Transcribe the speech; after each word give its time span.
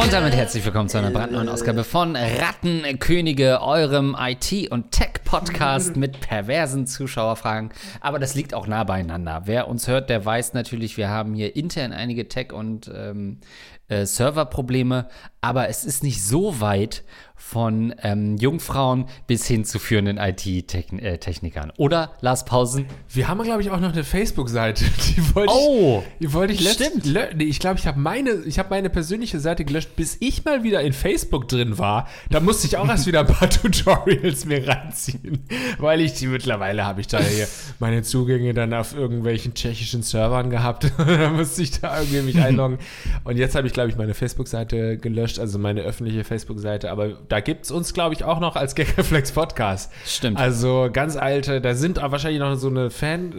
Und 0.00 0.12
damit 0.12 0.34
herzlich 0.34 0.64
willkommen 0.64 0.88
zu 0.88 0.98
einer 0.98 1.10
brandneuen 1.10 1.48
Ausgabe 1.48 1.82
von 1.82 2.14
Rattenkönige, 2.14 3.60
eurem 3.62 4.16
IT- 4.16 4.70
und 4.70 4.92
Tech-Podcast 4.92 5.96
mit 5.96 6.20
perversen 6.20 6.86
Zuschauerfragen. 6.86 7.70
Aber 8.00 8.20
das 8.20 8.36
liegt 8.36 8.54
auch 8.54 8.68
nah 8.68 8.84
beieinander. 8.84 9.42
Wer 9.46 9.66
uns 9.66 9.88
hört, 9.88 10.08
der 10.08 10.24
weiß 10.24 10.54
natürlich, 10.54 10.96
wir 10.96 11.08
haben 11.08 11.34
hier 11.34 11.56
intern 11.56 11.92
einige 11.92 12.28
Tech- 12.28 12.52
und 12.52 12.88
ähm, 12.94 13.40
äh, 13.88 14.04
Serverprobleme, 14.06 15.08
aber 15.40 15.68
es 15.68 15.84
ist 15.84 16.02
nicht 16.02 16.22
so 16.24 16.60
weit 16.60 17.04
von 17.38 17.94
ähm, 18.02 18.36
Jungfrauen 18.38 19.04
bis 19.26 19.46
hin 19.46 19.64
zu 19.64 19.78
führenden 19.78 20.18
IT-Technikern. 20.18 21.72
Oder, 21.76 22.12
Lars 22.20 22.44
Pausen? 22.44 22.86
Wir 23.08 23.28
haben, 23.28 23.42
glaube 23.42 23.62
ich, 23.62 23.70
auch 23.70 23.78
noch 23.78 23.92
eine 23.92 24.02
Facebook-Seite. 24.04 24.84
Die 25.16 25.34
wollte 25.34 25.52
Oh, 25.54 26.02
ich, 26.18 26.26
die 26.26 26.32
wollte 26.32 26.54
ich 26.54 26.68
stimmt. 26.68 27.04
letzt- 27.04 27.06
lö- 27.32 27.34
Nee, 27.36 27.44
ich 27.44 27.60
glaube, 27.60 27.78
ich 27.78 27.86
habe 27.86 28.00
meine, 28.00 28.30
ich 28.46 28.58
habe 28.58 28.70
meine 28.70 28.90
persönliche 28.90 29.38
Seite 29.38 29.64
gelöscht, 29.64 29.94
bis 29.96 30.16
ich 30.20 30.44
mal 30.44 30.64
wieder 30.64 30.80
in 30.80 30.92
Facebook 30.92 31.46
drin 31.46 31.78
war. 31.78 32.08
Da 32.30 32.40
musste 32.40 32.66
ich 32.66 32.76
auch 32.78 32.88
erst 32.88 33.06
wieder 33.06 33.20
ein 33.20 33.26
paar 33.26 33.50
Tutorials 33.50 34.46
mir 34.46 34.66
reinziehen, 34.66 35.44
weil 35.78 36.00
ich 36.00 36.14
die 36.14 36.26
mittlerweile 36.26 36.84
habe 36.84 37.00
ich 37.02 37.06
da 37.06 37.18
hier 37.20 37.46
meine 37.78 38.02
Zugänge 38.02 38.54
dann 38.54 38.72
auf 38.74 38.94
irgendwelchen 38.94 39.54
tschechischen 39.54 40.02
Servern 40.02 40.50
gehabt. 40.50 40.90
da 40.98 41.28
musste 41.30 41.62
ich 41.62 41.80
da 41.80 42.00
irgendwie 42.00 42.22
mich 42.22 42.38
einloggen. 42.40 42.78
Und 43.24 43.36
jetzt 43.36 43.54
habe 43.54 43.66
ich, 43.66 43.72
glaube 43.76 43.90
ich, 43.90 43.96
meine 43.96 44.14
Facebook-Seite 44.14 44.96
gelöscht, 44.96 45.38
also 45.38 45.58
meine 45.58 45.82
öffentliche 45.82 46.24
Facebook-Seite. 46.24 46.90
Aber 46.90 47.10
da 47.28 47.40
gibt 47.40 47.66
es 47.66 47.70
uns, 47.70 47.92
glaube 47.92 48.14
ich, 48.14 48.24
auch 48.24 48.40
noch 48.40 48.56
als 48.56 48.74
Gagreflex 48.74 49.32
Podcast. 49.34 49.92
Stimmt. 50.06 50.38
Also 50.38 50.88
ganz 50.90 51.16
alte, 51.16 51.60
da 51.60 51.74
sind 51.74 52.02
auch 52.02 52.10
wahrscheinlich 52.10 52.40
noch 52.40 52.54
so 52.56 52.68
eine 52.68 52.90
Fan, 52.90 53.32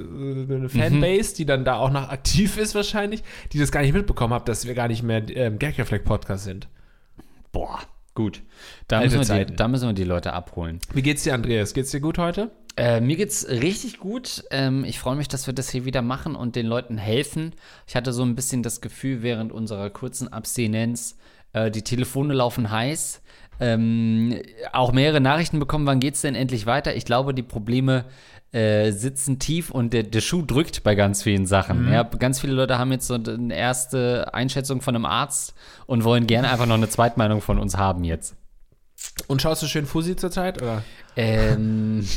äh, 0.50 0.54
eine 0.54 0.70
Fanbase, 0.70 1.36
die 1.36 1.46
dann 1.46 1.66
da 1.66 1.78
auch 1.78 1.90
noch 1.90 2.10
aktiv 2.10 2.58
ist 2.58 2.76
wahrscheinlich, 2.76 3.24
die 3.52 3.60
das 3.60 3.72
gar 3.72 3.82
nicht 3.82 3.94
mitbekommen 3.94 4.34
hat, 4.34 4.48
dass 4.48 4.68
wir 4.68 4.76
gar 4.76 4.88
nicht 4.88 5.02
mehr 5.02 5.24
ähm, 5.36 5.58
Gagreflex 5.58 6.06
Podcast 6.06 6.44
sind. 6.44 6.68
boah, 7.52 7.80
gut. 8.18 8.42
Da 8.88 9.02
müssen, 9.02 9.28
wir 9.28 9.46
die, 9.46 9.56
da 9.56 9.68
müssen 9.68 9.88
wir 9.88 9.94
die 9.94 10.04
Leute 10.04 10.34
abholen. 10.34 10.80
Wie 10.92 11.04
geht's 11.04 11.22
dir, 11.24 11.36
Andreas? 11.36 11.76
Geht's 11.76 11.92
dir 11.92 12.02
gut 12.02 12.18
heute? 12.18 12.50
Äh, 12.76 13.00
mir 13.00 13.16
geht's 13.16 13.48
richtig 13.48 14.00
gut. 14.00 14.44
Ähm, 14.50 14.84
ich 14.86 14.98
freue 15.00 15.16
mich, 15.16 15.28
dass 15.28 15.46
wir 15.46 15.54
das 15.54 15.70
hier 15.70 15.86
wieder 15.86 16.02
machen 16.02 16.36
und 16.36 16.56
den 16.56 16.66
Leuten 16.66 16.98
helfen. 16.98 17.54
Ich 17.86 17.96
hatte 17.96 18.14
so 18.14 18.24
ein 18.24 18.34
bisschen 18.34 18.64
das 18.64 18.82
Gefühl 18.82 19.22
während 19.22 19.52
unserer 19.52 19.92
kurzen 19.92 20.34
Abstinenz, 20.34 21.16
äh, 21.54 21.70
die 21.70 21.84
Telefone 21.84 22.34
laufen 22.34 22.72
heiß. 22.72 23.22
Ähm, 23.60 24.42
auch 24.74 24.92
mehrere 24.92 25.22
Nachrichten 25.22 25.60
bekommen, 25.60 25.86
wann 25.86 26.00
geht's 26.00 26.22
denn 26.22 26.34
endlich 26.34 26.66
weiter? 26.66 26.96
Ich 26.96 27.06
glaube, 27.06 27.36
die 27.36 27.44
Probleme 27.44 28.06
äh, 28.52 28.92
sitzen 28.92 29.40
tief 29.40 29.72
und 29.72 29.94
der, 29.94 30.04
der 30.04 30.22
Schuh 30.22 30.42
drückt 30.42 30.84
bei 30.84 30.96
ganz 30.96 31.24
vielen 31.24 31.46
Sachen. 31.46 31.92
Ja, 31.92 32.04
ganz 32.04 32.40
viele 32.40 32.54
Leute 32.54 32.78
haben 32.78 32.92
jetzt 32.92 33.08
so 33.08 33.16
eine 33.16 33.56
erste 33.56 34.34
Einschätzung 34.34 34.82
von 34.82 34.96
einem 34.96 35.06
Arzt 35.06 35.54
und 35.86 36.04
wollen 36.04 36.28
gerne 36.28 36.50
einfach 36.50 36.66
noch 36.66 36.76
eine 36.76 36.90
Zweitmeinung 36.90 37.42
von 37.42 37.60
uns 37.60 37.78
haben 37.78 38.04
jetzt. 38.04 38.36
Und 39.28 39.42
schaust 39.42 39.62
du 39.62 39.68
schön 39.68 39.86
Fusi 39.86 40.16
zurzeit? 40.16 40.62
Oder? 40.62 40.84
Ähm, 41.16 42.08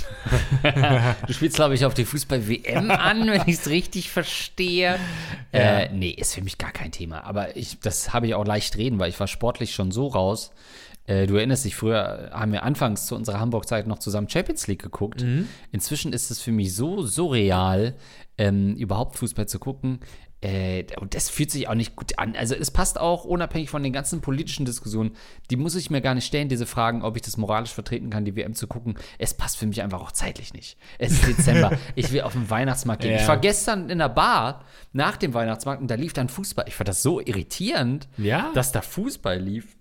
du 1.26 1.32
spielst, 1.32 1.56
glaube 1.56 1.74
ich, 1.74 1.84
auf 1.84 1.94
die 1.94 2.04
Fußball-WM 2.04 2.90
an, 2.90 3.26
wenn 3.26 3.42
ich 3.46 3.56
es 3.56 3.68
richtig 3.68 4.10
verstehe. 4.10 4.98
Äh, 5.52 5.88
nee, 5.92 6.10
ist 6.10 6.34
für 6.34 6.42
mich 6.42 6.58
gar 6.58 6.72
kein 6.72 6.92
Thema. 6.92 7.24
Aber 7.24 7.56
ich, 7.56 7.80
das 7.80 8.12
habe 8.12 8.26
ich 8.26 8.34
auch 8.34 8.44
leicht 8.44 8.76
reden, 8.76 8.98
weil 8.98 9.08
ich 9.08 9.18
war 9.18 9.26
sportlich 9.26 9.74
schon 9.74 9.90
so 9.90 10.06
raus. 10.06 10.52
Äh, 11.06 11.26
du 11.26 11.36
erinnerst 11.36 11.64
dich, 11.64 11.74
früher 11.76 12.30
haben 12.32 12.52
wir 12.52 12.62
anfangs 12.62 13.06
zu 13.06 13.16
unserer 13.16 13.40
Hamburg-Zeit 13.40 13.86
noch 13.86 13.98
zusammen 13.98 14.28
Champions 14.28 14.66
League 14.66 14.82
geguckt. 14.82 15.24
Inzwischen 15.72 16.12
ist 16.12 16.30
es 16.30 16.40
für 16.40 16.52
mich 16.52 16.74
so 16.74 17.02
surreal, 17.02 17.94
ähm, 18.38 18.74
überhaupt 18.76 19.16
Fußball 19.16 19.46
zu 19.48 19.58
gucken. 19.58 20.00
Äh, 20.42 20.84
und 20.98 21.14
das 21.14 21.28
fühlt 21.28 21.50
sich 21.50 21.69
auch 21.69 21.75
nicht 21.75 21.97
gut 21.97 22.19
an. 22.19 22.34
Also 22.34 22.54
es 22.54 22.70
passt 22.70 22.98
auch, 22.98 23.25
unabhängig 23.25 23.69
von 23.69 23.82
den 23.82 23.92
ganzen 23.92 24.22
politischen 24.22 24.64
Diskussionen, 24.64 25.10
die 25.50 25.56
muss 25.56 25.75
ich 25.75 25.91
mir 25.91 26.00
gar 26.00 26.14
nicht 26.14 26.25
stellen, 26.25 26.48
diese 26.48 26.64
Fragen, 26.64 27.02
ob 27.02 27.16
ich 27.16 27.22
das 27.22 27.36
moralisch 27.36 27.72
vertreten 27.75 28.08
kann, 28.08 28.25
die 28.25 28.36
WM 28.36 28.54
zu 28.54 28.66
gucken. 28.66 28.96
Es 29.19 29.34
passt 29.34 29.58
für 29.58 29.66
mich 29.66 29.82
einfach 29.82 30.00
auch 30.00 30.12
zeitlich 30.12 30.54
nicht. 30.54 30.78
Es 30.98 31.12
ist 31.12 31.26
Dezember. 31.26 31.72
ich 31.94 32.10
will 32.12 32.22
auf 32.22 32.32
den 32.32 32.48
Weihnachtsmarkt 32.48 33.02
gehen. 33.02 33.12
Ja. 33.12 33.20
Ich 33.20 33.28
war 33.28 33.36
gestern 33.36 33.91
in 33.91 33.98
der 33.98 34.08
Bar 34.08 34.64
nach 34.94 35.19
dem 35.19 35.34
Weihnachtsmarkt 35.34 35.82
und 35.82 35.91
da 35.91 35.96
lief 35.96 36.14
dann 36.14 36.30
Fußball. 36.30 36.64
Ich 36.69 36.75
fand 36.75 36.88
das 36.88 37.02
so 37.02 37.20
irritierend, 37.20 38.08
Ja? 38.16 38.50
dass 38.54 38.72
da 38.72 38.80
Fußball 38.80 39.38
lief. 39.38 39.76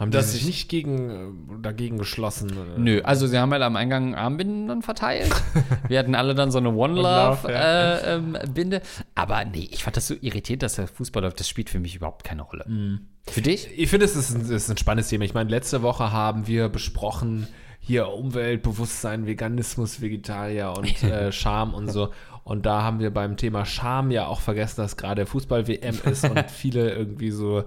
Haben 0.00 0.10
die 0.10 0.22
sich 0.22 0.40
ich- 0.40 0.46
nicht 0.46 0.68
gegen, 0.70 1.10
äh, 1.10 1.62
dagegen 1.62 1.98
geschlossen? 1.98 2.50
Oder? 2.56 2.78
Nö, 2.78 3.02
also 3.02 3.26
sie 3.26 3.38
haben 3.38 3.52
halt 3.52 3.62
am 3.62 3.76
Eingang 3.76 4.14
Armbinden 4.14 4.66
dann 4.66 4.80
verteilt. 4.80 5.30
Wir 5.88 5.98
hatten 5.98 6.14
alle 6.14 6.34
dann 6.34 6.50
so 6.50 6.58
eine 6.58 6.70
One 6.70 6.94
Love 6.94 7.42
Love, 7.42 7.52
ja. 7.52 7.96
äh, 7.96 8.16
ähm. 8.16 8.80
Aber 9.14 9.44
nee, 9.44 9.68
ich 9.70 9.84
fand 9.84 9.98
das 9.98 10.06
so 10.06 10.14
irritierend, 10.20 10.62
dass 10.62 10.76
der 10.76 10.88
Fußball 10.88 11.22
läuft. 11.22 11.38
Das 11.38 11.48
spielt 11.48 11.68
für 11.68 11.80
mich 11.80 11.96
überhaupt 11.96 12.24
keine 12.24 12.42
Rolle. 12.42 12.64
Für 13.26 13.42
dich? 13.42 13.68
Ich 13.76 13.90
finde, 13.90 14.06
es 14.06 14.16
ist 14.16 14.34
ein, 14.34 14.50
ist 14.50 14.70
ein 14.70 14.78
spannendes 14.78 15.08
Thema. 15.08 15.24
Ich 15.24 15.34
meine, 15.34 15.50
letzte 15.50 15.82
Woche 15.82 16.10
haben 16.10 16.46
wir 16.46 16.70
besprochen, 16.70 17.46
hier 17.78 18.08
Umweltbewusstsein, 18.08 19.26
Veganismus, 19.26 20.00
Vegetarier 20.00 20.72
und 20.76 21.02
äh, 21.02 21.30
Scham 21.30 21.74
und 21.74 21.88
so. 21.88 22.10
Und 22.44 22.64
da 22.64 22.82
haben 22.82 23.00
wir 23.00 23.10
beim 23.12 23.36
Thema 23.36 23.66
Scham 23.66 24.10
ja 24.10 24.26
auch 24.26 24.40
vergessen, 24.40 24.80
dass 24.80 24.96
gerade 24.96 25.26
Fußball-WM 25.26 25.98
ist 26.10 26.24
und 26.28 26.50
viele 26.50 26.90
irgendwie 26.90 27.30
so 27.30 27.64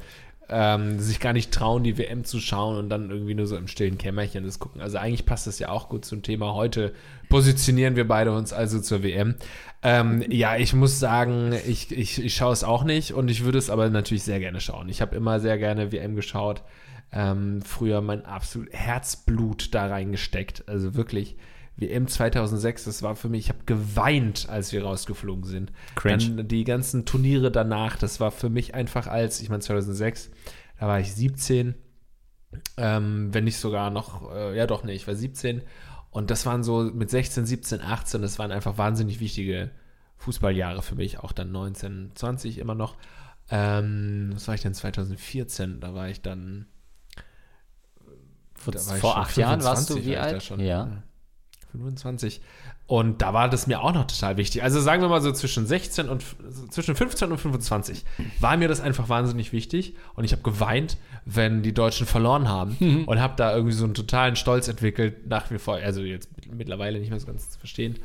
ähm, 0.50 1.00
sich 1.00 1.20
gar 1.20 1.34
nicht 1.34 1.52
trauen, 1.52 1.84
die 1.84 1.98
WM 1.98 2.26
zu 2.26 2.40
schauen 2.40 2.78
und 2.78 2.90
dann 2.90 3.10
irgendwie 3.10 3.34
nur 3.34 3.48
so 3.48 3.56
im 3.56 3.68
stillen 3.68 3.98
Kämmerchen 3.98 4.44
das 4.44 4.60
gucken. 4.60 4.82
Also 4.82 4.98
eigentlich 4.98 5.26
passt 5.26 5.48
das 5.48 5.60
ja 5.60 5.70
auch 5.70 5.90
gut 5.90 6.06
zum 6.06 6.22
Thema. 6.22 6.54
Heute 6.54 6.94
positionieren 7.30 7.96
wir 7.96 8.08
beide 8.08 8.32
uns 8.32 8.54
also 8.54 8.80
zur 8.80 9.04
WM. 9.04 9.36
Ähm, 9.82 10.24
ja, 10.30 10.56
ich 10.58 10.74
muss 10.74 11.00
sagen, 11.00 11.54
ich, 11.68 11.92
ich, 11.92 12.24
ich 12.24 12.36
schaue 12.36 12.54
es 12.54 12.64
auch 12.64 12.84
nicht 12.84 13.14
und 13.14 13.30
ich 13.32 13.44
würde 13.44 13.58
es 13.58 13.70
aber 13.70 13.90
natürlich 13.90 14.24
sehr 14.24 14.40
gerne 14.40 14.60
schauen. 14.60 14.90
Ich 14.90 15.02
habe 15.02 15.16
immer 15.16 15.40
sehr 15.40 15.58
gerne 15.58 15.92
WM 15.92 16.16
geschaut. 16.16 16.64
Ähm, 17.12 17.62
früher 17.62 18.02
mein 18.02 18.26
absolut 18.26 18.72
Herzblut 18.74 19.74
da 19.74 19.88
reingesteckt. 19.88 20.68
Also 20.68 20.96
wirklich. 20.96 21.36
WM 21.76 22.08
2006, 22.08 22.86
das 22.86 23.02
war 23.02 23.16
für 23.16 23.30
mich, 23.30 23.46
ich 23.46 23.50
habe 23.50 23.64
geweint, 23.66 24.48
als 24.50 24.72
wir 24.72 24.84
rausgeflogen 24.84 25.44
sind. 25.44 25.72
Cringe. 25.96 26.36
Dann 26.36 26.48
die 26.48 26.64
ganzen 26.64 27.06
Turniere 27.06 27.52
danach, 27.52 27.98
das 27.98 28.20
war 28.20 28.32
für 28.32 28.50
mich 28.50 28.76
einfach 28.76 29.08
als, 29.08 29.42
ich 29.42 29.50
meine 29.50 29.62
2006, 29.62 30.30
da 30.80 30.88
war 30.88 31.00
ich 31.00 31.14
17, 31.14 31.76
ähm, 32.78 33.34
wenn 33.34 33.44
nicht 33.46 33.58
sogar 33.58 33.90
noch, 33.90 34.32
äh, 34.32 34.56
ja 34.56 34.68
doch, 34.68 34.84
nee, 34.84 34.94
ich 34.94 35.08
war 35.08 35.16
17. 35.16 35.62
Und 36.12 36.30
das 36.30 36.46
waren 36.46 36.64
so 36.64 36.84
mit 36.84 37.10
16, 37.10 37.46
17, 37.46 37.82
18, 37.82 38.22
das 38.22 38.38
waren 38.38 38.52
einfach 38.52 38.78
wahnsinnig 38.78 39.20
wichtige 39.20 39.72
Fußballjahre 40.18 40.84
für 40.84 40.96
mich, 40.96 41.20
auch 41.20 41.32
dann 41.32 41.52
19, 41.52 42.12
20 42.14 42.60
immer 42.60 42.76
noch. 42.76 42.98
Ähm, 43.50 44.32
was 44.34 44.48
war 44.48 44.56
ich 44.56 44.62
denn 44.62 44.74
2014? 44.74 45.80
Da 45.80 45.94
war 45.94 46.10
ich 46.10 46.22
dann. 46.22 46.68
Vor, 48.56 48.74
war 48.76 48.82
vor 48.98 49.18
acht 49.18 49.36
Jahren 49.36 49.64
warst 49.64 49.90
du 49.90 49.96
25 49.96 50.06
wie 50.06 50.18
alt? 50.18 50.44
schon. 50.44 50.60
Ja. 50.60 51.04
25. 51.80 52.42
Und 52.88 53.22
da 53.22 53.34
war 53.34 53.50
das 53.50 53.68
mir 53.68 53.82
auch 53.82 53.94
noch 53.94 54.06
total 54.08 54.38
wichtig. 54.38 54.64
Also 54.64 54.80
sagen 54.80 55.02
wir 55.02 55.10
mal 55.10 55.22
so 55.22 55.32
zwischen 55.32 55.66
16 55.66 56.10
und 56.10 56.24
zwischen 56.72 56.96
15 56.96 57.32
und 57.32 57.38
25 57.38 58.04
war 58.40 58.58
mir 58.58 58.68
das 58.68 58.82
einfach 58.82 59.10
wahnsinnig 59.10 59.52
wichtig. 59.52 59.96
Und 60.16 60.24
ich 60.24 60.32
habe 60.32 60.44
geweint, 60.44 60.98
wenn 61.26 61.64
die 61.64 61.74
Deutschen 61.74 62.08
verloren 62.08 62.48
haben 62.48 63.06
und 63.08 63.20
habe 63.20 63.36
da 63.38 63.56
irgendwie 63.56 63.74
so 63.74 63.86
einen 63.86 63.94
totalen 63.94 64.36
Stolz 64.36 64.68
entwickelt, 64.68 65.28
nach 65.28 65.50
wie 65.52 65.60
vor. 65.60 65.76
Also 65.76 66.02
jetzt 66.02 66.30
mittlerweile 66.52 67.00
nicht 67.00 67.10
mehr 67.10 67.20
so 67.20 67.28
ganz 67.28 67.50
zu 67.50 67.60
verstehen. 67.60 68.00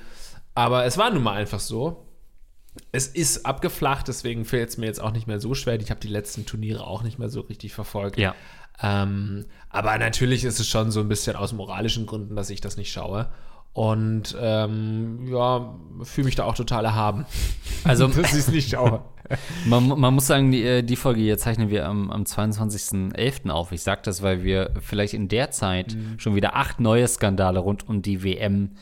Aber 0.55 0.85
es 0.85 0.99
war 0.99 1.11
nun 1.11 1.23
mal 1.23 1.35
einfach 1.35 1.61
so. 1.61 2.05
Es 2.93 3.09
ist 3.09 3.45
abgeflacht, 3.45 4.09
deswegen 4.09 4.45
fällt 4.45 4.69
es 4.71 4.79
mir 4.79 4.87
jetzt 4.87 5.01
auch 5.01 5.13
nicht 5.13 5.27
mehr 5.27 5.41
so 5.41 5.55
schwer. 5.55 5.81
Ich 5.81 5.91
habe 5.91 6.01
die 6.01 6.09
letzten 6.09 6.47
Turniere 6.47 6.87
auch 6.87 7.03
nicht 7.03 7.19
mehr 7.19 7.29
so 7.29 7.41
richtig 7.41 7.75
verfolgt. 7.75 8.19
Ja. 8.19 8.35
Ähm, 8.81 9.47
aber 9.71 9.99
natürlich 9.99 10.45
ist 10.45 10.61
es 10.61 10.69
schon 10.69 10.91
so 10.91 11.01
ein 11.01 11.09
bisschen 11.09 11.37
aus 11.37 11.53
moralischen 11.53 12.07
Gründen, 12.07 12.37
dass 12.37 12.51
ich 12.51 12.61
das 12.61 12.77
nicht 12.77 12.93
schaue. 12.93 13.29
Und 13.73 14.37
ähm, 14.41 15.29
ja, 15.31 15.75
fühle 16.03 16.25
mich 16.25 16.35
da 16.35 16.45
auch 16.45 16.55
total 16.57 16.85
erhaben. 16.85 17.27
Also 17.85 18.09
ich 18.11 18.17
es 18.33 18.49
nicht 18.49 18.71
schaue. 18.71 19.03
man, 19.67 19.87
man 19.89 20.15
muss 20.15 20.27
sagen, 20.27 20.51
die, 20.51 20.65
äh, 20.65 20.83
die 20.83 20.97
Folge 20.97 21.21
hier 21.21 21.39
zeichnen 21.39 21.71
wir 21.71 21.87
am, 21.87 22.11
am 22.11 22.25
22.11. 22.25 23.51
auf. 23.51 23.71
Ich 23.73 23.83
sage 23.83 24.01
das, 24.05 24.23
weil 24.23 24.43
wir 24.43 24.71
vielleicht 24.81 25.15
in 25.15 25.29
der 25.29 25.51
Zeit 25.51 25.95
Mhm. 25.95 26.19
schon 26.19 26.35
wieder 26.35 26.57
acht 26.57 26.81
neue 26.81 27.07
Skandale 27.07 27.61
rund 27.61 27.89
um 27.89 28.03
die 28.03 28.25
WM 28.25 28.73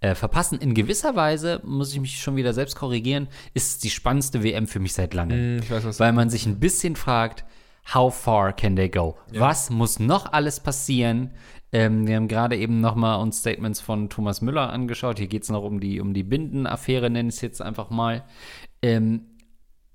äh, 0.00 0.14
verpassen. 0.14 0.58
In 0.60 0.74
gewisser 0.74 1.16
Weise, 1.16 1.60
muss 1.64 1.92
ich 1.92 2.00
mich 2.00 2.20
schon 2.20 2.36
wieder 2.36 2.52
selbst 2.52 2.76
korrigieren, 2.76 3.26
ist 3.54 3.68
es 3.70 3.78
die 3.78 3.90
spannendste 3.90 4.42
WM 4.44 4.66
für 4.66 4.78
mich 4.78 4.92
seit 4.92 5.14
langem. 5.14 5.58
Ich 5.58 5.70
weiß, 5.70 5.98
weil 5.98 6.12
man 6.12 6.30
sich 6.30 6.46
ein 6.46 6.60
bisschen 6.60 6.94
fragt, 6.96 7.44
how 7.92 8.14
far 8.14 8.52
can 8.52 8.76
they 8.76 8.88
go? 8.88 9.16
Was 9.32 9.68
muss 9.70 9.98
noch 9.98 10.32
alles 10.32 10.60
passieren? 10.60 11.30
Ähm, 11.74 12.06
wir 12.06 12.14
haben 12.14 12.28
gerade 12.28 12.56
eben 12.56 12.80
noch 12.80 12.94
mal 12.94 13.16
uns 13.16 13.40
Statements 13.40 13.80
von 13.80 14.08
Thomas 14.08 14.40
Müller 14.40 14.72
angeschaut. 14.72 15.18
Hier 15.18 15.26
geht 15.26 15.42
es 15.42 15.50
noch 15.50 15.64
um 15.64 15.80
die, 15.80 16.00
um 16.00 16.14
die 16.14 16.22
Bindenaffäre, 16.22 17.10
nenne 17.10 17.30
ich 17.30 17.34
es 17.34 17.40
jetzt 17.40 17.60
einfach 17.60 17.90
mal. 17.90 18.22
Ähm, 18.80 19.22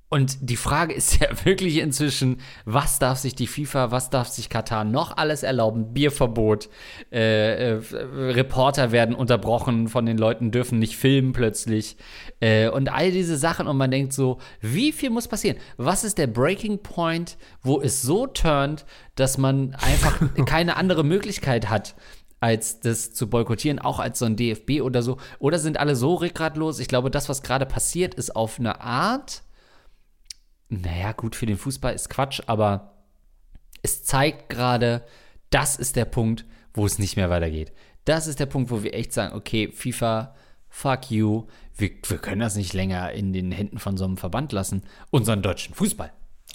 Und 0.09 0.37
die 0.41 0.55
Frage 0.55 0.93
ist 0.93 1.19
ja 1.21 1.27
wirklich 1.45 1.77
inzwischen, 1.77 2.41
was 2.65 2.99
darf 2.99 3.19
sich 3.19 3.35
die 3.35 3.47
FIFA, 3.47 3.91
was 3.91 4.09
darf 4.09 4.27
sich 4.27 4.49
Katar 4.49 4.83
noch 4.83 5.15
alles 5.17 5.43
erlauben? 5.43 5.93
Bierverbot, 5.93 6.69
äh, 7.11 7.75
äh, 7.75 7.81
Reporter 7.81 8.91
werden 8.91 9.13
unterbrochen 9.15 9.87
von 9.87 10.05
den 10.05 10.17
Leuten, 10.17 10.51
dürfen 10.51 10.79
nicht 10.79 10.97
filmen 10.97 11.31
plötzlich 11.31 11.97
äh, 12.39 12.69
und 12.69 12.91
all 12.91 13.11
diese 13.11 13.37
Sachen. 13.37 13.67
Und 13.67 13.77
man 13.77 13.91
denkt 13.91 14.13
so, 14.13 14.39
wie 14.61 14.91
viel 14.91 15.11
muss 15.11 15.27
passieren? 15.27 15.57
Was 15.77 16.03
ist 16.03 16.17
der 16.17 16.27
Breaking 16.27 16.79
Point, 16.79 17.37
wo 17.61 17.79
es 17.79 18.01
so 18.01 18.25
turnt, 18.25 18.85
dass 19.15 19.37
man 19.37 19.75
einfach 19.75 20.19
keine 20.45 20.75
andere 20.75 21.03
Möglichkeit 21.03 21.69
hat? 21.69 21.95
als 22.41 22.79
das 22.79 23.11
zu 23.13 23.29
boykottieren, 23.29 23.79
auch 23.79 23.99
als 23.99 24.19
so 24.19 24.23
ein 24.23 24.37
DFB 24.37 24.79
oder 24.81 25.03
so. 25.03 25.17
Oder 25.39 25.59
sind 25.59 25.77
alle 25.77 25.97
so 25.97 26.15
rückgratlos? 26.15 26.79
Ich 26.79 26.87
glaube, 26.87 27.11
das, 27.11 27.27
was 27.27 27.43
gerade 27.43 27.65
passiert, 27.65 28.13
ist 28.13 28.33
auf 28.33 28.59
eine 28.59 28.79
Art 28.79 29.43
naja, 30.69 31.11
gut, 31.11 31.35
für 31.35 31.45
den 31.45 31.57
Fußball 31.57 31.93
ist 31.93 32.09
Quatsch, 32.09 32.41
aber 32.45 32.93
es 33.81 34.03
zeigt 34.03 34.49
gerade, 34.49 35.03
das 35.49 35.75
ist 35.75 35.95
der 35.95 36.05
Punkt, 36.05 36.45
wo 36.73 36.85
es 36.85 36.99
nicht 36.99 37.15
mehr 37.15 37.29
weitergeht. 37.29 37.73
Das 38.05 38.27
ist 38.27 38.39
der 38.39 38.45
Punkt, 38.45 38.71
wo 38.71 38.83
wir 38.83 38.93
echt 38.93 39.11
sagen, 39.11 39.35
okay, 39.35 39.71
FIFA, 39.71 40.35
fuck 40.69 41.09
you, 41.11 41.47
wir, 41.75 41.91
wir 42.07 42.17
können 42.19 42.41
das 42.41 42.55
nicht 42.55 42.73
länger 42.73 43.11
in 43.11 43.33
den 43.33 43.51
Händen 43.51 43.79
von 43.79 43.97
so 43.97 44.05
einem 44.05 44.17
Verband 44.17 44.51
lassen, 44.51 44.83
unseren 45.09 45.41
deutschen 45.41 45.73
Fußball. 45.73 46.11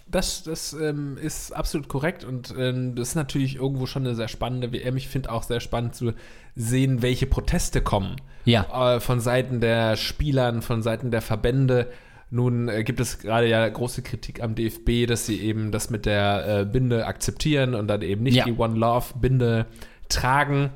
Das, 0.06 0.42
das 0.42 0.74
ähm, 0.74 1.16
ist 1.16 1.52
absolut 1.52 1.88
korrekt 1.88 2.24
und 2.24 2.54
ähm, 2.58 2.94
das 2.94 3.10
ist 3.10 3.14
natürlich 3.14 3.56
irgendwo 3.56 3.86
schon 3.86 4.04
eine 4.04 4.14
sehr 4.14 4.28
spannende 4.28 4.70
WM. 4.72 4.96
Ich 4.96 5.08
finde 5.08 5.32
auch 5.32 5.42
sehr 5.42 5.60
spannend 5.60 5.94
zu 5.94 6.12
sehen, 6.54 7.02
welche 7.02 7.26
Proteste 7.26 7.80
kommen. 7.80 8.16
Ja. 8.44 8.96
Äh, 8.96 9.00
von 9.00 9.20
Seiten 9.20 9.60
der 9.60 9.96
Spielern, 9.96 10.62
von 10.62 10.82
Seiten 10.82 11.10
der 11.10 11.22
Verbände. 11.22 11.90
Nun 12.30 12.68
äh, 12.68 12.82
gibt 12.84 13.00
es 13.00 13.18
gerade 13.18 13.48
ja 13.48 13.68
große 13.68 14.02
Kritik 14.02 14.42
am 14.42 14.54
DFB, 14.54 15.06
dass 15.06 15.26
sie 15.26 15.40
eben 15.40 15.70
das 15.70 15.90
mit 15.90 16.06
der 16.06 16.60
äh, 16.60 16.64
Binde 16.64 17.06
akzeptieren 17.06 17.74
und 17.74 17.88
dann 17.88 18.02
eben 18.02 18.22
nicht 18.22 18.34
Ja. 18.36 18.44
die 18.44 18.52
One 18.52 18.76
Love 18.78 19.14
Binde 19.20 19.66
tragen. 20.08 20.70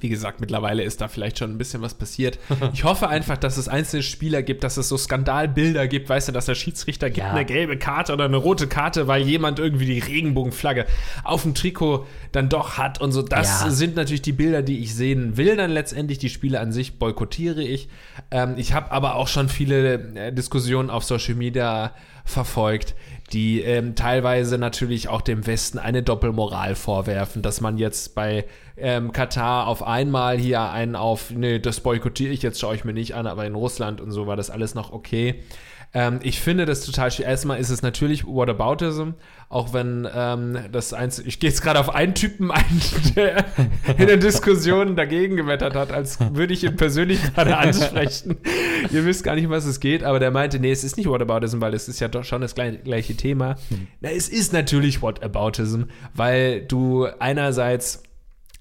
Wie 0.00 0.08
gesagt, 0.08 0.40
mittlerweile 0.40 0.82
ist 0.82 1.00
da 1.00 1.08
vielleicht 1.08 1.38
schon 1.38 1.50
ein 1.52 1.58
bisschen 1.58 1.80
was 1.82 1.94
passiert. 1.94 2.38
Ich 2.72 2.84
hoffe 2.84 3.08
einfach, 3.08 3.36
dass 3.36 3.56
es 3.56 3.68
einzelne 3.68 4.02
Spieler 4.02 4.42
gibt, 4.42 4.64
dass 4.64 4.76
es 4.76 4.88
so 4.88 4.96
Skandalbilder 4.96 5.86
gibt, 5.88 6.08
weißt 6.08 6.28
du, 6.28 6.32
dass 6.32 6.46
der 6.46 6.54
Schiedsrichter 6.56 7.08
gibt 7.10 7.26
Ja. 7.26 7.32
eine 7.32 7.44
gelbe 7.44 7.76
Karte 7.78 8.12
oder 8.12 8.24
eine 8.24 8.36
rote 8.36 8.66
Karte, 8.66 9.06
weil 9.06 9.22
jemand 9.22 9.58
irgendwie 9.58 9.86
die 9.86 9.98
Regenbogenflagge 10.00 10.86
auf 11.22 11.42
dem 11.42 11.54
Trikot 11.54 12.06
dann 12.32 12.48
doch 12.48 12.76
hat 12.78 13.00
und 13.00 13.12
so. 13.12 13.22
Das 13.22 13.62
Ja. 13.64 13.70
sind 13.70 13.96
natürlich 13.96 14.22
die 14.22 14.32
Bilder, 14.32 14.62
die 14.62 14.80
ich 14.80 14.94
sehen 14.94 15.36
will. 15.36 15.56
Dann 15.56 15.70
letztendlich 15.70 16.18
die 16.18 16.28
Spiele 16.30 16.58
an 16.60 16.72
sich 16.72 16.98
boykottiere 16.98 17.62
ich. 17.62 17.88
Ähm, 18.30 18.54
ich 18.56 18.72
habe 18.72 18.90
aber 18.90 19.14
auch 19.14 19.28
schon 19.28 19.48
viele 19.48 19.94
äh, 20.16 20.32
Diskussionen 20.32 20.90
auf 20.90 21.04
Social 21.04 21.34
Media 21.36 21.92
verfolgt, 22.24 22.94
die 23.34 23.60
ähm, 23.62 23.96
teilweise 23.96 24.58
natürlich 24.58 25.08
auch 25.08 25.20
dem 25.20 25.46
Westen 25.46 25.78
eine 25.78 26.04
Doppelmoral 26.04 26.76
vorwerfen, 26.76 27.42
dass 27.42 27.60
man 27.60 27.78
jetzt 27.78 28.14
bei 28.14 28.44
ähm, 28.76 29.10
Katar 29.10 29.66
auf 29.66 29.82
einmal 29.82 30.38
hier 30.38 30.70
einen 30.70 30.94
auf, 30.94 31.30
nee, 31.30 31.58
das 31.58 31.80
boykottiere 31.80 32.32
ich 32.32 32.42
jetzt, 32.42 32.60
schaue 32.60 32.76
ich 32.76 32.84
mir 32.84 32.92
nicht 32.92 33.16
an, 33.16 33.26
aber 33.26 33.44
in 33.44 33.56
Russland 33.56 34.00
und 34.00 34.12
so 34.12 34.28
war 34.28 34.36
das 34.36 34.50
alles 34.50 34.76
noch 34.76 34.92
okay. 34.92 35.42
Ähm, 35.94 36.18
ich 36.22 36.40
finde 36.40 36.64
das 36.64 36.84
total 36.84 37.10
schwierig. 37.10 37.30
Erstmal 37.30 37.58
ist 37.60 37.70
es 37.70 37.82
natürlich 37.82 38.26
Whataboutism, 38.26 39.10
auch 39.48 39.72
wenn 39.72 40.08
ähm, 40.12 40.58
das 40.72 40.92
eins, 40.92 41.20
ich 41.20 41.38
gehe 41.38 41.50
jetzt 41.50 41.62
gerade 41.62 41.78
auf 41.78 41.94
einen 41.94 42.14
Typen 42.14 42.50
ein, 42.50 42.80
der 43.16 43.44
in 43.96 44.08
der 44.08 44.16
Diskussion 44.16 44.96
dagegen 44.96 45.36
gewettert 45.36 45.74
hat, 45.74 45.92
als 45.92 46.18
würde 46.34 46.52
ich 46.52 46.64
ihn 46.64 46.76
persönlich 46.76 47.20
gerade 47.34 47.56
ansprechen. 47.56 48.36
Ihr 48.90 49.04
wisst 49.04 49.24
gar 49.24 49.34
nicht, 49.34 49.46
um 49.46 49.50
was 49.50 49.64
es 49.64 49.80
geht, 49.80 50.04
aber 50.04 50.18
der 50.18 50.30
meinte, 50.30 50.58
nee, 50.58 50.70
es 50.70 50.84
ist 50.84 50.96
nicht 50.96 51.08
Whataboutism, 51.08 51.60
weil 51.60 51.74
es 51.74 51.88
ist 51.88 52.00
ja 52.00 52.08
doch 52.08 52.24
schon 52.24 52.40
das 52.40 52.54
gleiche, 52.54 52.78
gleiche 52.78 53.14
Thema. 53.16 53.56
Na, 54.00 54.10
es 54.10 54.28
ist 54.28 54.52
natürlich 54.52 55.02
Whataboutism, 55.02 55.84
weil 56.14 56.62
du 56.62 57.06
einerseits 57.18 58.02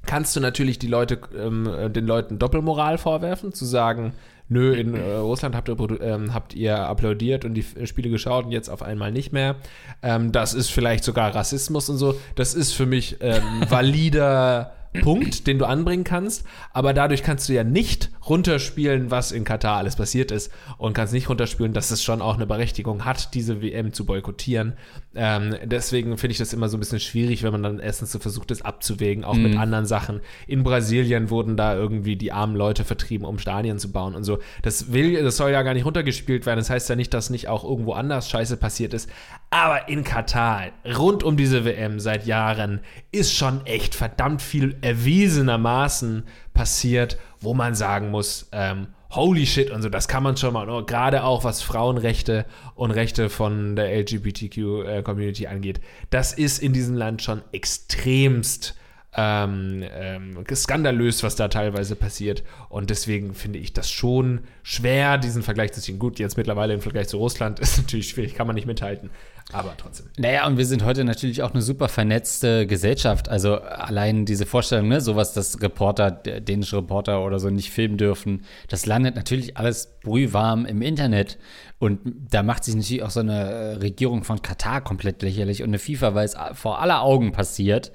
kannst 0.06 0.36
du 0.36 0.40
natürlich 0.40 0.80
die 0.80 0.88
Leute, 0.88 1.20
ähm, 1.38 1.70
den 1.94 2.06
Leuten 2.06 2.38
Doppelmoral 2.40 2.98
vorwerfen, 2.98 3.54
zu 3.54 3.64
sagen, 3.66 4.14
nö, 4.50 4.74
in 4.74 4.96
äh, 4.96 5.14
Russland 5.16 5.56
habt 5.56 5.70
ihr, 5.70 5.78
ähm, 6.02 6.34
habt 6.34 6.54
ihr 6.54 6.78
applaudiert 6.78 7.46
und 7.46 7.54
die 7.54 7.62
F- 7.62 7.88
Spiele 7.88 8.10
geschaut 8.10 8.46
und 8.46 8.52
jetzt 8.52 8.70
auf 8.70 8.84
einmal 8.84 9.12
nicht 9.14 9.32
mehr. 9.32 9.56
Ähm, 10.02 10.34
das 10.34 10.54
ist 10.54 10.70
vielleicht 10.70 11.06
sogar 11.06 11.34
Rassismus 11.34 11.90
und 11.90 11.98
so. 11.98 12.20
Das 12.36 12.54
ist 12.54 12.74
für 12.74 12.86
mich 12.86 13.18
ähm, 13.22 13.42
valider 13.70 14.74
Punkt, 15.02 15.48
den 15.48 15.60
du 15.60 15.66
anbringen 15.66 16.04
kannst, 16.04 16.46
aber 16.72 16.94
dadurch 16.94 17.24
kannst 17.24 17.50
du 17.50 17.54
ja 17.54 17.64
nicht 17.64 18.12
runterspielen, 18.28 19.12
was 19.12 19.32
in 19.32 19.44
Katar 19.44 19.78
alles 19.78 19.96
passiert 19.96 20.32
ist 20.32 20.52
und 20.78 20.94
kannst 20.94 21.14
nicht 21.14 21.30
runterspielen, 21.30 21.74
dass 21.74 21.92
es 21.92 22.04
schon 22.04 22.22
auch 22.22 22.36
eine 22.36 22.46
Berechtigung 22.46 23.06
hat, 23.06 23.34
diese 23.34 23.62
WM 23.62 23.94
zu 23.94 24.06
boykottieren. 24.06 24.74
Ähm, 25.16 25.56
deswegen 25.64 26.18
finde 26.18 26.32
ich 26.34 26.38
das 26.38 26.54
immer 26.54 26.70
so 26.70 26.78
ein 26.78 26.80
bisschen 26.80 27.00
schwierig, 27.00 27.44
wenn 27.44 27.52
man 27.52 27.64
dann 27.64 27.80
erstens 27.80 28.12
so 28.12 28.20
versucht, 28.20 28.52
es 28.52 28.62
abzuwägen, 28.62 29.24
auch 29.24 29.36
mit 29.36 29.58
anderen 29.58 29.86
Sachen. 29.86 30.22
In 30.48 30.64
Brasilien 30.64 31.30
wurden 31.30 31.58
da 31.58 31.76
irgendwie 31.76 32.16
die 32.16 32.32
armen 32.32 32.56
Leute 32.56 32.84
vertrieben, 32.84 33.26
um 33.26 33.40
Stadien 33.40 33.80
zu 33.80 33.92
bauen 33.92 34.16
und 34.16 34.24
so. 34.24 34.40
Das 34.62 34.92
will, 34.94 35.22
das 35.22 35.38
soll 35.38 35.52
ja 35.52 35.64
gar 35.64 35.74
nicht 35.74 35.86
runtergespielt 35.86 36.46
werden. 36.46 36.60
Das 36.60 36.70
heißt 36.70 36.90
ja 36.90 36.96
nicht, 36.96 37.14
dass 37.14 37.30
nicht 37.30 37.48
auch 37.48 37.64
irgendwo 37.64 37.94
anders 37.94 38.30
Scheiße 38.30 38.58
passiert 38.58 38.94
ist. 38.94 39.10
Aber 39.54 39.88
in 39.88 40.04
Katar, 40.04 40.72
rund 40.98 41.22
um 41.22 41.38
diese 41.38 41.64
WM 41.64 42.00
seit 42.00 42.26
Jahren, 42.26 42.80
ist 43.12 43.36
schon 43.36 43.64
echt 43.68 43.94
verdammt 43.94 44.42
viel 44.42 44.76
erwiesenermaßen 44.82 46.24
passiert, 46.56 47.20
wo 47.40 47.54
man 47.54 47.76
sagen 47.76 48.10
muss, 48.10 48.50
ähm, 48.52 48.88
holy 49.12 49.46
shit 49.46 49.70
und 49.70 49.84
so, 49.84 49.90
das 49.90 50.08
kann 50.08 50.24
man 50.24 50.38
schon 50.38 50.54
mal, 50.54 50.68
und 50.68 50.88
gerade 50.88 51.24
auch 51.24 51.44
was 51.44 51.62
Frauenrechte 51.62 52.48
und 52.74 52.90
Rechte 52.90 53.30
von 53.30 53.76
der 53.76 53.96
LGBTQ-Community 53.96 55.46
angeht, 55.46 55.82
das 56.10 56.34
ist 56.34 56.58
in 56.58 56.74
diesem 56.74 56.96
Land 56.96 57.22
schon 57.22 57.44
extremst 57.52 58.76
ähm, 59.16 59.84
ähm, 59.94 60.44
skandalös, 60.54 61.24
was 61.24 61.36
da 61.36 61.48
teilweise 61.48 61.96
passiert. 61.96 62.44
Und 62.70 62.90
deswegen 62.90 63.36
finde 63.36 63.60
ich 63.60 63.74
das 63.74 63.92
schon 63.92 64.42
schwer, 64.64 65.18
diesen 65.18 65.44
Vergleich 65.44 65.74
zu 65.74 65.82
ziehen. 65.82 66.00
Gut, 66.00 66.20
jetzt 66.20 66.38
mittlerweile 66.38 66.74
im 66.74 66.82
Vergleich 66.82 67.08
zu 67.08 67.18
Russland 67.18 67.60
ist 67.60 67.78
natürlich 67.78 68.10
schwierig, 68.10 68.34
kann 68.34 68.48
man 68.48 68.56
nicht 68.56 68.66
mithalten. 68.66 69.12
Aber 69.52 69.76
trotzdem. 69.78 70.08
Naja, 70.18 70.48
und 70.48 70.58
wir 70.58 70.66
sind 70.66 70.84
heute 70.84 71.04
natürlich 71.04 71.44
auch 71.44 71.52
eine 71.52 71.62
super 71.62 71.88
vernetzte 71.88 72.66
Gesellschaft. 72.66 73.30
Also 73.30 73.56
allein 73.58 74.26
diese 74.26 74.46
Vorstellung, 74.46 74.88
ne, 74.88 75.02
sowas, 75.02 75.34
dass 75.34 75.62
Reporter, 75.62 76.12
dänische 76.12 76.78
Reporter 76.78 77.24
oder 77.24 77.40
so 77.40 77.50
nicht 77.50 77.70
filmen 77.72 77.98
dürfen, 77.98 78.46
das 78.70 78.86
landet 78.86 79.16
natürlich 79.16 79.58
alles 79.58 80.00
brühwarm 80.02 80.66
im 80.66 80.82
Internet. 80.82 81.38
Und 81.78 82.00
da 82.32 82.44
macht 82.44 82.64
sich 82.64 82.76
natürlich 82.76 83.04
auch 83.04 83.10
so 83.10 83.20
eine 83.20 83.34
äh, 83.34 83.74
Regierung 83.76 84.24
von 84.24 84.42
Katar 84.42 84.82
komplett 84.82 85.22
lächerlich 85.22 85.62
und 85.62 85.70
eine 85.70 85.80
FIFA, 85.80 86.16
weil 86.16 86.26
es 86.26 86.36
vor 86.54 86.80
aller 86.80 87.02
Augen 87.02 87.34
passiert. 87.34 87.92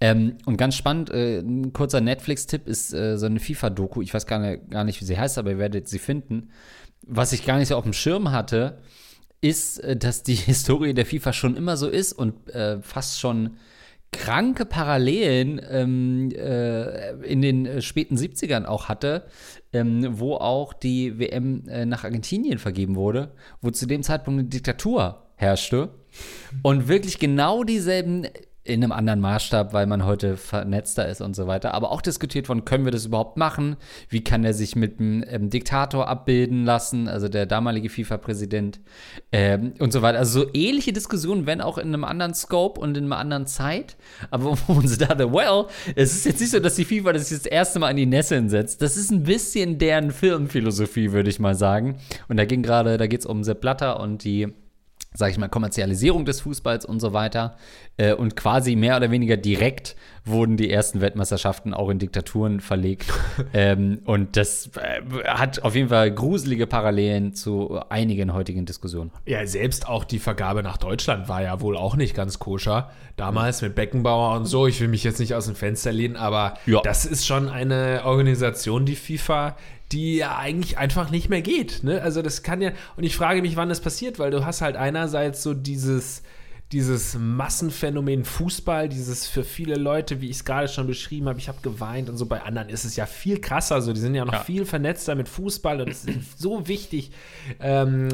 Ähm, 0.00 0.38
und 0.46 0.56
ganz 0.56 0.74
spannend, 0.74 1.10
äh, 1.10 1.40
ein 1.40 1.72
kurzer 1.72 2.00
Netflix-Tipp 2.00 2.66
ist 2.66 2.94
äh, 2.94 3.18
so 3.18 3.26
eine 3.26 3.38
FIFA-Doku. 3.38 4.00
Ich 4.00 4.14
weiß 4.14 4.26
gar 4.26 4.38
nicht, 4.38 4.70
gar 4.70 4.84
nicht, 4.84 5.00
wie 5.00 5.04
sie 5.04 5.18
heißt, 5.18 5.36
aber 5.36 5.50
ihr 5.50 5.58
werdet 5.58 5.88
sie 5.88 5.98
finden. 5.98 6.50
Was 7.06 7.32
ich 7.32 7.44
gar 7.44 7.58
nicht 7.58 7.68
so 7.68 7.76
auf 7.76 7.84
dem 7.84 7.92
Schirm 7.92 8.32
hatte, 8.32 8.78
ist, 9.40 9.78
äh, 9.78 9.96
dass 9.96 10.22
die 10.22 10.34
Historie 10.34 10.94
der 10.94 11.06
FIFA 11.06 11.32
schon 11.32 11.56
immer 11.56 11.76
so 11.76 11.88
ist 11.88 12.12
und 12.12 12.48
äh, 12.50 12.80
fast 12.82 13.20
schon 13.20 13.56
kranke 14.12 14.64
Parallelen 14.64 15.60
ähm, 15.68 16.30
äh, 16.30 17.10
in 17.24 17.42
den 17.42 17.66
äh, 17.66 17.82
späten 17.82 18.16
70ern 18.16 18.64
auch 18.64 18.88
hatte, 18.88 19.26
ähm, 19.72 20.18
wo 20.18 20.34
auch 20.34 20.72
die 20.72 21.18
WM 21.18 21.68
äh, 21.68 21.84
nach 21.84 22.04
Argentinien 22.04 22.58
vergeben 22.58 22.96
wurde, 22.96 23.32
wo 23.60 23.70
zu 23.70 23.86
dem 23.86 24.02
Zeitpunkt 24.02 24.40
eine 24.40 24.48
Diktatur 24.48 25.26
herrschte 25.34 25.90
und 26.62 26.88
wirklich 26.88 27.18
genau 27.18 27.62
dieselben 27.62 28.26
in 28.66 28.82
einem 28.82 28.92
anderen 28.92 29.20
Maßstab, 29.20 29.72
weil 29.72 29.86
man 29.86 30.04
heute 30.04 30.36
vernetzter 30.36 31.08
ist 31.08 31.20
und 31.20 31.36
so 31.36 31.46
weiter. 31.46 31.74
Aber 31.74 31.92
auch 31.92 32.00
diskutiert 32.00 32.46
von, 32.46 32.64
können 32.64 32.84
wir 32.84 32.92
das 32.92 33.06
überhaupt 33.06 33.36
machen? 33.36 33.76
Wie 34.08 34.24
kann 34.24 34.44
er 34.44 34.54
sich 34.54 34.76
mit 34.76 34.98
einem 34.98 35.24
ähm, 35.28 35.50
Diktator 35.50 36.08
abbilden 36.08 36.64
lassen, 36.64 37.08
also 37.08 37.28
der 37.28 37.46
damalige 37.46 37.88
FIFA-Präsident 37.88 38.80
ähm, 39.32 39.74
und 39.78 39.92
so 39.92 40.02
weiter. 40.02 40.18
Also 40.18 40.40
so 40.40 40.50
ähnliche 40.52 40.92
Diskussionen, 40.92 41.46
wenn 41.46 41.60
auch 41.60 41.78
in 41.78 41.88
einem 41.88 42.04
anderen 42.04 42.34
Scope 42.34 42.80
und 42.80 42.96
in 42.96 43.04
einer 43.06 43.18
anderen 43.18 43.46
Zeit. 43.46 43.96
Aber 44.30 44.56
wo 44.66 44.74
man 44.74 44.88
so 44.88 44.96
dachte, 44.96 45.32
well, 45.32 45.66
es 45.94 46.14
ist 46.14 46.26
jetzt 46.26 46.40
nicht 46.40 46.50
so, 46.50 46.60
dass 46.60 46.74
die 46.74 46.84
FIFA 46.84 47.12
das 47.12 47.30
jetzt 47.30 47.46
das 47.46 47.52
erste 47.52 47.78
Mal 47.78 47.90
in 47.90 47.96
die 47.96 48.06
Nesseln 48.06 48.48
setzt. 48.48 48.82
Das 48.82 48.96
ist 48.96 49.10
ein 49.10 49.22
bisschen 49.22 49.78
deren 49.78 50.10
Firmenphilosophie, 50.10 51.12
würde 51.12 51.30
ich 51.30 51.38
mal 51.38 51.54
sagen. 51.54 51.98
Und 52.28 52.36
da 52.36 52.44
ging 52.44 52.62
gerade, 52.62 52.96
da 52.98 53.06
geht 53.06 53.20
es 53.20 53.26
um 53.26 53.44
Sepp 53.44 53.60
Blatter 53.60 54.00
und 54.00 54.24
die 54.24 54.52
sage 55.16 55.32
ich 55.32 55.38
mal, 55.38 55.48
Kommerzialisierung 55.48 56.24
des 56.24 56.42
Fußballs 56.42 56.84
und 56.84 57.00
so 57.00 57.12
weiter. 57.12 57.56
Äh, 57.96 58.12
und 58.14 58.36
quasi 58.36 58.76
mehr 58.76 58.96
oder 58.96 59.10
weniger 59.10 59.36
direkt 59.36 59.96
wurden 60.24 60.56
die 60.56 60.70
ersten 60.70 61.00
Weltmeisterschaften 61.00 61.72
auch 61.72 61.88
in 61.88 61.98
Diktaturen 61.98 62.60
verlegt. 62.60 63.06
ähm, 63.54 64.00
und 64.04 64.36
das 64.36 64.70
äh, 64.76 65.00
hat 65.26 65.62
auf 65.62 65.74
jeden 65.74 65.88
Fall 65.88 66.10
gruselige 66.12 66.66
Parallelen 66.66 67.32
zu 67.34 67.80
einigen 67.88 68.34
heutigen 68.34 68.66
Diskussionen. 68.66 69.10
Ja, 69.24 69.46
selbst 69.46 69.88
auch 69.88 70.04
die 70.04 70.18
Vergabe 70.18 70.62
nach 70.62 70.76
Deutschland 70.76 71.28
war 71.28 71.42
ja 71.42 71.60
wohl 71.60 71.76
auch 71.76 71.96
nicht 71.96 72.14
ganz 72.14 72.38
koscher. 72.38 72.90
Damals 73.16 73.62
mit 73.62 73.74
Beckenbauer 73.74 74.36
und 74.36 74.44
so. 74.46 74.66
Ich 74.66 74.80
will 74.80 74.88
mich 74.88 75.02
jetzt 75.04 75.20
nicht 75.20 75.34
aus 75.34 75.46
dem 75.46 75.54
Fenster 75.54 75.92
lehnen, 75.92 76.16
aber 76.16 76.54
Ja. 76.66 76.80
das 76.82 77.06
ist 77.06 77.26
schon 77.26 77.48
eine 77.48 78.02
Organisation, 78.04 78.84
die 78.84 78.96
FIFA, 78.96 79.56
die 79.92 80.16
ja 80.16 80.36
eigentlich 80.36 80.78
einfach 80.78 81.10
nicht 81.10 81.28
mehr 81.28 81.42
geht. 81.42 81.84
Ne? 81.84 82.02
Also 82.02 82.22
das 82.22 82.42
kann 82.42 82.60
ja, 82.60 82.72
und 82.96 83.04
ich 83.04 83.16
frage 83.16 83.42
mich, 83.42 83.56
wann 83.56 83.68
das 83.68 83.80
passiert, 83.80 84.18
weil 84.18 84.30
du 84.30 84.44
hast 84.44 84.60
halt 84.60 84.76
einerseits 84.76 85.42
so 85.42 85.54
dieses, 85.54 86.22
dieses 86.72 87.16
Massenphänomen 87.16 88.24
Fußball, 88.24 88.88
dieses 88.88 89.28
für 89.28 89.44
viele 89.44 89.76
Leute, 89.76 90.20
wie 90.20 90.26
ich 90.28 90.38
es 90.38 90.44
gerade 90.44 90.66
schon 90.66 90.88
beschrieben 90.88 91.28
habe, 91.28 91.38
ich 91.38 91.46
habe 91.46 91.58
geweint 91.62 92.08
und 92.10 92.16
so. 92.16 92.26
Bei 92.26 92.42
anderen 92.42 92.68
ist 92.68 92.84
es 92.84 92.96
ja 92.96 93.06
viel 93.06 93.40
krasser, 93.40 93.80
so 93.80 93.92
die 93.92 94.00
sind 94.00 94.16
ja 94.16 94.24
noch 94.24 94.32
Ja. 94.32 94.40
viel 94.40 94.64
vernetzter 94.66 95.14
mit 95.14 95.28
Fußball 95.28 95.80
und 95.80 95.88
es 95.90 96.04
ist 96.04 96.38
so 96.40 96.66
wichtig. 96.66 97.12
Ähm, 97.60 98.08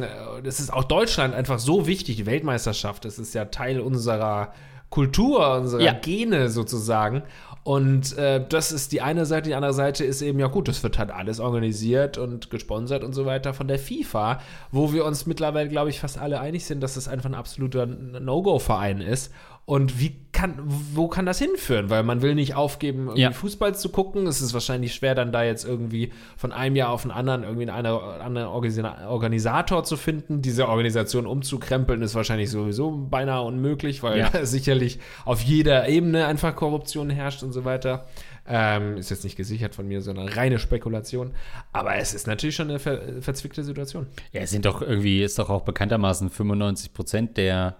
das 0.44 0.60
ist 0.60 0.70
auch 0.70 0.84
Deutschland 0.84 1.34
einfach 1.34 1.58
so 1.58 1.86
wichtig, 1.86 2.16
die 2.16 2.26
Weltmeisterschaft. 2.26 3.06
Das 3.06 3.18
ist 3.18 3.34
ja 3.34 3.46
Teil 3.46 3.80
unserer 3.80 4.52
Kultur, 4.90 5.56
unserer 5.56 5.80
Ja. 5.80 5.92
Gene 5.94 6.50
sozusagen. 6.50 7.22
Und 7.64 8.18
äh, 8.18 8.44
das 8.48 8.72
ist 8.72 8.90
die 8.90 9.02
eine 9.02 9.24
Seite, 9.24 9.48
die 9.48 9.54
andere 9.54 9.72
Seite 9.72 10.04
ist 10.04 10.20
eben, 10.20 10.40
ja 10.40 10.48
gut, 10.48 10.66
das 10.66 10.82
wird 10.82 10.98
halt 10.98 11.12
alles 11.12 11.38
organisiert 11.38 12.18
und 12.18 12.50
gesponsert 12.50 13.04
und 13.04 13.12
so 13.12 13.24
weiter 13.24 13.54
von 13.54 13.68
der 13.68 13.78
FIFA, 13.78 14.40
wo 14.72 14.92
wir 14.92 15.04
uns 15.04 15.26
mittlerweile, 15.26 15.68
glaube 15.68 15.90
ich, 15.90 16.00
fast 16.00 16.18
alle 16.18 16.40
einig 16.40 16.64
sind, 16.64 16.80
dass 16.80 16.96
es 16.96 17.06
einfach 17.06 17.28
ein 17.28 17.36
absoluter 17.36 17.86
No-Go-Verein 17.86 19.00
ist. 19.00 19.32
Und 19.64 20.00
wie 20.00 20.16
kann, 20.32 20.58
wo 20.64 21.06
kann 21.06 21.24
das 21.24 21.38
hinführen? 21.38 21.88
Weil 21.88 22.02
man 22.02 22.20
will 22.20 22.34
nicht 22.34 22.56
aufgeben, 22.56 23.02
irgendwie 23.04 23.20
Ja. 23.22 23.30
Fußball 23.30 23.76
zu 23.76 23.90
gucken. 23.90 24.26
Es 24.26 24.40
ist 24.40 24.52
wahrscheinlich 24.54 24.92
schwer, 24.94 25.14
dann 25.14 25.30
da 25.30 25.44
jetzt 25.44 25.64
irgendwie 25.64 26.12
von 26.36 26.50
einem 26.50 26.74
Jahr 26.74 26.90
auf 26.90 27.02
den 27.02 27.12
anderen 27.12 27.44
irgendwie 27.44 27.70
einen 27.70 27.86
anderen 27.86 28.48
Organisa- 28.48 29.06
Organisator 29.06 29.84
zu 29.84 29.96
finden. 29.96 30.42
Diese 30.42 30.68
Organisation 30.68 31.26
umzukrempeln 31.26 32.02
ist 32.02 32.14
wahrscheinlich 32.16 32.50
sowieso 32.50 32.90
beinahe 32.90 33.42
unmöglich, 33.42 34.02
weil 34.02 34.18
Ja. 34.18 34.30
sicherlich 34.44 34.98
auf 35.24 35.40
jeder 35.42 35.88
Ebene 35.88 36.26
einfach 36.26 36.56
Korruption 36.56 37.08
herrscht 37.08 37.44
und 37.44 37.52
so 37.52 37.64
weiter. 37.64 38.06
Ähm, 38.44 38.96
ist 38.96 39.10
jetzt 39.10 39.22
nicht 39.22 39.36
gesichert 39.36 39.76
von 39.76 39.86
mir, 39.86 40.00
sondern 40.02 40.26
reine 40.28 40.58
Spekulation. 40.58 41.30
Aber 41.72 41.94
es 41.94 42.12
ist 42.14 42.26
natürlich 42.26 42.56
schon 42.56 42.68
eine 42.70 42.80
ver 42.80 43.22
verzwickte 43.22 43.62
Situation. 43.62 44.08
Ja, 44.32 44.40
es 44.40 44.50
sind 44.50 44.64
doch 44.66 44.82
irgendwie, 44.82 45.22
ist 45.22 45.38
doch 45.38 45.48
auch 45.50 45.62
bekanntermaßen 45.62 46.28
95 46.30 46.92
Prozent 46.92 47.36
der 47.36 47.76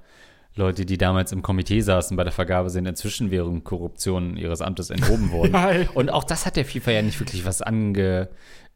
Leute, 0.55 0.85
die 0.85 0.99
damals 0.99 1.33
im 1.33 1.43
Komitee 1.43 1.81
saßen 1.81 2.17
bei 2.17 2.25
der 2.25 2.33
Vergabe, 2.33 2.69
sind 2.71 2.87
inzwischen 2.87 3.31
während 3.31 3.65
Korruption 3.65 4.37
ihres 4.37 4.61
Amtes 4.61 4.91
enthoben 4.91 5.31
worden. 5.33 5.55
Ja. 5.55 5.89
Und 5.95 6.11
auch 6.11 6.25
das 6.25 6.45
hat 6.45 6.57
der 6.57 6.65
FIFA 6.65 6.91
ja 6.91 7.03
nicht 7.03 7.19
wirklich 7.19 7.45
was 7.47 7.63
ange, 7.63 8.29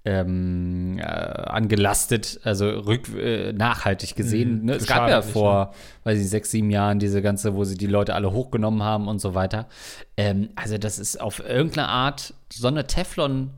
ähm, 0.07 0.99
äh, 0.99 1.03
angelastet, 1.03 2.41
also 2.45 2.69
rück, 2.69 3.09
äh, 3.15 3.53
nachhaltig 3.53 4.15
gesehen. 4.15 4.65
Ne? 4.65 4.75
Es 4.75 4.87
gab 4.87 5.11
ja 5.11 5.21
vor, 5.21 5.75
weiß 6.05 6.19
ich, 6.21 6.31
sechs, 6.31 6.51
sieben 6.53 6.71
Jahren 6.71 6.99
diese 6.99 7.21
ganze, 7.23 7.55
wo 7.55 7.65
sie 7.65 7.77
die 7.77 7.89
Leute 7.89 8.15
alle 8.15 8.33
hochgenommen 8.33 8.83
haben 8.83 9.09
und 9.09 9.21
so 9.21 9.35
weiter. 9.35 9.67
Ähm, 10.17 10.51
also 10.55 10.79
das 10.79 10.99
ist 10.99 11.21
auf 11.21 11.41
irgendeine 11.41 11.89
Art 11.89 12.35
so 12.53 12.69
eine 12.69 12.85
Teflon- 12.85 13.49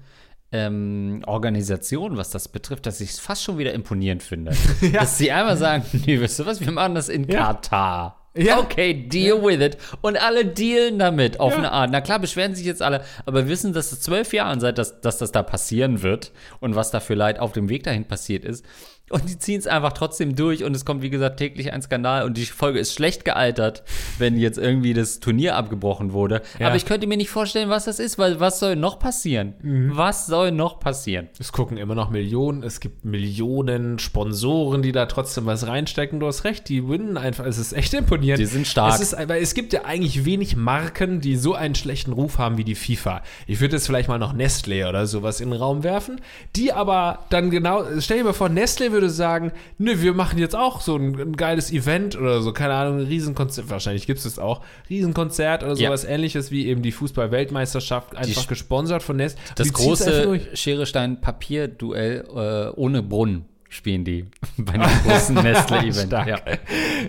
ähm, 0.52 1.23
Organisation, 1.26 2.17
was 2.17 2.31
das 2.31 2.49
betrifft, 2.49 2.87
dass 2.87 3.00
ich 3.00 3.11
es 3.11 3.19
fast 3.19 3.43
schon 3.45 3.59
wieder 3.59 3.73
imponierend 3.75 4.23
finde. 4.23 4.52
Dass 4.93 5.19
sie 5.19 5.31
einmal 5.31 5.57
sagen, 5.59 5.85
nee, 6.07 6.21
weißt 6.21 6.38
du 6.40 6.47
was, 6.47 6.61
wir 6.61 6.73
machen 6.73 6.95
das 6.95 7.09
in 7.11 7.25
Ja. 7.28 7.47
Katar. 7.49 8.14
Ja. 8.35 8.59
Okay, 8.61 9.09
deal 9.09 9.43
with 9.43 9.61
it. 9.61 9.76
Und 10.00 10.17
alle 10.23 10.47
dealen 10.47 10.99
damit 10.99 11.40
auf 11.40 11.52
Ja. 11.52 11.59
eine 11.59 11.73
Art. 11.73 11.90
Na 11.90 12.00
klar, 12.00 12.19
beschweren 12.21 12.55
sich 12.55 12.64
jetzt 12.67 12.83
alle, 12.83 13.02
aber 13.26 13.49
wissen, 13.49 13.73
dass 13.73 13.90
es 13.93 14.00
zwölf 14.00 14.33
Jahre 14.33 14.59
seit, 14.61 14.78
dass, 14.78 15.00
dass 15.00 15.19
das 15.19 15.33
da 15.33 15.43
passieren 15.43 16.02
wird 16.02 16.31
und 16.61 16.76
was 16.76 16.90
da 16.93 17.00
für 17.00 17.14
Leid 17.14 17.40
auf 17.40 17.52
dem 17.52 17.69
Weg 17.69 17.83
dahin 17.83 18.05
passiert 18.07 18.45
ist. 18.45 18.64
Und 19.11 19.29
die 19.29 19.38
ziehen 19.38 19.59
es 19.59 19.67
einfach 19.67 19.93
trotzdem 19.93 20.37
durch 20.37 20.65
und 20.65 20.75
es 20.75 20.85
kommt, 20.85 21.03
wie 21.03 21.11
gesagt, 21.11 21.38
täglich 21.38 21.73
ein 21.73 21.83
Skandal 21.83 22.25
und 22.25 22.37
die 22.37 22.45
Folge 22.45 22.79
ist 22.79 22.95
schlecht 22.95 23.25
gealtert, 23.25 23.83
wenn 24.19 24.37
jetzt 24.37 24.59
irgendwie 24.59 24.95
das 24.95 25.21
Turnier 25.21 25.57
abgebrochen 25.57 26.12
wurde. 26.12 26.43
Ja. 26.59 26.67
Aber 26.69 26.77
ich 26.77 26.85
könnte 26.85 27.07
mir 27.07 27.17
nicht 27.17 27.31
vorstellen, 27.31 27.69
was 27.69 27.85
das 27.85 27.99
ist, 27.99 28.19
weil 28.19 28.41
was 28.41 28.59
soll 28.59 28.77
noch 28.77 28.99
passieren? 28.99 29.55
Mhm. 29.62 29.97
Was 29.97 30.27
soll 30.27 30.53
noch 30.53 30.81
passieren? 30.81 31.29
Es 31.38 31.53
gucken 31.53 31.77
immer 31.77 31.95
noch 31.95 32.11
Millionen, 32.11 32.62
es 32.62 32.81
gibt 32.81 33.05
Millionen 33.05 33.99
Sponsoren, 33.99 34.83
die 34.83 34.93
da 34.93 35.07
trotzdem 35.07 35.47
was 35.47 35.67
reinstecken. 35.67 36.21
Du 36.21 36.27
hast 36.27 36.45
recht, 36.45 36.69
die 36.69 36.88
winnen 36.88 37.17
einfach. 37.17 37.47
Es 37.47 37.59
ist 37.59 37.73
echt 37.73 37.95
imponierend. 37.95 38.41
Die 38.41 38.47
sind 38.47 38.67
stark. 38.67 38.95
Es, 38.95 39.12
ist, 39.12 39.29
weil 39.29 39.43
es 39.43 39.55
gibt 39.55 39.73
ja 39.73 39.85
eigentlich 39.85 40.25
wenig 40.25 40.57
Marken, 40.57 41.21
die 41.21 41.37
so 41.37 41.55
einen 41.55 41.75
schlechten 41.75 42.12
Ruf 42.12 42.38
haben 42.38 42.59
wie 42.59 42.65
die 42.65 42.75
FIFA. 42.75 43.23
Ich 43.47 43.61
würde 43.61 43.77
jetzt 43.77 43.87
vielleicht 43.87 44.09
mal 44.09 44.19
noch 44.19 44.35
Nestlé 44.35 44.88
oder 44.88 45.07
sowas 45.07 45.41
in 45.41 45.50
den 45.50 45.59
Raum 45.59 45.83
werfen, 45.83 46.21
die 46.57 46.73
aber 46.73 47.21
dann 47.31 47.50
genau, 47.50 47.85
stell 47.99 48.19
dir 48.19 48.25
mal 48.25 48.33
vor, 48.33 48.49
Nestlé 48.49 48.93
würde 48.93 48.98
sagen, 49.09 49.52
nö, 49.78 50.00
wir 50.02 50.14
machen 50.14 50.38
jetzt 50.38 50.57
auch 50.57 50.81
so 50.81 50.97
ein, 50.97 51.19
ein 51.21 51.37
geiles 51.37 51.71
Event 51.73 52.19
oder 52.19 52.43
so, 52.43 52.52
keine 52.52 52.75
Ahnung, 52.75 52.99
ein 52.99 53.07
Riesenkonzert, 53.07 53.71
wahrscheinlich 53.71 54.07
gibt 54.07 54.19
es 54.19 54.25
das 54.25 54.38
auch, 54.40 54.62
Riesenkonzert 54.90 55.62
oder 55.62 55.75
Ja. 55.76 55.88
sowas 55.88 56.05
ähnliches 56.05 56.50
wie 56.50 56.67
eben 56.67 56.83
die 56.83 56.90
Fußball-Weltmeisterschaft, 56.93 58.17
einfach 58.17 58.43
Sch- 58.45 58.49
gesponsert 58.49 59.02
von 59.05 59.21
Nestlé. 59.21 59.37
Das 59.55 59.67
Die 59.69 59.73
große 59.73 60.23
durch. 60.23 60.49
Schere 60.55 60.87
Stein 60.87 61.21
Papier 61.21 61.69
Duell 61.69 62.25
äh, 62.35 62.78
ohne 62.78 63.02
Brunnen 63.02 63.45
spielen 63.71 64.05
die 64.05 64.27
bei 64.57 64.73
dem 64.73 64.83
großen 65.07 65.35
Nestle 65.43 65.79
Event. 65.79 65.97
Stark. 66.09 66.29
Ja. 66.29 66.41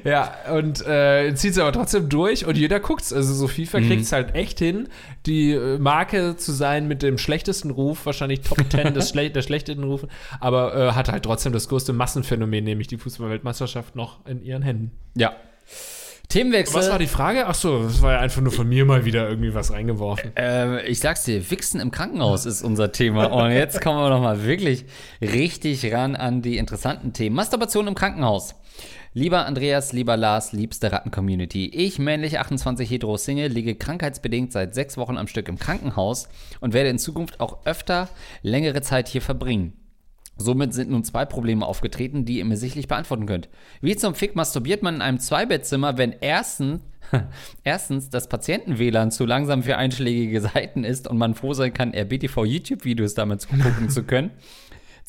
Ja, 0.04 0.54
und 0.54 0.86
äh, 0.86 1.34
zieht 1.36 1.52
es 1.52 1.58
aber 1.58 1.72
trotzdem 1.72 2.10
durch 2.10 2.46
und 2.46 2.58
jeder 2.58 2.80
guckt's. 2.80 3.14
Also 3.14 3.34
so 3.34 3.48
FIFA 3.48 3.80
Mhm. 3.80 3.88
kriegt 3.88 4.02
es 4.04 4.12
halt 4.12 4.36
echt 4.36 4.60
hin, 4.60 4.88
die 5.26 5.52
äh, 5.52 5.78
Marke 5.80 6.36
zu 6.38 6.52
sein 6.52 6.88
mit 6.88 7.02
dem 7.02 7.18
schlechtesten 7.18 7.72
Ruf, 7.72 8.06
wahrscheinlich 8.06 8.42
Top 8.42 8.60
10 8.70 8.94
des 8.94 9.10
schle 9.12 9.30
der 9.32 9.42
schlechtesten 9.42 9.84
Rufe, 9.84 10.08
aber 10.40 10.76
äh, 10.76 10.92
hat 10.92 11.10
halt 11.10 11.24
trotzdem 11.24 11.54
das 11.54 11.68
größte 11.70 11.94
Massenphänomen, 11.94 12.64
nämlich 12.64 12.88
die 12.88 12.98
Fußball-Weltmeisterschaft 12.98 13.96
noch 13.96 14.26
in 14.28 14.42
ihren 14.44 14.62
Händen. 14.62 14.92
ja. 15.16 15.34
Themenwechsel. 16.30 16.76
Was 16.76 16.92
war 16.92 17.00
die 17.00 17.08
Frage? 17.08 17.48
Ach 17.48 17.56
so, 17.56 17.82
das 17.82 18.04
war 18.04 18.14
ja 18.14 18.20
einfach 18.20 18.42
nur 18.42 18.52
von 18.52 18.70
mir 18.70 18.86
mal 18.86 19.04
wieder 19.04 19.28
irgendwie 19.28 19.56
was 19.56 19.72
reingeworfen. 19.72 20.32
Äh, 20.38 20.86
ich 20.86 21.00
sag's 21.00 21.24
dir, 21.24 21.50
Wichsen 21.50 21.80
im 21.80 21.90
Krankenhaus 21.90 22.46
ist 22.46 22.62
unser 22.62 22.92
Thema. 22.92 23.26
Und 23.34 23.50
jetzt 23.50 23.82
kommen 23.82 23.98
wir 23.98 24.12
nochmal 24.12 24.44
wirklich 24.46 24.86
richtig 25.22 25.92
ran 25.92 26.16
an 26.16 26.44
die 26.44 26.58
interessanten 26.58 27.14
Themen. 27.14 27.36
Masturbation 27.36 27.88
im 27.88 27.96
Krankenhaus. 27.96 28.54
Lieber 29.16 29.48
Andreas, 29.48 29.92
lieber 29.92 30.18
Lars, 30.18 30.52
liebste 30.52 30.92
Ratten-Community. 30.92 31.66
Ich, 31.66 31.98
männlich 31.98 32.38
28 32.38 32.88
hetero-Single, 32.88 33.48
liege 33.48 33.74
krankheitsbedingt 33.74 34.52
seit 34.52 34.76
sechs 34.76 34.98
Wochen 34.98 35.18
am 35.18 35.26
Stück 35.26 35.48
im 35.48 35.58
Krankenhaus 35.58 36.30
und 36.60 36.76
werde 36.76 36.90
in 36.90 37.00
Zukunft 37.00 37.40
auch 37.40 37.66
öfter 37.66 38.08
längere 38.44 38.84
Zeit 38.84 39.08
hier 39.08 39.24
verbringen. 39.24 39.74
Somit 40.40 40.74
sind 40.74 40.90
nun 40.90 41.04
zwei 41.04 41.26
Probleme 41.26 41.66
aufgetreten, 41.66 42.24
die 42.24 42.38
ihr 42.38 42.46
mir 42.46 42.56
sicherlich 42.56 42.88
beantworten 42.88 43.26
könnt. 43.26 43.50
Wie 43.82 43.96
zum 43.98 44.16
Fick 44.16 44.36
masturbiert 44.36 44.82
man 44.82 44.96
in 44.96 45.02
einem 45.02 45.20
Zweibettzimmer, 45.20 45.98
wenn 45.98 46.16
erstens, 46.22 46.82
erstens 47.66 48.10
das 48.10 48.30
Patienten-WLAN 48.30 49.12
zu 49.12 49.26
langsam 49.26 49.64
für 49.64 49.78
einschlägige 49.78 50.40
Seiten 50.40 50.86
ist 50.86 51.10
und 51.10 51.18
man 51.18 51.36
froh 51.36 51.54
sein 51.54 51.74
kann, 51.74 51.94
RBTV 51.94 52.46
YouTube-Videos 52.46 53.16
damit 53.16 53.48
gucken 53.50 53.90
zu 53.90 54.04
können? 54.04 54.32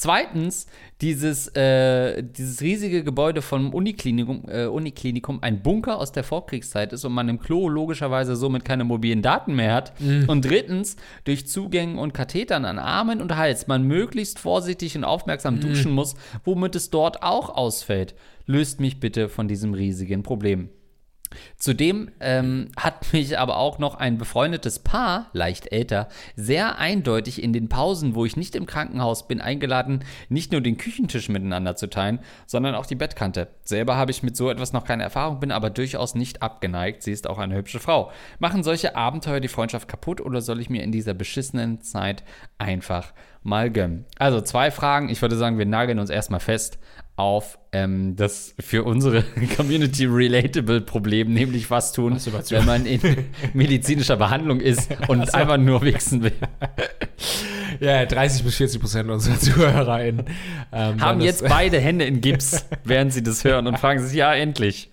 Zweitens, 0.01 0.65
dieses, 1.03 1.49
äh, 1.49 2.23
dieses 2.23 2.63
riesige 2.63 3.05
Gebäude 3.05 3.43
vom 3.43 3.75
Uniklinikum, 3.75 4.45
äh, 4.49 4.65
Uniklinikum 4.65 5.41
ein 5.43 5.63
Bunker 5.63 5.99
aus 5.99 6.11
der 6.11 6.25
Vorkriegszeit 6.25 6.95
ist 6.95 7.05
und 7.05 7.13
man 7.13 7.29
im 7.29 7.39
Klo 7.39 7.69
logischerweise 7.69 8.35
somit 8.35 8.65
keine 8.65 8.85
mobilen 8.85 9.21
Daten 9.21 9.55
mehr 9.55 9.75
hat. 9.75 9.93
Und 10.27 10.47
drittens, 10.47 10.97
durch 11.25 11.47
Zugängen 11.49 11.99
und 11.99 12.15
Kathetern 12.15 12.65
an 12.65 12.79
Armen 12.79 13.21
und 13.21 13.37
Hals 13.37 13.67
man 13.67 13.83
möglichst 13.83 14.39
vorsichtig 14.39 14.97
und 14.97 15.05
aufmerksam 15.05 15.61
duschen 15.61 15.93
muss, 15.93 16.15
womit 16.47 16.77
es 16.77 16.89
dort 16.89 17.23
auch 17.23 17.55
ausfällt. 17.55 18.15
Löst 18.47 18.81
mich 18.81 19.01
bitte 19.01 19.29
von 19.29 19.49
diesem 19.49 19.75
riesigen 19.75 20.23
Problem. 20.23 20.71
Zudem 21.57 22.11
ähm, 22.21 22.69
hat 22.77 23.11
mich 23.13 23.39
aber 23.39 23.57
auch 23.57 23.79
noch 23.79 23.95
ein 23.95 24.19
befreundetes 24.19 24.79
Paar, 24.81 25.27
leicht 25.33 25.73
älter, 25.73 26.09
sehr 26.37 26.79
eindeutig 26.79 27.43
in 27.43 27.53
den 27.53 27.69
Pausen, 27.69 28.15
wo 28.15 28.25
ich 28.25 28.37
nicht 28.37 28.55
im 28.55 28.67
Krankenhaus 28.67 29.29
bin, 29.29 29.41
eingeladen, 29.41 30.05
nicht 30.29 30.53
nur 30.53 30.61
den 30.61 30.77
Küchentisch 30.77 31.29
miteinander 31.29 31.77
zu 31.77 31.89
teilen, 31.89 32.21
sondern 32.47 32.75
auch 32.75 32.87
die 32.87 32.95
Bettkante. 32.95 33.49
Selber 33.63 33.97
habe 33.97 34.11
ich 34.11 34.23
mit 34.23 34.37
so 34.37 34.51
etwas 34.51 34.73
noch 34.73 34.85
keine 34.85 35.03
Erfahrung, 35.03 35.41
bin 35.41 35.53
aber 35.53 35.71
durchaus 35.71 36.15
nicht 36.15 36.43
abgeneigt. 36.43 37.03
Sie 37.03 37.13
ist 37.13 37.29
auch 37.29 37.39
eine 37.39 37.57
hübsche 37.57 37.81
Frau. 37.81 38.11
Machen 38.39 38.63
solche 38.63 38.97
Abenteuer 38.97 39.41
die 39.41 39.49
Freundschaft 39.49 39.89
kaputt 39.89 40.21
oder 40.21 40.41
soll 40.41 40.61
ich 40.61 40.71
mir 40.71 40.83
in 40.83 40.93
dieser 40.93 41.15
beschissenen 41.15 41.81
Zeit 41.83 42.25
einfach 42.59 43.13
mal 43.43 43.71
gönnen? 43.71 44.05
Also 44.19 44.41
zwei 44.41 44.71
Fragen. 44.71 45.09
Ich 45.09 45.23
würde 45.23 45.37
sagen, 45.37 45.59
wir 45.59 45.67
nageln 45.67 45.99
uns 45.99 46.11
erstmal 46.11 46.41
fest 46.41 46.79
auf 47.21 47.59
ähm, 47.73 48.17
das 48.17 48.55
für 48.59 48.85
unsere 48.85 49.23
Community 49.57 50.07
relatable 50.07 50.81
Problem, 50.81 51.33
nämlich 51.33 51.71
was 51.71 51.93
tun, 51.93 52.17
wenn 52.49 52.65
man 52.65 52.87
in 52.87 53.01
medizinischer 53.55 54.17
Behandlung 54.17 54.61
ist 54.61 54.91
und 55.09 55.35
einfach 55.35 55.59
nur 55.59 55.83
wichsen 55.83 56.23
will. 56.23 56.33
Ja, 57.79 58.05
30 58.05 58.45
bis 58.45 58.57
40 58.57 58.81
Prozent 58.81 59.11
unserer 59.11 59.39
ZuhörerInnen 59.39 60.27
ähm, 60.73 61.01
Haben 61.01 61.21
jetzt 61.23 61.49
beide 61.49 61.79
Hände 61.79 62.05
in 62.05 62.21
Gips, 62.21 62.67
während 62.85 63.13
sie 63.13 63.23
das 63.23 63.45
hören 63.45 63.67
und 63.67 63.79
fragen 63.79 64.05
sich, 64.05 64.15
ja, 64.15 64.35
endlich. 64.35 64.90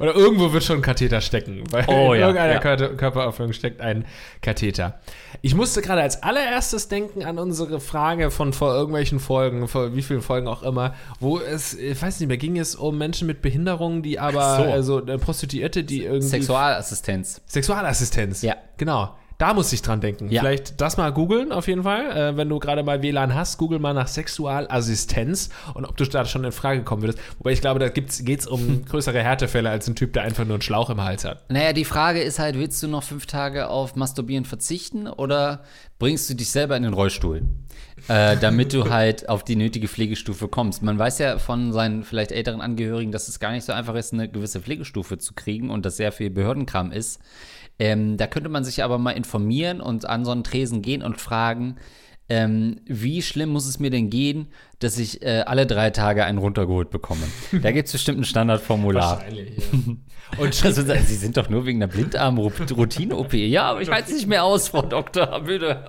Oder 0.00 0.14
irgendwo 0.14 0.52
wird 0.52 0.64
schon 0.64 0.76
ein 0.76 0.82
Katheter 0.82 1.20
stecken. 1.20 1.62
Weil 1.70 1.84
Oh 1.86 2.12
in 2.12 2.20
ja, 2.20 2.26
irgendeiner 2.26 2.54
ja. 2.54 2.58
Körper 2.58 2.88
Körperauffüllung 2.96 3.52
steckt 3.52 3.80
ein 3.80 4.04
Katheter. 4.40 5.00
Ich 5.40 5.54
musste 5.54 5.82
gerade 5.82 6.02
als 6.02 6.22
allererstes 6.22 6.88
denken 6.88 7.24
an 7.24 7.38
unsere 7.38 7.80
Frage 7.80 8.30
von 8.30 8.52
vor 8.52 8.74
irgendwelchen 8.74 9.20
Folgen, 9.20 9.68
vor 9.68 9.94
wie 9.94 10.02
vielen 10.02 10.22
Folgen 10.22 10.48
auch 10.48 10.62
immer, 10.62 10.94
wo 11.20 11.38
es, 11.38 11.74
ich 11.74 12.00
weiß 12.00 12.20
nicht 12.20 12.28
mehr, 12.28 12.38
ging 12.38 12.58
es 12.58 12.74
um 12.74 12.98
Menschen 12.98 13.26
mit 13.26 13.42
Behinderungen, 13.42 14.02
die 14.02 14.18
aber, 14.18 14.56
so. 14.56 14.62
also 14.64 15.02
eine 15.02 15.18
Prostituierte, 15.18 15.84
die 15.84 16.04
irgendwie. 16.04 16.28
Sexualassistenz. 16.28 17.40
Sexualassistenz. 17.46 18.42
Ja. 18.42 18.56
Genau. 18.76 19.14
Da 19.42 19.54
muss 19.54 19.72
ich 19.72 19.82
dran 19.82 20.00
denken. 20.00 20.30
Ja. 20.30 20.40
Vielleicht 20.40 20.80
das 20.80 20.96
mal 20.96 21.12
googeln 21.12 21.50
auf 21.50 21.66
jeden 21.66 21.82
Fall. 21.82 22.16
Äh, 22.16 22.36
wenn 22.36 22.48
du 22.48 22.60
gerade 22.60 22.84
mal 22.84 23.02
WLAN 23.02 23.34
hast, 23.34 23.58
google 23.58 23.80
mal 23.80 23.92
nach 23.92 24.06
Sexualassistenz 24.06 25.50
und 25.74 25.84
ob 25.84 25.96
du 25.96 26.04
da 26.04 26.24
schon 26.24 26.44
in 26.44 26.52
Frage 26.52 26.84
kommen 26.84 27.02
würdest. 27.02 27.18
Wobei 27.38 27.50
ich 27.50 27.60
glaube, 27.60 27.80
da 27.80 27.88
geht 27.88 28.08
es 28.22 28.46
um 28.46 28.84
größere 28.88 29.20
Härtefälle 29.20 29.68
als 29.68 29.88
ein 29.88 29.96
Typ, 29.96 30.12
der 30.12 30.22
einfach 30.22 30.44
nur 30.44 30.54
einen 30.54 30.62
Schlauch 30.62 30.90
im 30.90 31.02
Hals 31.02 31.24
hat. 31.24 31.50
Naja, 31.50 31.72
die 31.72 31.84
Frage 31.84 32.22
ist 32.22 32.38
halt, 32.38 32.56
willst 32.56 32.80
du 32.84 32.86
noch 32.86 33.02
fünf 33.02 33.26
Tage 33.26 33.68
auf 33.68 33.96
Masturbieren 33.96 34.44
verzichten 34.44 35.08
oder 35.08 35.64
bringst 35.98 36.30
du 36.30 36.34
dich 36.34 36.52
selber 36.52 36.76
in 36.76 36.84
den 36.84 36.92
Rollstuhl? 36.92 37.42
Äh, 38.06 38.36
damit 38.36 38.72
du 38.72 38.90
halt 38.90 39.28
auf 39.28 39.42
die 39.42 39.56
nötige 39.56 39.88
Pflegestufe 39.88 40.46
kommst. 40.46 40.82
Man 40.82 41.00
weiß 41.00 41.18
ja 41.18 41.38
von 41.38 41.72
seinen 41.72 42.04
vielleicht 42.04 42.30
älteren 42.30 42.60
Angehörigen, 42.60 43.10
dass 43.10 43.26
es 43.26 43.40
gar 43.40 43.50
nicht 43.50 43.64
so 43.64 43.72
einfach 43.72 43.96
ist, 43.96 44.12
eine 44.12 44.28
gewisse 44.28 44.60
Pflegestufe 44.60 45.18
zu 45.18 45.34
kriegen 45.34 45.68
und 45.68 45.84
dass 45.84 45.96
sehr 45.96 46.12
viel 46.12 46.30
Behördenkram 46.30 46.92
ist. 46.92 47.20
Ähm, 47.78 48.16
da 48.16 48.26
könnte 48.26 48.48
man 48.48 48.64
sich 48.64 48.84
aber 48.84 48.98
mal 48.98 49.12
informieren 49.12 49.80
und 49.80 50.04
an 50.04 50.24
so 50.24 50.30
einen 50.30 50.44
Tresen 50.44 50.82
gehen 50.82 51.02
und 51.02 51.20
fragen, 51.20 51.76
ähm, 52.28 52.80
wie 52.86 53.20
schlimm 53.20 53.50
muss 53.50 53.66
es 53.66 53.78
mir 53.78 53.90
denn 53.90 54.08
gehen, 54.08 54.48
dass 54.78 54.98
ich 54.98 55.22
äh, 55.22 55.40
alle 55.46 55.66
drei 55.66 55.90
Tage 55.90 56.24
einen 56.24 56.38
runtergeholt 56.38 56.90
bekomme? 56.90 57.22
Da 57.60 57.72
gibt 57.72 57.86
es 57.88 57.92
bestimmt 57.92 58.20
ein 58.20 58.24
Standardformular. 58.24 59.18
Wahrscheinlich, 59.18 59.56
ja. 59.58 59.94
Und 60.38 60.64
Also, 60.64 60.82
Sie 60.82 61.16
sind 61.16 61.36
doch 61.36 61.50
nur 61.50 61.66
wegen 61.66 61.80
der 61.80 61.88
Blinddarm-Routine-OP. 61.88 63.34
Ja, 63.34 63.64
aber 63.64 63.82
ich 63.82 63.90
halte 63.90 64.08
es 64.08 64.14
nicht 64.14 64.28
mehr 64.28 64.44
aus, 64.44 64.68
Frau 64.68 64.82
Doktor, 64.82 65.42
bitte. 65.44 65.84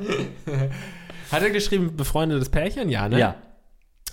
hat 1.31 1.43
er 1.43 1.49
geschrieben, 1.49 1.95
befreundetes 1.95 2.49
Pärchen? 2.49 2.89
Ja, 2.89 3.07
ne? 3.07 3.19
Ja. 3.19 3.35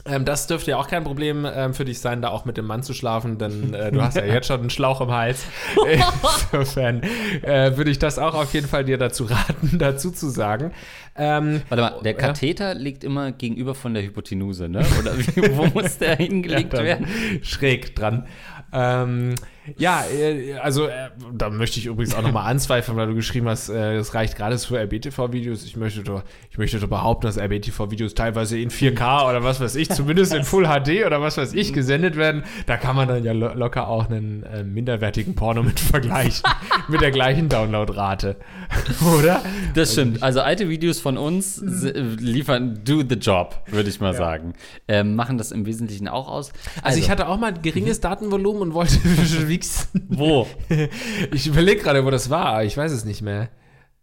Ähm, 0.07 0.25
das 0.25 0.47
dürfte 0.47 0.73
ja 0.73 0.76
auch 0.78 0.88
kein 0.88 1.04
Problem 1.04 1.47
ähm, 1.52 1.75
für 1.75 1.85
dich 1.85 2.00
sein, 2.00 2.23
da 2.23 2.28
auch 2.28 2.45
mit 2.45 2.57
dem 2.57 2.66
Mann 2.66 2.83
zu 2.83 2.95
schlafen, 2.95 3.38
denn 3.38 3.75
äh, 3.75 3.92
du 3.92 4.00
hast 4.00 4.16
ja 4.16 4.25
jetzt 4.25 4.47
schon 4.47 4.61
einen 4.61 4.71
Schlauch 4.71 5.00
im 5.00 5.11
Hals. 5.11 5.45
Insofern 6.52 7.02
äh, 7.42 7.76
würde 7.76 7.90
ich 7.90 7.99
das 7.99 8.19
auch 8.19 8.35
auf 8.35 8.52
jeden 8.54 8.69
Fall 8.69 8.85
dir 8.85 8.99
dazu 8.99 9.25
raten, 9.25 9.78
dazu 9.78 10.11
zu 10.11 10.28
sagen. 10.28 10.73
Ähm, 11.16 11.62
Warte 11.69 11.83
mal, 11.83 12.02
der 12.02 12.12
ja. 12.12 12.19
Katheter 12.19 12.75
liegt 12.75 13.04
immer 13.04 13.33
gegenüber 13.33 13.75
von 13.75 13.95
der 13.95 14.02
Hypotenuse, 14.02 14.69
ne? 14.69 14.85
Oder 14.99 15.19
wie, 15.19 15.57
wo 15.57 15.66
muss 15.66 15.99
der 15.99 16.16
hingelegt 16.16 16.73
dann 16.73 16.85
werden? 16.85 17.07
Schräg 17.42 17.95
dran. 17.95 18.26
Ähm, 18.73 19.35
ja, 19.78 20.04
äh, 20.04 20.54
also 20.54 20.86
äh, 20.86 21.10
da 21.32 21.50
möchte 21.50 21.78
ich 21.78 21.86
übrigens 21.86 22.14
auch 22.14 22.22
nochmal 22.22 22.50
anzweifeln, 22.50 22.96
weil 22.96 23.06
du 23.06 23.14
geschrieben 23.14 23.48
hast, 23.48 23.68
äh, 23.68 23.96
es 23.96 24.14
reicht 24.14 24.36
gerade 24.36 24.58
für 24.58 24.78
RBTV-Videos. 24.78 25.64
Ich 25.64 25.76
möchte 25.76 26.02
doch, 26.02 26.22
ich 26.50 26.58
möchte 26.58 26.78
doch 26.78 26.88
behaupten, 26.88 27.26
dass 27.26 27.38
RBTV-Videos 27.38 28.14
teilweise 28.14 28.58
in 28.58 28.70
4K 28.70 29.28
oder 29.28 29.42
was 29.42 29.60
weiß 29.60 29.76
ich, 29.76 29.90
zumindest 29.90 30.34
in 30.34 30.44
Full 30.44 30.64
HD 30.64 31.06
oder 31.06 31.20
was 31.20 31.36
weiß 31.36 31.54
ich, 31.54 31.72
gesendet 31.72 32.16
werden. 32.16 32.44
Da 32.66 32.76
kann 32.76 32.96
man 32.96 33.08
dann 33.08 33.24
ja 33.24 33.32
lo 33.32 33.52
locker 33.54 33.88
auch 33.88 34.08
einen 34.08 34.42
äh, 34.44 34.62
minderwertigen 34.64 35.34
Porno 35.34 35.62
mit 35.62 35.80
vergleichen. 35.80 36.42
mit 36.88 37.00
der 37.00 37.10
gleichen 37.10 37.48
Downloadrate. 37.48 38.36
oder? 39.18 39.42
Das 39.74 39.92
stimmt. 39.92 40.22
Also 40.22 40.40
alte 40.40 40.68
Videos 40.68 41.00
von 41.00 41.18
uns 41.18 41.60
liefern 41.62 42.80
do 42.84 43.02
the 43.08 43.16
job, 43.16 43.62
würde 43.66 43.88
ich 43.88 44.00
mal 44.00 44.14
sagen. 44.14 44.54
Ähm, 44.88 45.14
machen 45.14 45.38
das 45.38 45.52
im 45.52 45.66
Wesentlichen 45.66 46.08
auch 46.08 46.28
aus. 46.28 46.52
Also, 46.82 46.98
ich 46.98 47.10
hatte 47.10 47.28
auch 47.28 47.38
mal 47.38 47.54
ein 47.54 47.62
geringes 47.62 48.00
Datenvolumen 48.00 48.62
und 48.62 48.74
wollte 48.74 48.98
wichsen. 49.61 50.07
wo? 50.09 50.47
Ich 51.33 51.47
überlege 51.47 51.83
gerade, 51.83 52.05
wo 52.05 52.11
das 52.11 52.31
war. 52.31 52.64
Ich 52.64 52.76
weiß 52.76 52.93
es 52.93 53.05
nicht 53.05 53.23
mehr. 53.23 53.49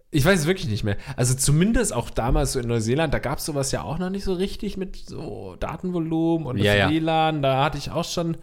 Ich 0.10 0.24
weiß 0.24 0.40
es 0.42 0.48
wirklich 0.48 0.70
nicht 0.70 0.84
mehr. 0.84 0.96
Also 1.18 1.36
zumindest 1.36 1.94
auch 1.94 2.10
damals 2.10 2.54
so 2.54 2.60
in 2.60 2.68
Neuseeland, 2.68 3.14
da 3.14 3.20
gab 3.20 3.40
es 3.40 3.46
sowas 3.46 3.72
ja 3.72 3.82
auch 3.82 3.98
noch 3.98 4.10
nicht 4.10 4.24
so 4.24 4.34
richtig 4.34 4.78
mit 4.78 4.96
so 4.96 5.56
Datenvolumen 5.60 6.48
und 6.48 6.58
Ja, 6.58 6.76
ja. 6.76 6.90
WLAN. 6.90 7.42
Da 7.42 7.64
hatte 7.64 7.78
ich 7.78 7.92
auch 7.92 8.06
schon. 8.06 8.38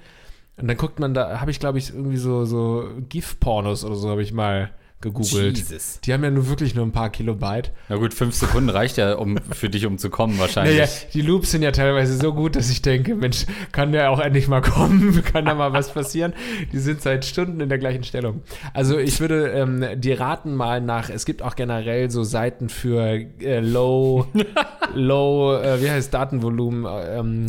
Und 0.56 0.68
dann 0.68 0.76
guckt 0.76 1.00
man, 1.00 1.14
da 1.14 1.40
habe 1.40 1.50
ich, 1.50 1.58
glaube 1.60 1.78
ich, 1.78 1.90
irgendwie 1.92 2.18
so, 2.18 2.44
so 2.44 2.88
GIF-Pornos 3.08 3.84
oder 3.84 3.96
so 3.96 4.10
habe 4.10 4.22
ich 4.22 4.32
mal 4.32 4.70
gegoogelt. 5.04 5.58
Jesus. 5.58 6.00
Die 6.00 6.12
haben 6.12 6.24
ja 6.24 6.30
nur 6.30 6.48
wirklich 6.48 6.74
nur 6.74 6.84
ein 6.84 6.90
paar 6.90 7.10
Kilobyte. 7.10 7.70
Na 7.88 7.96
gut, 7.96 8.12
fünf 8.12 8.34
Sekunden 8.34 8.70
reicht 8.70 8.96
ja 8.96 9.14
um, 9.14 9.38
für 9.52 9.68
dich, 9.68 9.86
um 9.86 9.98
zu 9.98 10.10
kommen 10.10 10.38
wahrscheinlich. 10.38 10.78
Naja, 10.78 10.90
die 11.12 11.20
Loops 11.20 11.52
sind 11.52 11.62
ja 11.62 11.70
teilweise 11.70 12.16
so 12.16 12.32
gut, 12.32 12.56
dass 12.56 12.70
ich 12.70 12.82
denke, 12.82 13.14
Mensch, 13.14 13.46
kann 13.70 13.92
der 13.92 14.10
auch 14.10 14.18
endlich 14.18 14.48
mal 14.48 14.62
kommen? 14.62 15.22
Kann 15.34 15.44
da 15.44 15.54
mal 15.54 15.72
was 15.72 15.92
passieren? 15.92 16.32
Die 16.72 16.78
sind 16.78 17.02
seit 17.02 17.24
Stunden 17.24 17.60
in 17.60 17.68
der 17.68 17.78
gleichen 17.78 18.04
Stellung. 18.04 18.42
Also 18.72 18.98
ich 18.98 19.20
würde 19.20 19.48
ähm, 19.50 20.00
dir 20.00 20.20
raten 20.20 20.54
mal 20.54 20.80
nach, 20.80 21.10
es 21.10 21.24
gibt 21.24 21.42
auch 21.42 21.54
generell 21.54 22.10
so 22.10 22.24
Seiten 22.24 22.68
für 22.68 23.20
äh, 23.40 23.60
Low, 23.60 24.26
Low, 24.94 25.56
äh, 25.56 25.82
wie 25.82 25.90
heißt 25.90 26.12
Datenvolumen, 26.14 26.86
äh, 26.86 27.18
ähm, 27.18 27.46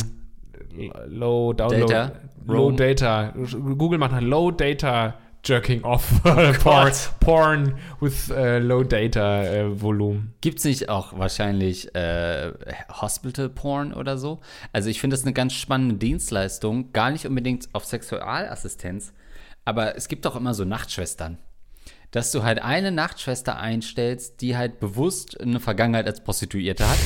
Low 1.08 1.54
Download, 1.54 1.92
Data? 1.92 2.12
Low? 2.46 2.70
Data. 2.70 3.32
Google 3.76 3.98
macht 3.98 4.12
nach 4.12 4.20
Low 4.20 4.50
Data 4.50 5.14
Jerking 5.46 5.84
Off 5.84 6.22
Porn, 6.62 6.92
Porn 7.20 7.78
with 8.00 8.30
äh, 8.30 8.58
Low 8.58 8.82
Data 8.82 9.44
äh, 9.44 9.80
Volumen. 9.80 10.34
Gibt 10.40 10.58
es 10.58 10.64
nicht 10.64 10.88
auch 10.88 11.16
wahrscheinlich 11.16 11.94
äh, 11.94 12.52
Hospital 13.00 13.48
Porn 13.48 13.92
oder 13.92 14.18
so? 14.18 14.40
Also 14.72 14.90
ich 14.90 15.00
finde 15.00 15.14
das 15.14 15.24
eine 15.24 15.32
ganz 15.32 15.52
spannende 15.52 15.94
Dienstleistung, 15.94 16.92
gar 16.92 17.12
nicht 17.12 17.26
unbedingt 17.26 17.68
auf 17.72 17.84
Sexualassistenz, 17.84 19.12
aber 19.64 19.96
es 19.96 20.08
gibt 20.08 20.24
doch 20.24 20.34
immer 20.34 20.52
so 20.52 20.64
Nachtschwestern. 20.64 21.38
Dass 22.12 22.30
du 22.32 22.44
halt 22.44 22.62
eine 22.62 22.92
Nachtschwester 22.92 23.58
einstellst, 23.58 24.40
die 24.40 24.56
halt 24.56 24.80
bewusst 24.80 25.38
eine 25.40 25.60
Vergangenheit 25.60 26.06
als 26.06 26.22
Prostituierte 26.22 26.88
hat, 26.88 26.96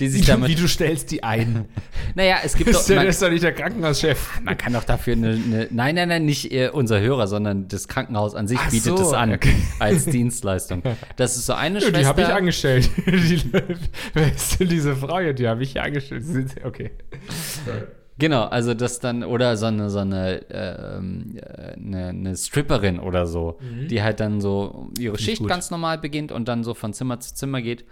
die 0.00 0.08
sich 0.08 0.22
Wie 0.22 0.26
damit. 0.26 0.58
du 0.58 0.66
stellst 0.68 1.10
die 1.12 1.22
ein. 1.22 1.66
Naja, 2.14 2.38
es 2.44 2.54
gibt 2.54 2.74
doch. 2.74 2.80
Ist 2.80 2.90
Man, 2.90 3.06
ist 3.06 3.22
doch 3.22 3.30
nicht 3.30 3.42
der 3.44 3.54
Krankenhauschef. 3.54 4.40
man 4.42 4.58
kann 4.58 4.72
doch 4.74 4.84
dafür 4.84 5.14
eine, 5.14 5.30
eine. 5.30 5.68
Nein, 5.70 5.94
nein, 5.94 6.08
nein, 6.08 6.24
nicht 6.26 6.52
äh, 6.52 6.68
unser 6.68 7.00
Hörer, 7.00 7.26
sondern 7.26 7.68
das 7.68 7.88
Krankenhaus 7.88 8.34
an 8.34 8.46
sich 8.46 8.58
Ach 8.60 8.70
bietet 8.70 8.98
so, 8.98 9.02
es 9.06 9.12
an 9.14 9.32
okay. 9.32 9.54
als 9.78 10.04
Dienstleistung. 10.06 10.82
Das 11.16 11.36
ist 11.36 11.46
so 11.46 11.54
eine 11.54 11.78
Ja, 11.80 11.86
Schwester. 11.86 12.00
die 12.00 12.06
habe 12.06 12.20
ich 12.22 12.28
angestellt. 12.28 12.90
die, 13.06 13.42
wer 14.14 14.34
ist 14.34 14.60
denn 14.60 14.68
diese 14.68 14.94
Frau 14.96 15.20
hier? 15.20 15.32
Die 15.32 15.48
habe 15.48 15.62
ich 15.62 15.72
hier 15.72 15.84
angestellt. 15.84 16.24
Sie 16.26 16.32
sind- 16.32 16.54
Okay. 16.64 16.90
Genau, 18.18 18.44
also 18.44 18.74
das 18.74 19.00
dann, 19.00 19.24
oder 19.24 19.56
so 19.56 19.66
eine, 19.66 19.90
so 19.90 19.98
eine, 19.98 20.42
ähm, 20.50 21.36
äh, 21.36 21.72
eine, 21.72 22.06
eine 22.08 22.36
Stripperin 22.36 23.00
oder 23.00 23.26
so, 23.26 23.58
die 23.88 24.02
halt 24.02 24.20
dann 24.20 24.40
so 24.40 24.90
ihre 24.98 25.18
Schicht 25.18 25.44
ganz 25.46 25.70
normal 25.70 25.98
beginnt 25.98 26.30
und 26.30 26.46
dann 26.46 26.62
so 26.62 26.74
von 26.74 26.92
Zimmer 26.92 27.18
zu 27.20 27.34
Zimmer 27.34 27.60
geht 27.60 27.84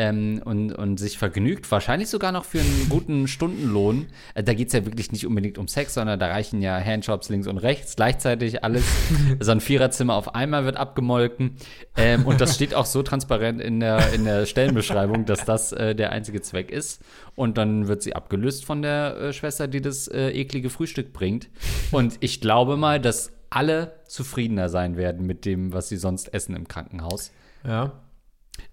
ähm, 0.00 0.40
und, 0.42 0.72
und 0.72 0.98
sich 0.98 1.18
vergnügt, 1.18 1.70
wahrscheinlich 1.70 2.08
sogar 2.08 2.32
noch 2.32 2.46
für 2.46 2.60
einen 2.60 2.86
guten 2.88 3.28
Stundenlohn. 3.28 4.06
Äh, 4.34 4.42
da 4.42 4.54
geht 4.54 4.68
es 4.68 4.72
ja 4.72 4.86
wirklich 4.86 5.12
nicht 5.12 5.26
unbedingt 5.26 5.58
um 5.58 5.68
Sex, 5.68 5.92
sondern 5.92 6.18
da 6.18 6.28
reichen 6.28 6.62
ja 6.62 6.80
Handjobs 6.80 7.28
links 7.28 7.46
und 7.46 7.58
rechts, 7.58 7.96
gleichzeitig 7.96 8.64
alles. 8.64 8.82
so 9.40 9.52
ein 9.52 9.60
Viererzimmer 9.60 10.14
auf 10.14 10.34
einmal 10.34 10.64
wird 10.64 10.78
abgemolken. 10.78 11.56
Ähm, 11.98 12.24
und 12.24 12.40
das 12.40 12.54
steht 12.54 12.74
auch 12.74 12.86
so 12.86 13.02
transparent 13.02 13.60
in 13.60 13.80
der, 13.80 14.14
in 14.14 14.24
der 14.24 14.46
Stellenbeschreibung, 14.46 15.26
dass 15.26 15.44
das 15.44 15.72
äh, 15.72 15.94
der 15.94 16.12
einzige 16.12 16.40
Zweck 16.40 16.70
ist. 16.70 17.02
Und 17.34 17.58
dann 17.58 17.86
wird 17.86 18.02
sie 18.02 18.16
abgelöst 18.16 18.64
von 18.64 18.80
der 18.80 19.16
äh, 19.16 19.32
Schwester, 19.34 19.68
die 19.68 19.82
das 19.82 20.08
äh, 20.08 20.30
eklige 20.30 20.70
Frühstück 20.70 21.12
bringt. 21.12 21.50
Und 21.90 22.16
ich 22.20 22.40
glaube 22.40 22.78
mal, 22.78 23.00
dass 23.00 23.32
alle 23.50 24.00
zufriedener 24.06 24.70
sein 24.70 24.96
werden 24.96 25.26
mit 25.26 25.44
dem, 25.44 25.74
was 25.74 25.90
sie 25.90 25.98
sonst 25.98 26.32
essen 26.32 26.56
im 26.56 26.68
Krankenhaus. 26.68 27.32
Ja. 27.66 28.00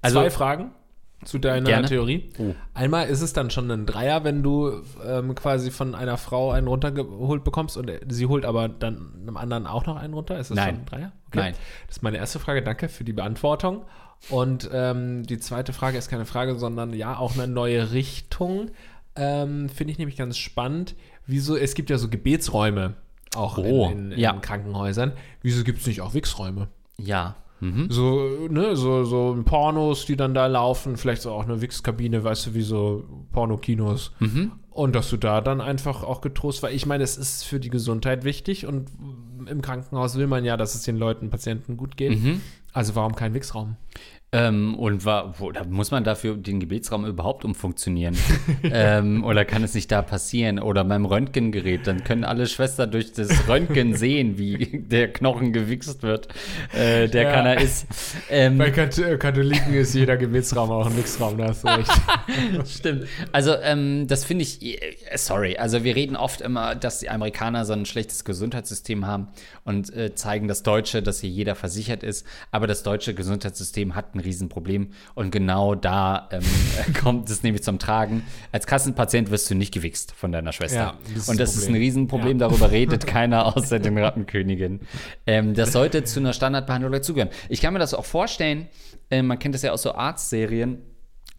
Also- 0.01 0.21
Zwei 0.21 0.29
Fragen 0.29 0.71
zu 1.25 1.39
deiner 1.39 1.65
Gerne. 1.65 1.87
Theorie. 1.87 2.29
Oh. 2.37 2.53
Einmal 2.73 3.07
ist 3.07 3.21
es 3.21 3.33
dann 3.33 3.49
schon 3.49 3.69
ein 3.71 3.85
Dreier, 3.85 4.23
wenn 4.23 4.43
du 4.43 4.81
ähm, 5.05 5.35
quasi 5.35 5.71
von 5.71 5.95
einer 5.95 6.17
Frau 6.17 6.51
einen 6.51 6.67
runtergeholt 6.67 7.43
bekommst 7.43 7.75
und 7.77 7.91
sie 8.07 8.27
holt 8.27 8.45
aber 8.45 8.69
dann 8.69 9.13
einem 9.21 9.37
anderen 9.37 9.67
auch 9.67 9.85
noch 9.85 9.97
einen 9.97 10.13
runter. 10.13 10.39
Ist 10.39 10.51
das 10.51 10.55
Nein. 10.55 10.67
schon 10.67 10.79
ein 10.79 10.85
Dreier? 10.85 11.11
Nein. 11.33 11.53
Das 11.87 11.97
ist 11.97 12.03
meine 12.03 12.17
erste 12.17 12.39
Frage. 12.39 12.61
Danke 12.61 12.87
für 12.87 13.03
die 13.03 13.13
Beantwortung. 13.13 13.85
Und 14.29 14.69
ähm, 14.73 15.23
die 15.23 15.37
zweite 15.37 15.73
Frage 15.73 15.97
ist 15.97 16.09
keine 16.09 16.25
Frage, 16.25 16.57
sondern 16.57 16.93
ja, 16.93 17.17
auch 17.17 17.33
eine 17.35 17.47
neue 17.47 17.91
Richtung. 17.91 18.71
Ähm, 19.15 19.69
Finde 19.69 19.91
ich 19.91 19.97
nämlich 19.99 20.17
ganz 20.17 20.37
spannend. 20.37 20.95
Wieso, 21.25 21.55
es 21.57 21.73
gibt 21.73 21.89
ja 21.89 21.97
so 21.97 22.09
Gebetsräume 22.09 22.93
auch 23.35 23.57
Oh, 23.57 23.89
in, 23.89 24.11
in, 24.11 24.19
ja. 24.19 24.31
in 24.31 24.41
Krankenhäusern. 24.41 25.13
Wieso 25.41 25.63
gibt 25.63 25.81
es 25.81 25.87
nicht 25.87 26.01
auch 26.01 26.13
Wichsräume? 26.13 26.67
Ja. 26.97 27.35
Mhm. 27.59 27.87
So, 27.89 28.47
ne, 28.49 28.75
so, 28.75 29.03
so 29.03 29.37
Pornos, 29.45 30.05
die 30.05 30.15
dann 30.15 30.33
da 30.33 30.45
laufen, 30.47 30.97
vielleicht 30.97 31.23
so 31.23 31.31
auch 31.31 31.43
eine 31.43 31.61
Wix-Kabine, 31.61 32.23
weißt 32.23 32.47
du, 32.47 32.53
wie 32.53 32.61
so 32.61 33.03
Pornokinos. 33.31 34.11
Und 34.69 34.95
dass 34.95 35.09
du 35.09 35.17
da 35.17 35.41
dann 35.41 35.59
einfach 35.59 36.03
auch 36.03 36.21
getrost, 36.21 36.61
weil 36.61 36.75
ich 36.75 36.85
meine, 36.85 37.03
es 37.03 37.17
ist 37.17 37.43
für 37.43 37.59
die 37.59 37.69
Gesundheit 37.71 38.23
wichtig 38.23 38.67
und 38.67 38.91
im 39.47 39.61
Krankenhaus 39.61 40.17
will 40.17 40.27
man 40.27 40.45
ja, 40.45 40.55
dass 40.55 40.75
es 40.75 40.83
den 40.83 40.97
Leuten, 40.97 41.29
Patienten 41.31 41.77
gut 41.77 41.97
geht. 41.97 42.11
Also 42.73 42.93
warum 42.95 43.15
kein 43.15 43.33
Wix-Raum? 43.33 43.75
Ähm, 44.33 44.75
und 44.75 45.05
war, 45.05 45.39
wo, 45.39 45.53
da 45.53 45.63
muss 45.63 45.89
man 45.91 46.03
dafür 46.03 46.35
den 46.35 46.59
Gebetsraum 46.59 47.05
überhaupt 47.05 47.45
umfunktionieren? 47.45 48.17
ähm, 48.63 49.23
oder 49.23 49.45
kann 49.45 49.63
es 49.63 49.73
nicht 49.73 49.89
da 49.89 50.01
passieren? 50.01 50.59
Oder 50.59 50.83
beim 50.83 51.05
Röntgengerät, 51.05 51.87
dann 51.87 52.03
können 52.03 52.25
alle 52.25 52.45
Schwestern 52.47 52.91
durch 52.91 53.13
das 53.13 53.29
Röntgen 53.47 53.95
sehen, 53.95 54.37
wie 54.37 54.83
der 54.85 55.13
Knochen 55.13 55.53
gewichst 55.53 56.03
wird, 56.03 56.27
äh, 56.73 57.07
der 57.07 57.23
Ja. 57.23 57.31
keiner 57.31 57.61
ist. 57.61 57.87
Ähm, 58.29 58.57
Bei 58.57 58.69
Kat 58.69 58.97
äh, 58.97 59.17
Katholiken 59.17 59.73
ist 59.73 59.93
jeder 59.93 60.17
Gebetsraum 60.17 60.71
auch 60.71 60.87
ein 60.87 60.97
Wix-Raum, 60.97 61.37
da 61.37 61.47
hast 61.47 61.63
du 61.63 61.69
recht. 61.69 61.91
Stimmt. 62.67 63.07
Also, 63.31 63.55
ähm, 63.63 64.07
das 64.07 64.25
finde 64.25 64.43
ich, 64.43 64.61
äh, 64.61 64.77
sorry, 65.15 65.55
also 65.55 65.85
wir 65.85 65.95
reden 65.95 66.17
oft 66.17 66.41
immer, 66.41 66.75
dass 66.75 66.99
die 66.99 67.09
Amerikaner 67.09 67.63
so 67.63 67.71
ein 67.71 67.85
schlechtes 67.85 68.25
Gesundheitssystem 68.25 69.07
haben 69.07 69.29
und 69.63 69.89
äh, 69.95 70.15
zeigen 70.15 70.49
das 70.49 70.63
Deutsche, 70.63 71.01
dass 71.01 71.21
hier 71.21 71.29
jeder 71.29 71.55
versichert 71.55 72.03
ist. 72.03 72.27
Aber 72.51 72.67
das 72.67 72.83
deutsche 72.83 73.13
Gesundheitssystem 73.13 73.95
hat 73.95 74.15
ein 74.15 74.19
Riesenproblem. 74.27 74.89
Und 75.15 75.31
genau 75.31 75.75
da 75.75 76.29
ähm, 76.31 76.43
kommt 77.01 77.29
es 77.29 77.43
nämlich 77.43 77.63
zum 77.63 77.79
Tragen. 77.79 78.23
Als 78.51 78.67
Kassenpatient 78.67 79.31
wirst 79.31 79.49
du 79.49 79.55
nicht 79.55 79.73
gewichst 79.73 80.11
von 80.11 80.31
deiner 80.31 80.51
Schwester. 80.51 80.77
Ja, 80.77 80.97
das 81.15 81.29
und 81.29 81.39
das 81.39 81.55
ist 81.55 81.63
ein 81.63 81.65
Problem. 81.67 81.81
Riesenproblem, 81.81 82.37
darüber 82.39 82.71
redet 82.71 83.07
keiner 83.07 83.55
außer 83.55 83.79
den 83.79 83.97
Rattenkönigen. 83.97 84.81
Ähm, 85.25 85.53
das 85.53 85.71
sollte 85.71 86.03
zu 86.03 86.19
einer 86.19 86.33
Standardbehandlung 86.33 86.91
dazugehören. 86.91 87.31
Ich 87.49 87.61
kann 87.61 87.73
mir 87.73 87.79
das 87.79 87.93
auch 87.93 88.05
vorstellen, 88.05 88.67
äh, 89.09 89.21
man 89.21 89.39
kennt 89.39 89.55
das 89.55 89.61
ja 89.61 89.71
aus 89.71 89.81
so 89.81 89.93
Arztserien, 89.93 90.81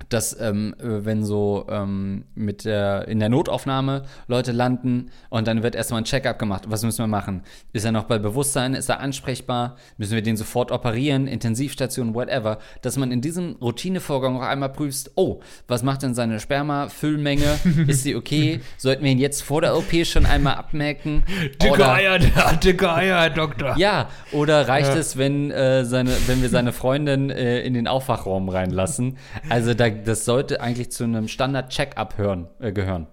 dass 0.09 0.39
ähm, 0.41 0.75
äh, 0.79 1.05
wenn 1.05 1.25
so 1.25 1.67
ähm, 1.71 2.25
mit 2.35 2.65
der, 2.65 3.09
in 3.09 3.19
der 3.21 3.29
Notaufnahme 3.29 4.03
Leute 4.27 4.53
landen 4.53 5.11
und 5.29 5.47
dann 5.47 5.63
wird 5.63 5.75
erstmal 5.75 6.01
ein 6.01 6.05
Check-up 6.05 6.39
gemacht. 6.39 6.65
Was 6.69 6.83
müssen 6.83 6.99
wir 6.99 7.07
machen? 7.07 7.43
Ist 7.73 7.85
er 7.85 7.93
noch 7.93 8.05
bei 8.05 8.19
Bewusstsein? 8.19 8.75
Ist 8.75 8.89
er 8.89 9.01
ansprechbar? 9.01 9.77
Müssen 9.97 10.15
wir 10.15 10.23
den 10.23 10.37
sofort 10.37 10.73
operieren? 10.73 11.27
Intensivstation, 11.27 12.15
whatever. 12.15 12.59
Dass 12.83 12.97
man 12.97 13.13
in 13.13 13.21
diesem 13.21 13.57
Routinevorgang 13.61 14.37
auch 14.37 14.43
einmal 14.43 14.71
prüft, 14.71 15.11
oh, 15.15 15.41
was 15.67 15.83
macht 15.83 16.03
denn 16.03 16.15
seine 16.15 16.41
Sperma-Füllmenge? 16.41 17.59
Ist 17.87 18.03
sie 18.05 18.17
okay? 18.17 18.61
Sollten 18.77 19.05
wir 19.05 19.11
ihn 19.11 19.19
jetzt 19.19 19.43
vor 19.43 19.61
der 19.61 19.77
OP 19.77 19.93
schon 20.05 20.27
einmal 20.27 20.55
abmerken? 20.55 21.25
Oder- 21.71 21.93
Eier, 21.93 22.19
der 22.19 22.35
hat 22.35 22.65
dicke 22.65 22.91
Eier, 22.93 23.21
Herr 23.21 23.31
Doktor. 23.31 23.77
ja, 23.77 24.09
oder 24.33 24.69
reicht 24.69 24.95
es, 24.95 25.17
wenn, 25.17 25.51
äh, 25.51 25.85
seine, 25.85 26.11
wenn 26.27 26.43
wir 26.43 26.49
seine 26.49 26.73
Freundin 26.73 27.31
äh, 27.31 27.61
in 27.61 27.75
den 27.75 27.87
Aufwachraum 27.89 28.49
reinlassen? 28.49 29.19
Also 29.49 29.75
da, 29.75 29.89
das 30.05 30.25
sollte 30.25 30.61
eigentlich 30.61 30.91
zu 30.91 31.05
einem 31.05 31.29
Standard-Check-up 31.29 32.15
äh, 32.61 32.73
gehören. 32.73 33.07